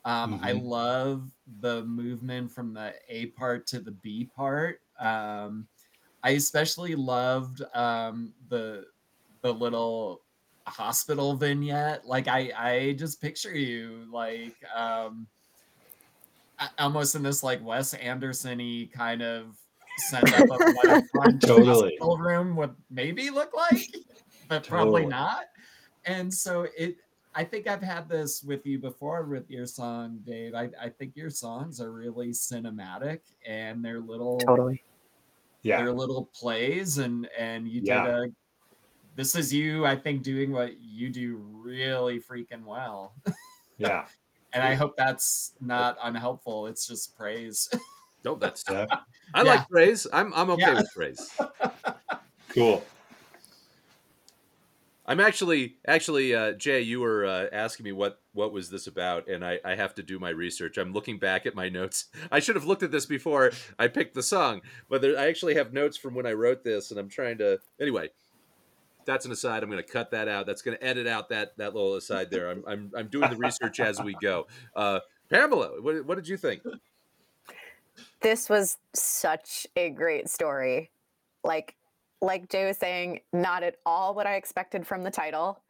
[0.06, 0.62] Um, I Mhm.
[0.64, 4.82] love the movement from the A part to the B part.
[5.00, 5.68] Um,
[6.24, 8.86] I especially loved um, the
[9.42, 10.26] the little
[10.68, 12.06] hospital vignette.
[12.06, 15.28] Like I I just picture you like um,
[16.78, 19.58] almost in this like Wes Anderson-y kind of
[19.96, 22.00] setup of what a front Totally.
[22.00, 23.90] hospital room would maybe look like,
[24.48, 25.46] but probably not.
[26.06, 26.98] And so it
[27.36, 30.56] I think I've had this with you before with your song, Dave.
[30.56, 34.84] I, I think your songs are really cinematic and they're little Totally.
[35.62, 35.78] Yeah.
[35.82, 38.06] they're little plays and and you Yeah.
[38.06, 38.28] did a
[39.16, 43.14] this is you, I think, doing what you do really freaking well.
[43.78, 44.08] Yeah.
[44.52, 46.68] And I hope that's not unhelpful.
[46.68, 47.70] It's just praise.
[48.26, 48.68] No, that's.
[48.68, 48.98] Uh, yeah.
[49.34, 49.50] I Yeah.
[49.52, 50.06] like praise.
[50.12, 50.74] I'm I'm okay Yeah.
[50.76, 51.30] with praise.
[52.50, 52.84] Cool.
[55.10, 56.82] I'm actually actually uh, Jay.
[56.82, 60.04] You were uh, asking me what what was this about, and I I have to
[60.04, 60.78] do my research.
[60.78, 62.06] I'm looking back at my notes.
[62.32, 65.56] I should have looked at this before I picked the song, but there, I actually
[65.56, 67.58] have notes from when I wrote this, and I'm trying to.
[67.82, 68.10] Anyway,
[69.06, 69.64] that's an aside.
[69.64, 70.46] I'm going to cut that out.
[70.46, 72.52] That's going to edit out that that little aside there.
[72.52, 74.46] I'm I'm I'm doing the research as we go.
[74.76, 75.00] Uh,
[75.32, 76.62] Pamela, what what did you think?
[78.22, 80.92] This was such a great story.
[81.44, 81.76] Like
[82.22, 85.62] like Jay was saying, not at all what I expected from the title.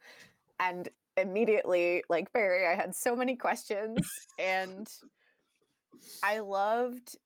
[0.58, 4.06] And immediately, like Barry, I had so many questions
[4.38, 4.88] and
[6.22, 7.16] I loved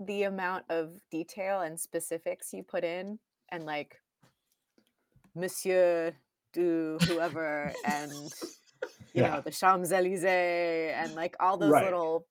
[0.00, 3.18] the amount of detail and specifics you put in
[3.50, 4.00] and like
[5.34, 6.12] Monsieur
[6.52, 8.32] do whoever and
[9.12, 9.36] you Yeah.
[9.36, 11.84] know the Champs-Élysées and like all those Right.
[11.84, 12.26] little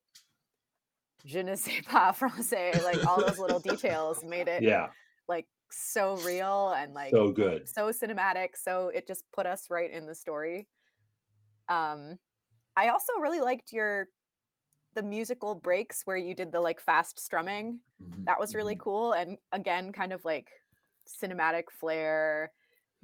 [1.24, 4.88] je ne sais pas français, like all those little details made it Yeah.
[5.26, 7.68] like so real and like So good.
[7.68, 8.50] so cinematic.
[8.56, 10.68] So it just put us right in the story.
[11.68, 12.18] Um,
[12.76, 14.08] I also really liked your
[14.94, 17.80] the musical breaks where you did the like fast strumming.
[18.26, 20.48] That was really cool, and again, kind of like
[21.08, 22.52] cinematic flair.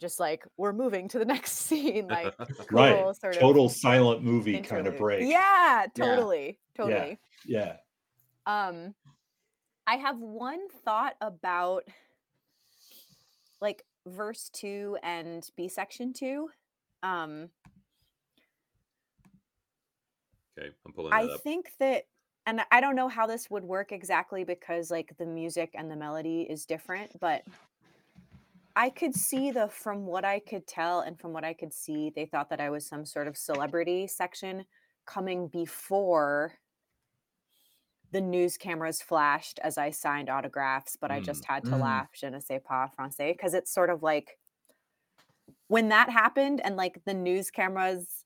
[0.00, 3.16] Just like we're moving to the next scene, like cool Right.
[3.16, 5.28] sort of Total silent movie kind of break.
[5.28, 6.84] Yeah, totally, Yeah.
[6.84, 7.18] totally.
[7.44, 7.76] Yeah.
[8.46, 8.94] Um,
[9.86, 11.84] I have one thought about
[13.60, 16.50] like verse two and B section two.
[17.02, 17.50] Um,
[20.58, 21.40] Okay, I'm pulling I up.
[21.42, 22.04] think that,
[22.46, 25.96] and I don't know how this would work exactly because like the music and the
[25.96, 27.42] melody is different, but
[28.76, 32.10] I could see the from what I could tell and from what I could see,
[32.14, 34.64] they thought that I was some sort of celebrity section
[35.06, 36.54] coming before
[38.12, 41.78] the news cameras flashed as I signed autographs, but I just had to Mm.
[41.78, 44.38] laugh, je ne sais pas français, because it's sort of like
[45.68, 48.24] when that happened and like the news cameras,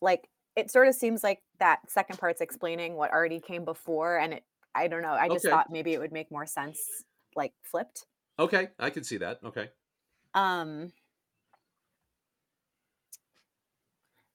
[0.00, 4.18] like it sort of seems like that second part's explaining what already came before.
[4.18, 4.44] And it,
[4.74, 5.50] I don't know, I just Okay.
[5.50, 7.04] thought maybe it would make more sense,
[7.36, 8.06] like flipped.
[8.38, 9.42] Okay, I can see that.
[9.42, 9.70] Okay.
[10.34, 10.92] Um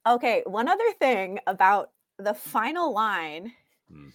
[0.06, 3.54] Okay, one other thing about the final line.
[3.90, 4.10] Hmm.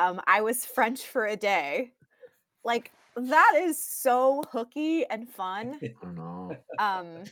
[0.00, 1.92] Um, I was French for a day.
[2.64, 5.78] Like that is so hooky and fun.
[6.04, 6.56] Oh no.
[6.78, 7.24] Um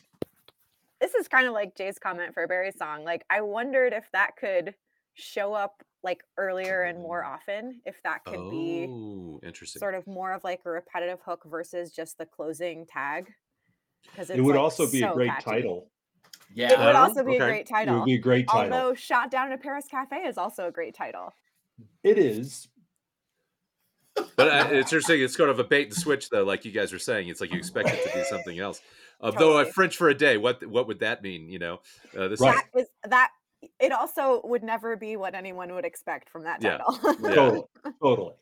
[1.01, 3.05] this is kind of like Jay's comment for Barry's song.
[3.05, 4.75] Like I wondered if that could
[5.15, 9.81] show up like earlier and more often, if that could be Oh, interesting.
[9.81, 13.33] sort of more of like a repetitive hook versus just the closing tag.
[14.05, 15.91] Because It would also be a great title.
[16.55, 16.73] Yeah.
[16.73, 17.45] It would Oh, also be okay.
[17.45, 17.99] a great title It title.
[18.01, 18.73] would be a great title.
[18.73, 21.33] Although Shot Down in a Paris Cafe is also a great title.
[22.03, 22.69] It is.
[24.37, 25.23] But uh, it's interesting.
[25.23, 26.43] It's sort of a bait and switch, though.
[26.45, 28.81] Like you guys were saying, it's like you expect it to be something else.
[29.21, 31.49] Uh, Though a French for a day, what what would that mean?
[31.49, 31.81] You know,
[32.17, 32.63] uh, this Right.
[32.77, 33.31] is that
[33.81, 36.79] it also would never be what anyone would expect from that Yeah.
[36.79, 36.99] title.
[37.23, 37.35] Yeah.
[37.35, 37.63] Totally.
[38.01, 38.35] Totally.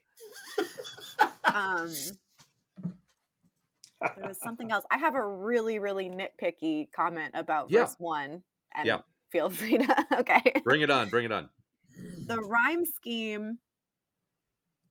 [1.45, 1.91] um
[4.17, 4.85] there was something else.
[4.91, 7.85] I have a really, really nitpicky comment about Yeah.
[7.85, 8.43] verse one.
[8.75, 8.99] And Yeah.
[9.31, 10.61] feel free to okay.
[10.65, 11.49] bring it on, bring it on.
[12.29, 13.59] The rhyme scheme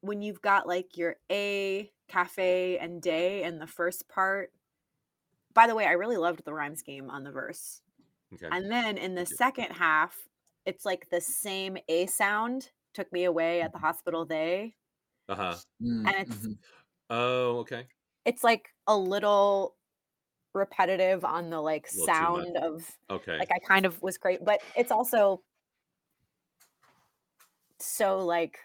[0.02, 4.52] when you've got like your a cafe and day in the first part
[5.54, 7.82] by the way i really loved the rhyme scheme on the verse
[8.34, 8.52] Okay.
[8.52, 10.30] and then in the second half
[10.66, 14.76] it's like the same a sound took me away at the hospital they
[15.28, 15.62] Uh huh.
[15.82, 16.58] Mm, and it's mhm.
[17.10, 17.88] Oh, okay.
[18.26, 19.76] it's like a little
[20.54, 22.48] repetitive on the like Little too much.
[22.48, 23.42] sound of Okay.
[23.42, 25.44] like I kind of was great, but it's also
[27.80, 28.58] so like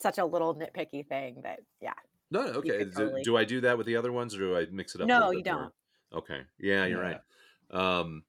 [0.00, 1.92] such a little nitpicky thing that yeah.
[2.30, 2.84] no, no, okay.
[2.84, 5.00] Do, totally- do I do that with the other ones, or do I mix it
[5.00, 5.08] up?
[5.08, 5.62] No, bit you more?
[5.62, 5.74] don't.
[6.20, 6.40] Okay.
[6.58, 7.18] Yeah, you're Yeah.
[7.72, 8.00] right.
[8.00, 8.22] Um.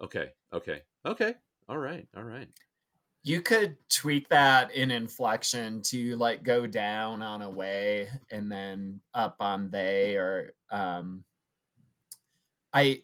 [0.00, 0.30] Okay.
[0.52, 0.82] Okay.
[1.06, 1.34] Okay.
[1.68, 2.06] All right.
[2.16, 2.48] All right.
[3.22, 9.00] You could tweak that in inflection to like go down on a way and then
[9.12, 11.22] up on they or um
[12.72, 13.02] I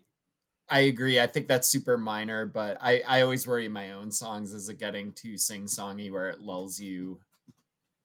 [0.68, 1.20] I agree.
[1.20, 4.78] I think that's super minor, but I I always worry my own songs is it
[4.78, 7.20] getting too sing songy where it lulls you.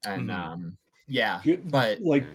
[0.06, 0.36] And Mhm.
[0.36, 0.78] um
[1.08, 2.28] yeah, but like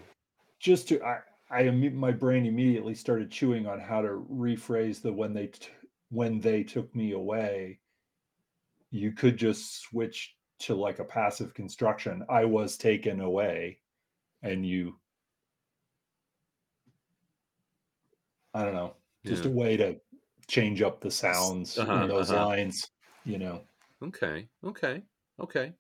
[0.60, 5.34] just to I, I my brain immediately started chewing on how to rephrase the when
[5.34, 5.70] they t-
[6.10, 7.80] when they took me away
[8.90, 13.80] you could just switch to like a passive construction i was taken away
[14.42, 14.98] and you
[18.54, 18.94] i don't know
[19.24, 19.50] just Yeah.
[19.50, 20.00] a way to
[20.48, 22.46] change up the sounds Uh-huh, in those uh-huh.
[22.46, 22.90] lines
[23.24, 23.62] you know
[24.02, 24.46] Okay.
[24.62, 25.02] Okay.
[25.40, 25.72] Okay.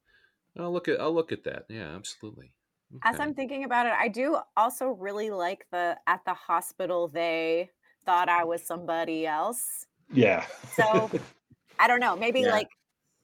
[0.58, 1.66] I'll look at I'll look at that.
[1.68, 2.54] Yeah, absolutely.
[3.02, 7.68] As I'm thinking about it, I do also really like the at the hospital they
[8.06, 9.84] thought I was somebody else.
[10.14, 11.10] yeah So
[11.78, 12.52] I don't know, maybe Yeah.
[12.52, 12.68] like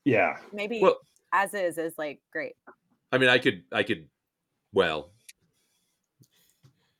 [0.05, 0.99] yeah maybe Well-
[1.33, 2.53] as is is like great.
[3.13, 4.09] I mean, I could, I could,
[4.75, 5.13] well,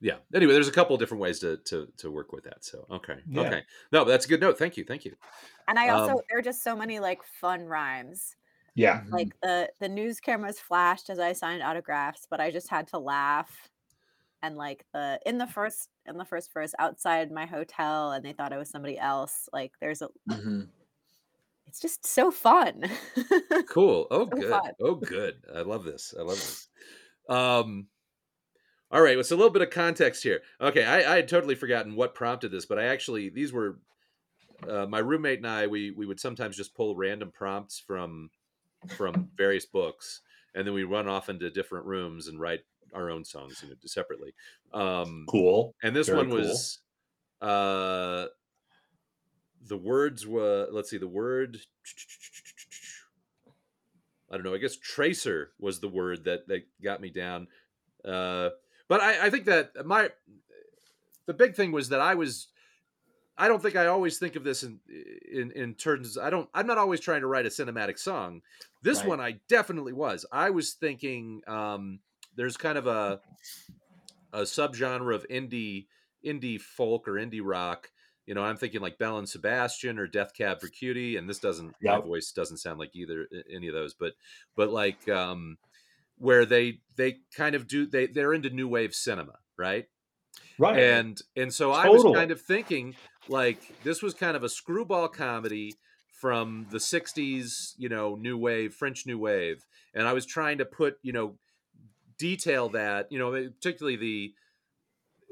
[0.03, 0.19] yeah.
[0.35, 2.65] Anyway, there's a couple different ways to to to work with that.
[2.65, 3.55] So okay, Yeah.
[3.55, 3.63] okay.
[3.93, 4.59] No, but that's a good note.
[4.59, 5.17] Thank you, thank you.
[5.69, 8.37] And I also Um, there are just so many like fun rhymes.
[8.75, 9.05] yeah.
[9.13, 12.99] Like the the news cameras flashed as I signed autographs, but I just had to
[12.99, 13.71] laugh.
[14.43, 18.33] And like the in the first in the first verse outside my hotel and they
[18.35, 19.49] thought I was somebody else.
[19.53, 20.73] Like there's a Mhm.
[21.67, 22.85] it's just so fun.
[23.67, 24.07] Cool.
[24.11, 24.63] Oh, So good.
[24.63, 24.73] fun.
[24.81, 25.45] Oh, good.
[25.55, 26.15] I love this.
[26.19, 26.69] I love this.
[27.29, 27.89] Um,
[28.93, 29.17] all right.
[29.17, 30.43] Well, so a little bit of context here.
[30.61, 33.79] Okay, I, I had totally forgotten what prompted this, but I actually these were
[34.69, 35.67] uh, my roommate and I.
[35.67, 38.31] We we would sometimes just pull random prompts from
[38.97, 40.21] from various books,
[40.55, 42.61] and then we run off into different rooms and write
[42.93, 44.35] our own songs you know, separately.
[44.73, 46.39] Um, cool and this Very one cool.
[46.39, 46.79] was
[47.41, 48.27] uh
[49.67, 51.59] the words were let's see the word
[54.31, 57.49] i don't know i guess tracer was the word that that got me down
[58.05, 58.51] uh
[58.93, 60.03] but i i think that my
[61.27, 62.49] the big thing was that i was
[63.39, 64.81] i don't think i always think of this in
[65.41, 68.43] in in terms i don't i'm not always trying to write a cinematic song
[68.83, 69.09] this Right.
[69.09, 72.01] one i definitely was i was thinking um
[72.37, 73.21] there's kind of a
[74.33, 75.87] a subgenre of indie
[76.25, 77.91] indie folk or indie rock.
[78.27, 81.41] You know, I'm thinking like Belle and Sebastian or Death Cab for Cutie, and this
[81.41, 84.13] doesn't my voice doesn't sound like either any of those, but
[84.57, 85.59] but like um
[86.23, 89.87] where they they kind of do they they're into new wave cinema, right?
[90.57, 92.95] right And and so I was kind of thinking
[93.29, 95.75] like this was kind of a screwball comedy
[96.21, 99.67] from the 60s, you know, new wave, French new wave.
[99.93, 101.35] And I was trying to put, you know,
[102.19, 104.33] detail that, you know, eh, particularly the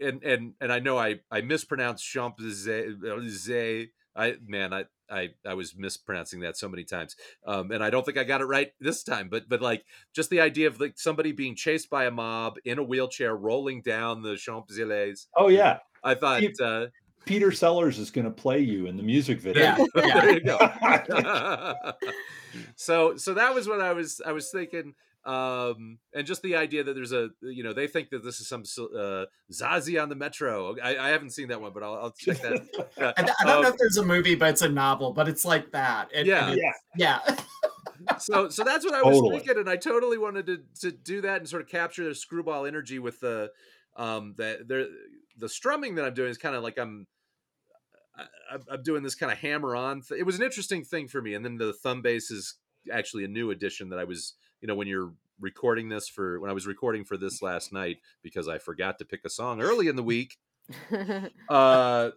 [0.04, 2.42] and and and I know I I mispronounced Champs.
[4.16, 7.16] I man, I I I was mispronouncing that so many times,
[7.46, 9.28] um, and I don't think I got it right this time.
[9.28, 9.84] But but like
[10.14, 13.82] just the idea of like somebody being chased by a mob in a wheelchair rolling
[13.82, 15.28] down the Champs Elysees.
[15.36, 16.86] oh yeah I thought, You- uh,
[17.26, 19.76] peter sellers is going to play you in the music video Yeah.
[19.96, 20.20] yeah.
[20.20, 20.58] there you go.
[22.76, 24.94] so so that was what I was I was thinking
[25.26, 28.48] um and just the idea that there's a you know they think that this is
[28.48, 31.94] some so- uh zazie on the metro i, I haven't seen that one but i'll,
[31.94, 32.54] I'll check that
[32.98, 35.28] uh, I, I don't know um, if there's a movie, but it's a novel, but
[35.28, 36.08] it's like that.
[36.14, 36.48] It- Yeah.
[36.48, 37.20] and it's- yeah.
[38.18, 39.40] so so that's what I was Totally.
[39.40, 42.64] thinking, and I totally wanted to to do that and sort of capture the screwball
[42.64, 43.50] energy with the
[43.96, 44.88] um the the
[45.36, 47.06] the strumming that I'm doing is kind of like I'm
[48.16, 48.22] I,
[48.52, 50.00] I'm- I'm doing this kind of hammer on.
[50.02, 52.54] Th- it was an interesting thing for me, and then the thumb bass is
[52.92, 56.50] actually a new addition that I was, you know, when you're recording this for when
[56.50, 59.88] I was recording for this last night because I forgot to pick a song early
[59.88, 60.36] in the week.
[61.48, 62.10] Uh,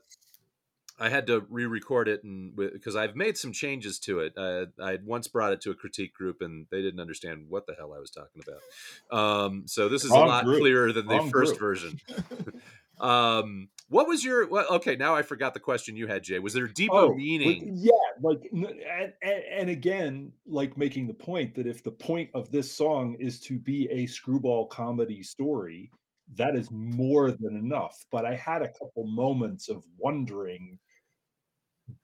[1.00, 4.34] I had to re-record it, and because I've made some changes to it.
[4.38, 7.66] Uh, I had once brought it to a critique group, and they didn't understand what
[7.66, 9.46] the hell I was talking about.
[9.46, 10.60] Um, so this is Wrong a lot group.
[10.60, 11.60] clearer than the first group.
[11.60, 12.00] version.
[13.00, 14.48] um, what was your?
[14.48, 16.40] Well, okay, now I forgot the question you had, Jay.
[16.40, 17.78] Was there deeper Oh, meaning?
[17.78, 17.92] yeah,
[18.22, 22.72] like, and, and, and again, like making the point that if the point of this
[22.72, 25.92] song is to be a screwball comedy story,
[26.36, 27.96] that is more than enough.
[28.12, 30.80] But I had a couple moments of wondering,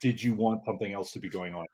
[0.01, 1.65] did you want something else to be going on?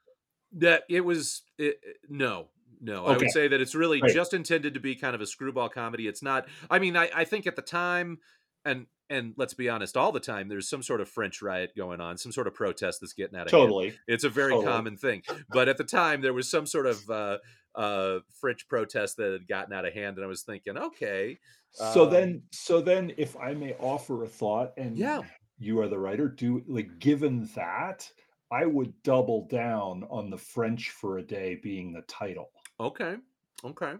[0.54, 2.50] That it was it, no.
[2.82, 4.14] No, I would say that it's really Right.
[4.14, 6.08] just intended to be kind of a screwball comedy.
[6.08, 6.48] It's not.
[6.70, 8.20] I mean, I, I think at the time,
[8.66, 12.02] and and let's be honest, all the time, there's some sort of French riot going
[12.02, 13.76] on, some sort of protest that's getting out of hand.
[13.76, 14.00] Totally.
[14.08, 14.66] It's a very Totally.
[14.66, 15.24] common thing.
[15.50, 17.38] But at the time, there was some sort of uh,
[17.76, 21.40] uh, French protest that had gotten out of hand, and I was thinking, okay,
[21.72, 25.24] So Um, then, so then, if I may offer a thought, and Yeah.
[25.58, 28.10] you are the writer, do like given that,
[28.52, 32.52] I would double down on the French for a day being the title.
[32.80, 33.18] Okay.
[33.64, 33.98] Okay.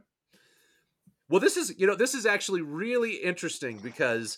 [1.28, 4.38] Well, this is, you know, this is actually really interesting because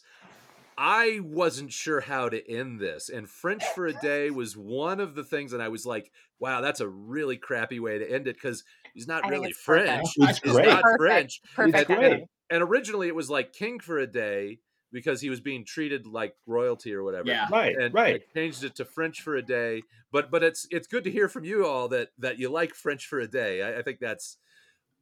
[0.78, 3.10] I wasn't sure how to end this.
[3.10, 6.62] And French for a Day was one of the things, and I was like, wow,
[6.62, 8.64] that's a really crappy way to end it because
[8.94, 9.60] he's not I really it's.
[9.60, 10.08] French.
[10.18, 10.68] It's He's great.
[10.68, 10.99] not Perfect.
[10.99, 11.41] French.
[11.56, 11.88] Perfect.
[11.88, 12.04] great.
[12.04, 12.28] ending.
[12.49, 14.60] And originally it was like King for a Day
[14.91, 17.28] because he was being treated like royalty or whatever.
[17.28, 17.48] Yeah.
[17.52, 18.22] Right, and right.
[18.22, 19.82] I changed it to French for a day.
[20.12, 23.06] But but it's it's good to hear from you all that that you like French
[23.08, 23.62] for a day.
[23.62, 24.38] I, I think that's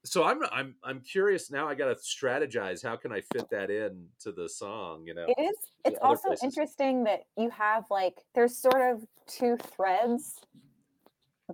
[0.05, 0.23] so.
[0.23, 1.67] I'm I'm I'm curious now.
[1.67, 2.83] I got to strategize.
[2.83, 5.03] How can I fit that in to the song?
[5.05, 5.25] You know.
[5.27, 5.55] It is.
[5.83, 6.43] It's also places.
[6.43, 10.39] interesting that you have like there's sort of two threads.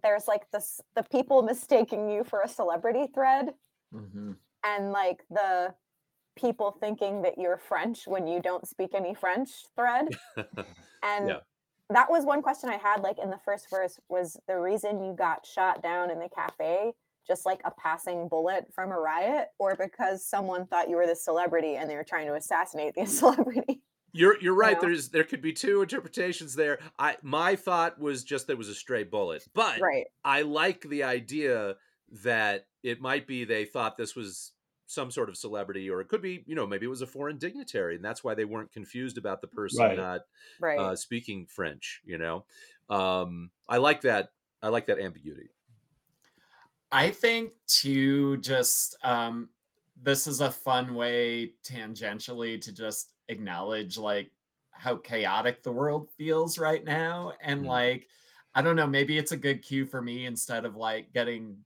[0.04, 3.54] There's like this the people mistaking you for a celebrity thread,
[3.94, 4.38] Mhm.
[4.64, 5.74] and like the
[6.36, 10.08] people thinking that you're French when you don't speak any French thread.
[11.04, 11.40] And Yeah.
[11.90, 15.14] that was one question I had like in the first verse was the reason you
[15.14, 16.94] got shot down in the cafe
[17.28, 21.16] just like a passing bullet from a riot or because someone thought you were the
[21.16, 23.82] celebrity and they were trying to assassinate the celebrity.
[24.14, 24.76] You're you're right.
[24.76, 24.88] know?
[24.88, 26.80] There's there could be two interpretations there.
[27.00, 30.06] I my thought was just there was a stray bullet, but right.
[30.24, 31.76] I like the idea
[32.24, 34.52] that it might be they thought this was
[34.88, 37.38] some sort of celebrity, or it could be, you know, maybe it was a foreign
[37.38, 39.98] dignitary, and that's why they weren't confused about the person Right.
[39.98, 40.22] not
[40.60, 40.78] Right.
[40.78, 42.02] uh, speaking French.
[42.04, 42.46] You know,
[42.90, 44.34] um, I like that.
[44.62, 45.50] I like that ambiguity.
[46.92, 49.50] I think too, just um,
[49.96, 54.32] this is a fun way tangentially to just acknowledge like
[54.72, 57.34] how chaotic the world feels right now.
[57.42, 57.66] And Mhm.
[57.66, 58.08] like,
[58.54, 61.64] I don't know, maybe it's a good cue for me instead of like getting,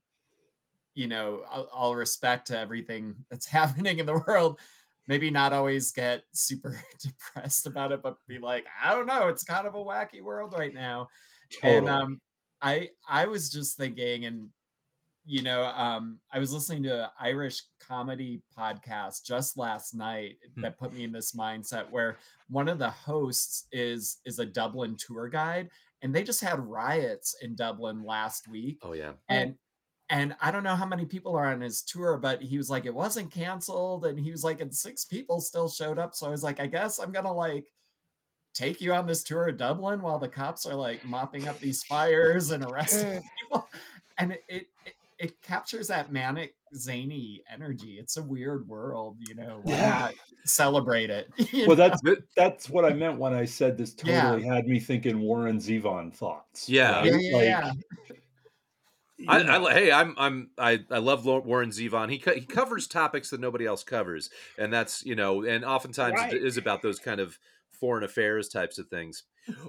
[0.94, 4.60] you know, all, all respect to everything that's happening in the world.
[5.08, 9.44] Maybe not always get super depressed about it, but be like, I don't know, it's
[9.44, 11.08] kind of a wacky world right now
[11.62, 12.20] and um
[12.62, 14.50] i i was just thinking and
[15.28, 20.62] you know um i was listening to an irish comedy podcast just last night Hmm.
[20.62, 22.16] that put me in this mindset where
[22.48, 25.68] one of the hosts is is a dublin tour guide
[26.02, 28.78] and they just had riots in dublin last week.
[28.82, 29.54] Oh yeah, and
[30.10, 32.86] and i don't know how many people are on his tour but he was like
[32.86, 36.14] it wasn't canceled and he was like and six people still showed up.
[36.14, 37.66] So i was like i guess i'm gonna like
[38.54, 41.82] take you on this tour of dublin while the cops are like mopping up these
[41.82, 43.68] fires and arresting people.
[44.18, 49.34] And it it, it it captures that manic zany energy it's a weird world you
[49.34, 49.88] know why Yeah.
[49.90, 50.14] not
[50.44, 51.74] celebrate it well, know?
[51.74, 52.00] that's
[52.36, 54.22] that's what I meant when I said this Yeah.
[54.22, 56.68] totally had me thinking Warren Zevon thoughts.
[56.68, 56.96] Yeah.
[57.00, 57.04] right?
[57.06, 57.72] yeah, yeah, Like, yeah.
[59.16, 62.10] you I, I hey, I'm I'm I, I love Warren Zevon.
[62.10, 64.28] He co- he covers topics that nobody else covers,
[64.58, 66.34] and that's you know, and oftentimes Right.
[66.34, 67.38] it is about those kind of
[67.72, 69.22] foreign affairs types of things.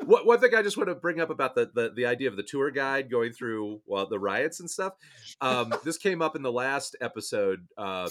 [0.06, 2.36] What one thing I just want to bring up about the the, the idea of
[2.38, 4.94] the tour guide going through well the riots and stuff.
[5.42, 8.10] Um, this came up in the last episode, uh,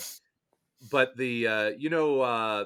[0.91, 2.65] but the uh, you know uh,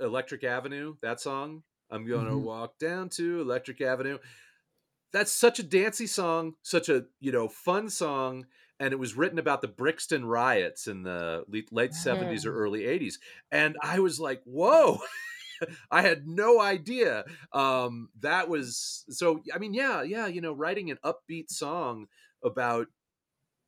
[0.00, 1.62] Electric Avenue that song.
[1.90, 2.42] I'm gonna Mhm.
[2.42, 4.18] walk down to Electric Avenue
[5.12, 8.46] that's such a dancey song, such a you know fun song,
[8.80, 12.84] and it was written about the Brixton riots in the late- late seventies or early
[12.86, 13.18] eighties,
[13.52, 15.00] and I was like, whoa.
[15.90, 17.24] I had no idea.
[17.52, 19.42] Um, that was so.
[19.54, 20.26] I mean, yeah, yeah.
[20.26, 22.06] You know, writing an upbeat song
[22.42, 22.88] about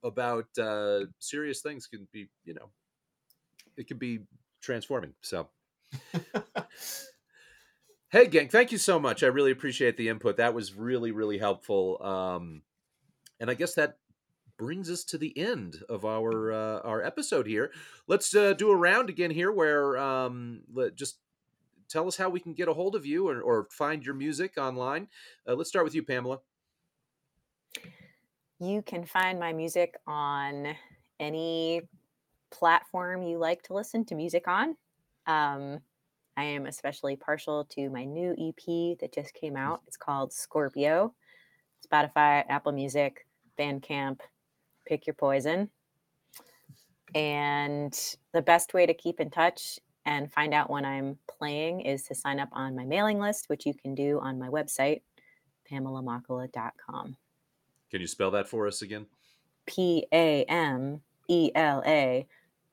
[0.03, 2.71] about uh, serious things can be, you know,
[3.77, 4.21] it can be
[4.61, 5.15] transforming.
[5.21, 5.49] So
[8.09, 9.25] Hey, gang, thank you so much.
[9.25, 10.37] I really appreciate the input.
[10.37, 12.01] That was really, really helpful.
[12.01, 12.63] Um,
[13.41, 13.99] and I guess that
[14.57, 17.73] brings us to the end of our uh, our episode here.
[18.07, 20.63] Let's uh, do a round again here, where um,
[20.95, 21.19] just
[21.89, 24.55] tell us how we can get a hold of you or, or find your music
[24.59, 25.09] online.
[25.49, 26.41] Uh, let's start with you, Pamela.
[28.59, 30.75] You can find my music on
[31.21, 31.83] any
[32.51, 34.77] platform you like to listen to music on.
[35.27, 35.81] Um,
[36.37, 39.83] I am especially partial to my new EP that just came out.
[39.87, 41.15] It's called Scorpio.
[41.87, 43.27] Spotify, Apple Music,
[43.59, 44.21] Bandcamp,
[44.87, 45.71] pick your poison.
[47.15, 47.97] And
[48.33, 52.15] the best way to keep in touch and find out when I'm playing is to
[52.15, 55.03] sign up on my mailing list, which you can do on my website,
[55.71, 57.17] pamelamachala.com.
[57.91, 59.07] Can you spell that for us again?
[59.67, 62.27] P A M E L A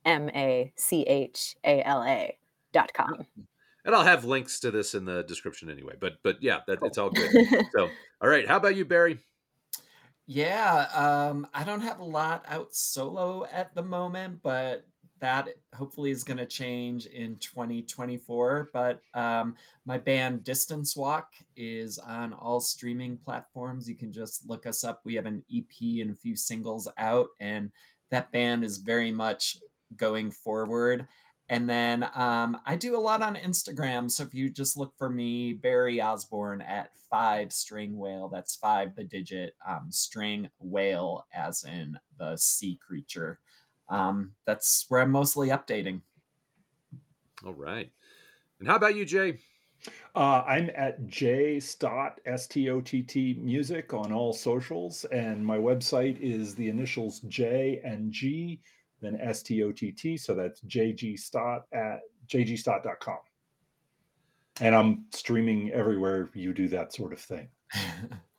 [0.05, 2.37] M A C H A L A
[2.71, 3.25] dot com.
[3.85, 5.95] And I'll have links to this in the description anyway.
[5.99, 7.29] But but yeah, that it's all good.
[7.75, 7.89] so
[8.21, 9.19] all right, how about you, Barry?
[10.25, 14.85] Yeah, um, I don't have a lot out solo at the moment, but
[15.23, 18.71] that hopefully is going to change in 2024.
[18.73, 19.55] But um,
[19.85, 23.87] my band Distance Walk is on all streaming platforms.
[23.87, 24.99] You can just look us up.
[25.05, 27.71] We have an EP and a few singles out, and
[28.11, 29.59] that band is very much
[29.95, 31.07] going forward.
[31.47, 34.11] And then um, I do a lot on Instagram.
[34.11, 38.93] So if you just look for me, Barry Osborne at five string whale, that's five
[38.97, 43.39] the digit um, string whale, as in the sea creature.
[43.89, 46.01] Um, that's where I'm mostly updating.
[47.45, 47.89] All right.
[48.59, 49.39] And how about you, Jay?
[50.15, 55.45] Uh, I'm at J Stott S T O T T Music on all socials, and
[55.45, 58.61] my website is the initials J and G
[59.03, 60.17] then S T O T T.
[60.17, 63.17] So that's JG Stott at jgstott.com.
[64.61, 67.49] And I'm streaming everywhere you do that sort of thing.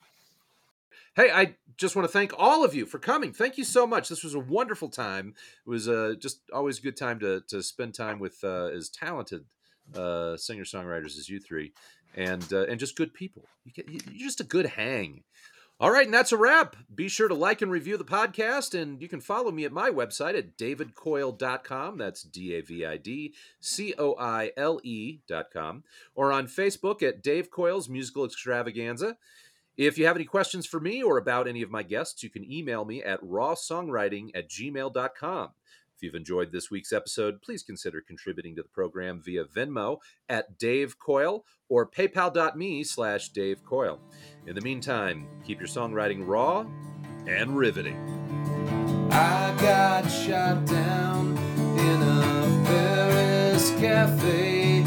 [1.16, 3.32] Hey, I just want to thank all of you for coming.
[3.32, 4.08] Thank you so much.
[4.08, 5.34] This was a wonderful time.
[5.64, 8.88] It was uh, just always a good time to to spend time with uh, as
[8.88, 9.44] talented
[9.94, 11.72] uh, singer songwriters as you three,
[12.16, 13.44] and uh, and just good people.
[13.64, 15.22] You get, you're just a good hang.
[15.80, 16.76] All right, and that's a wrap.
[16.94, 19.90] Be sure to like and review the podcast, and you can follow me at my
[19.90, 21.98] website at davidcoile.com.
[21.98, 25.82] That's D A V I D C O I L E.com,
[26.14, 29.16] or on Facebook at Dave Coile's Musical Extravaganza.
[29.76, 32.50] If you have any questions for me or about any of my guests, you can
[32.50, 35.48] email me at rawsongwriting at gmail.com.
[35.96, 39.98] If you've enjoyed this week's episode, please consider contributing to the program via Venmo
[40.28, 43.98] at Dave Coile or paypal.me slash Dave Coile.
[44.46, 46.66] In the meantime, keep your songwriting raw
[47.26, 47.96] and riveting.
[49.10, 51.36] I got shot down
[51.78, 54.84] in a Paris cafe.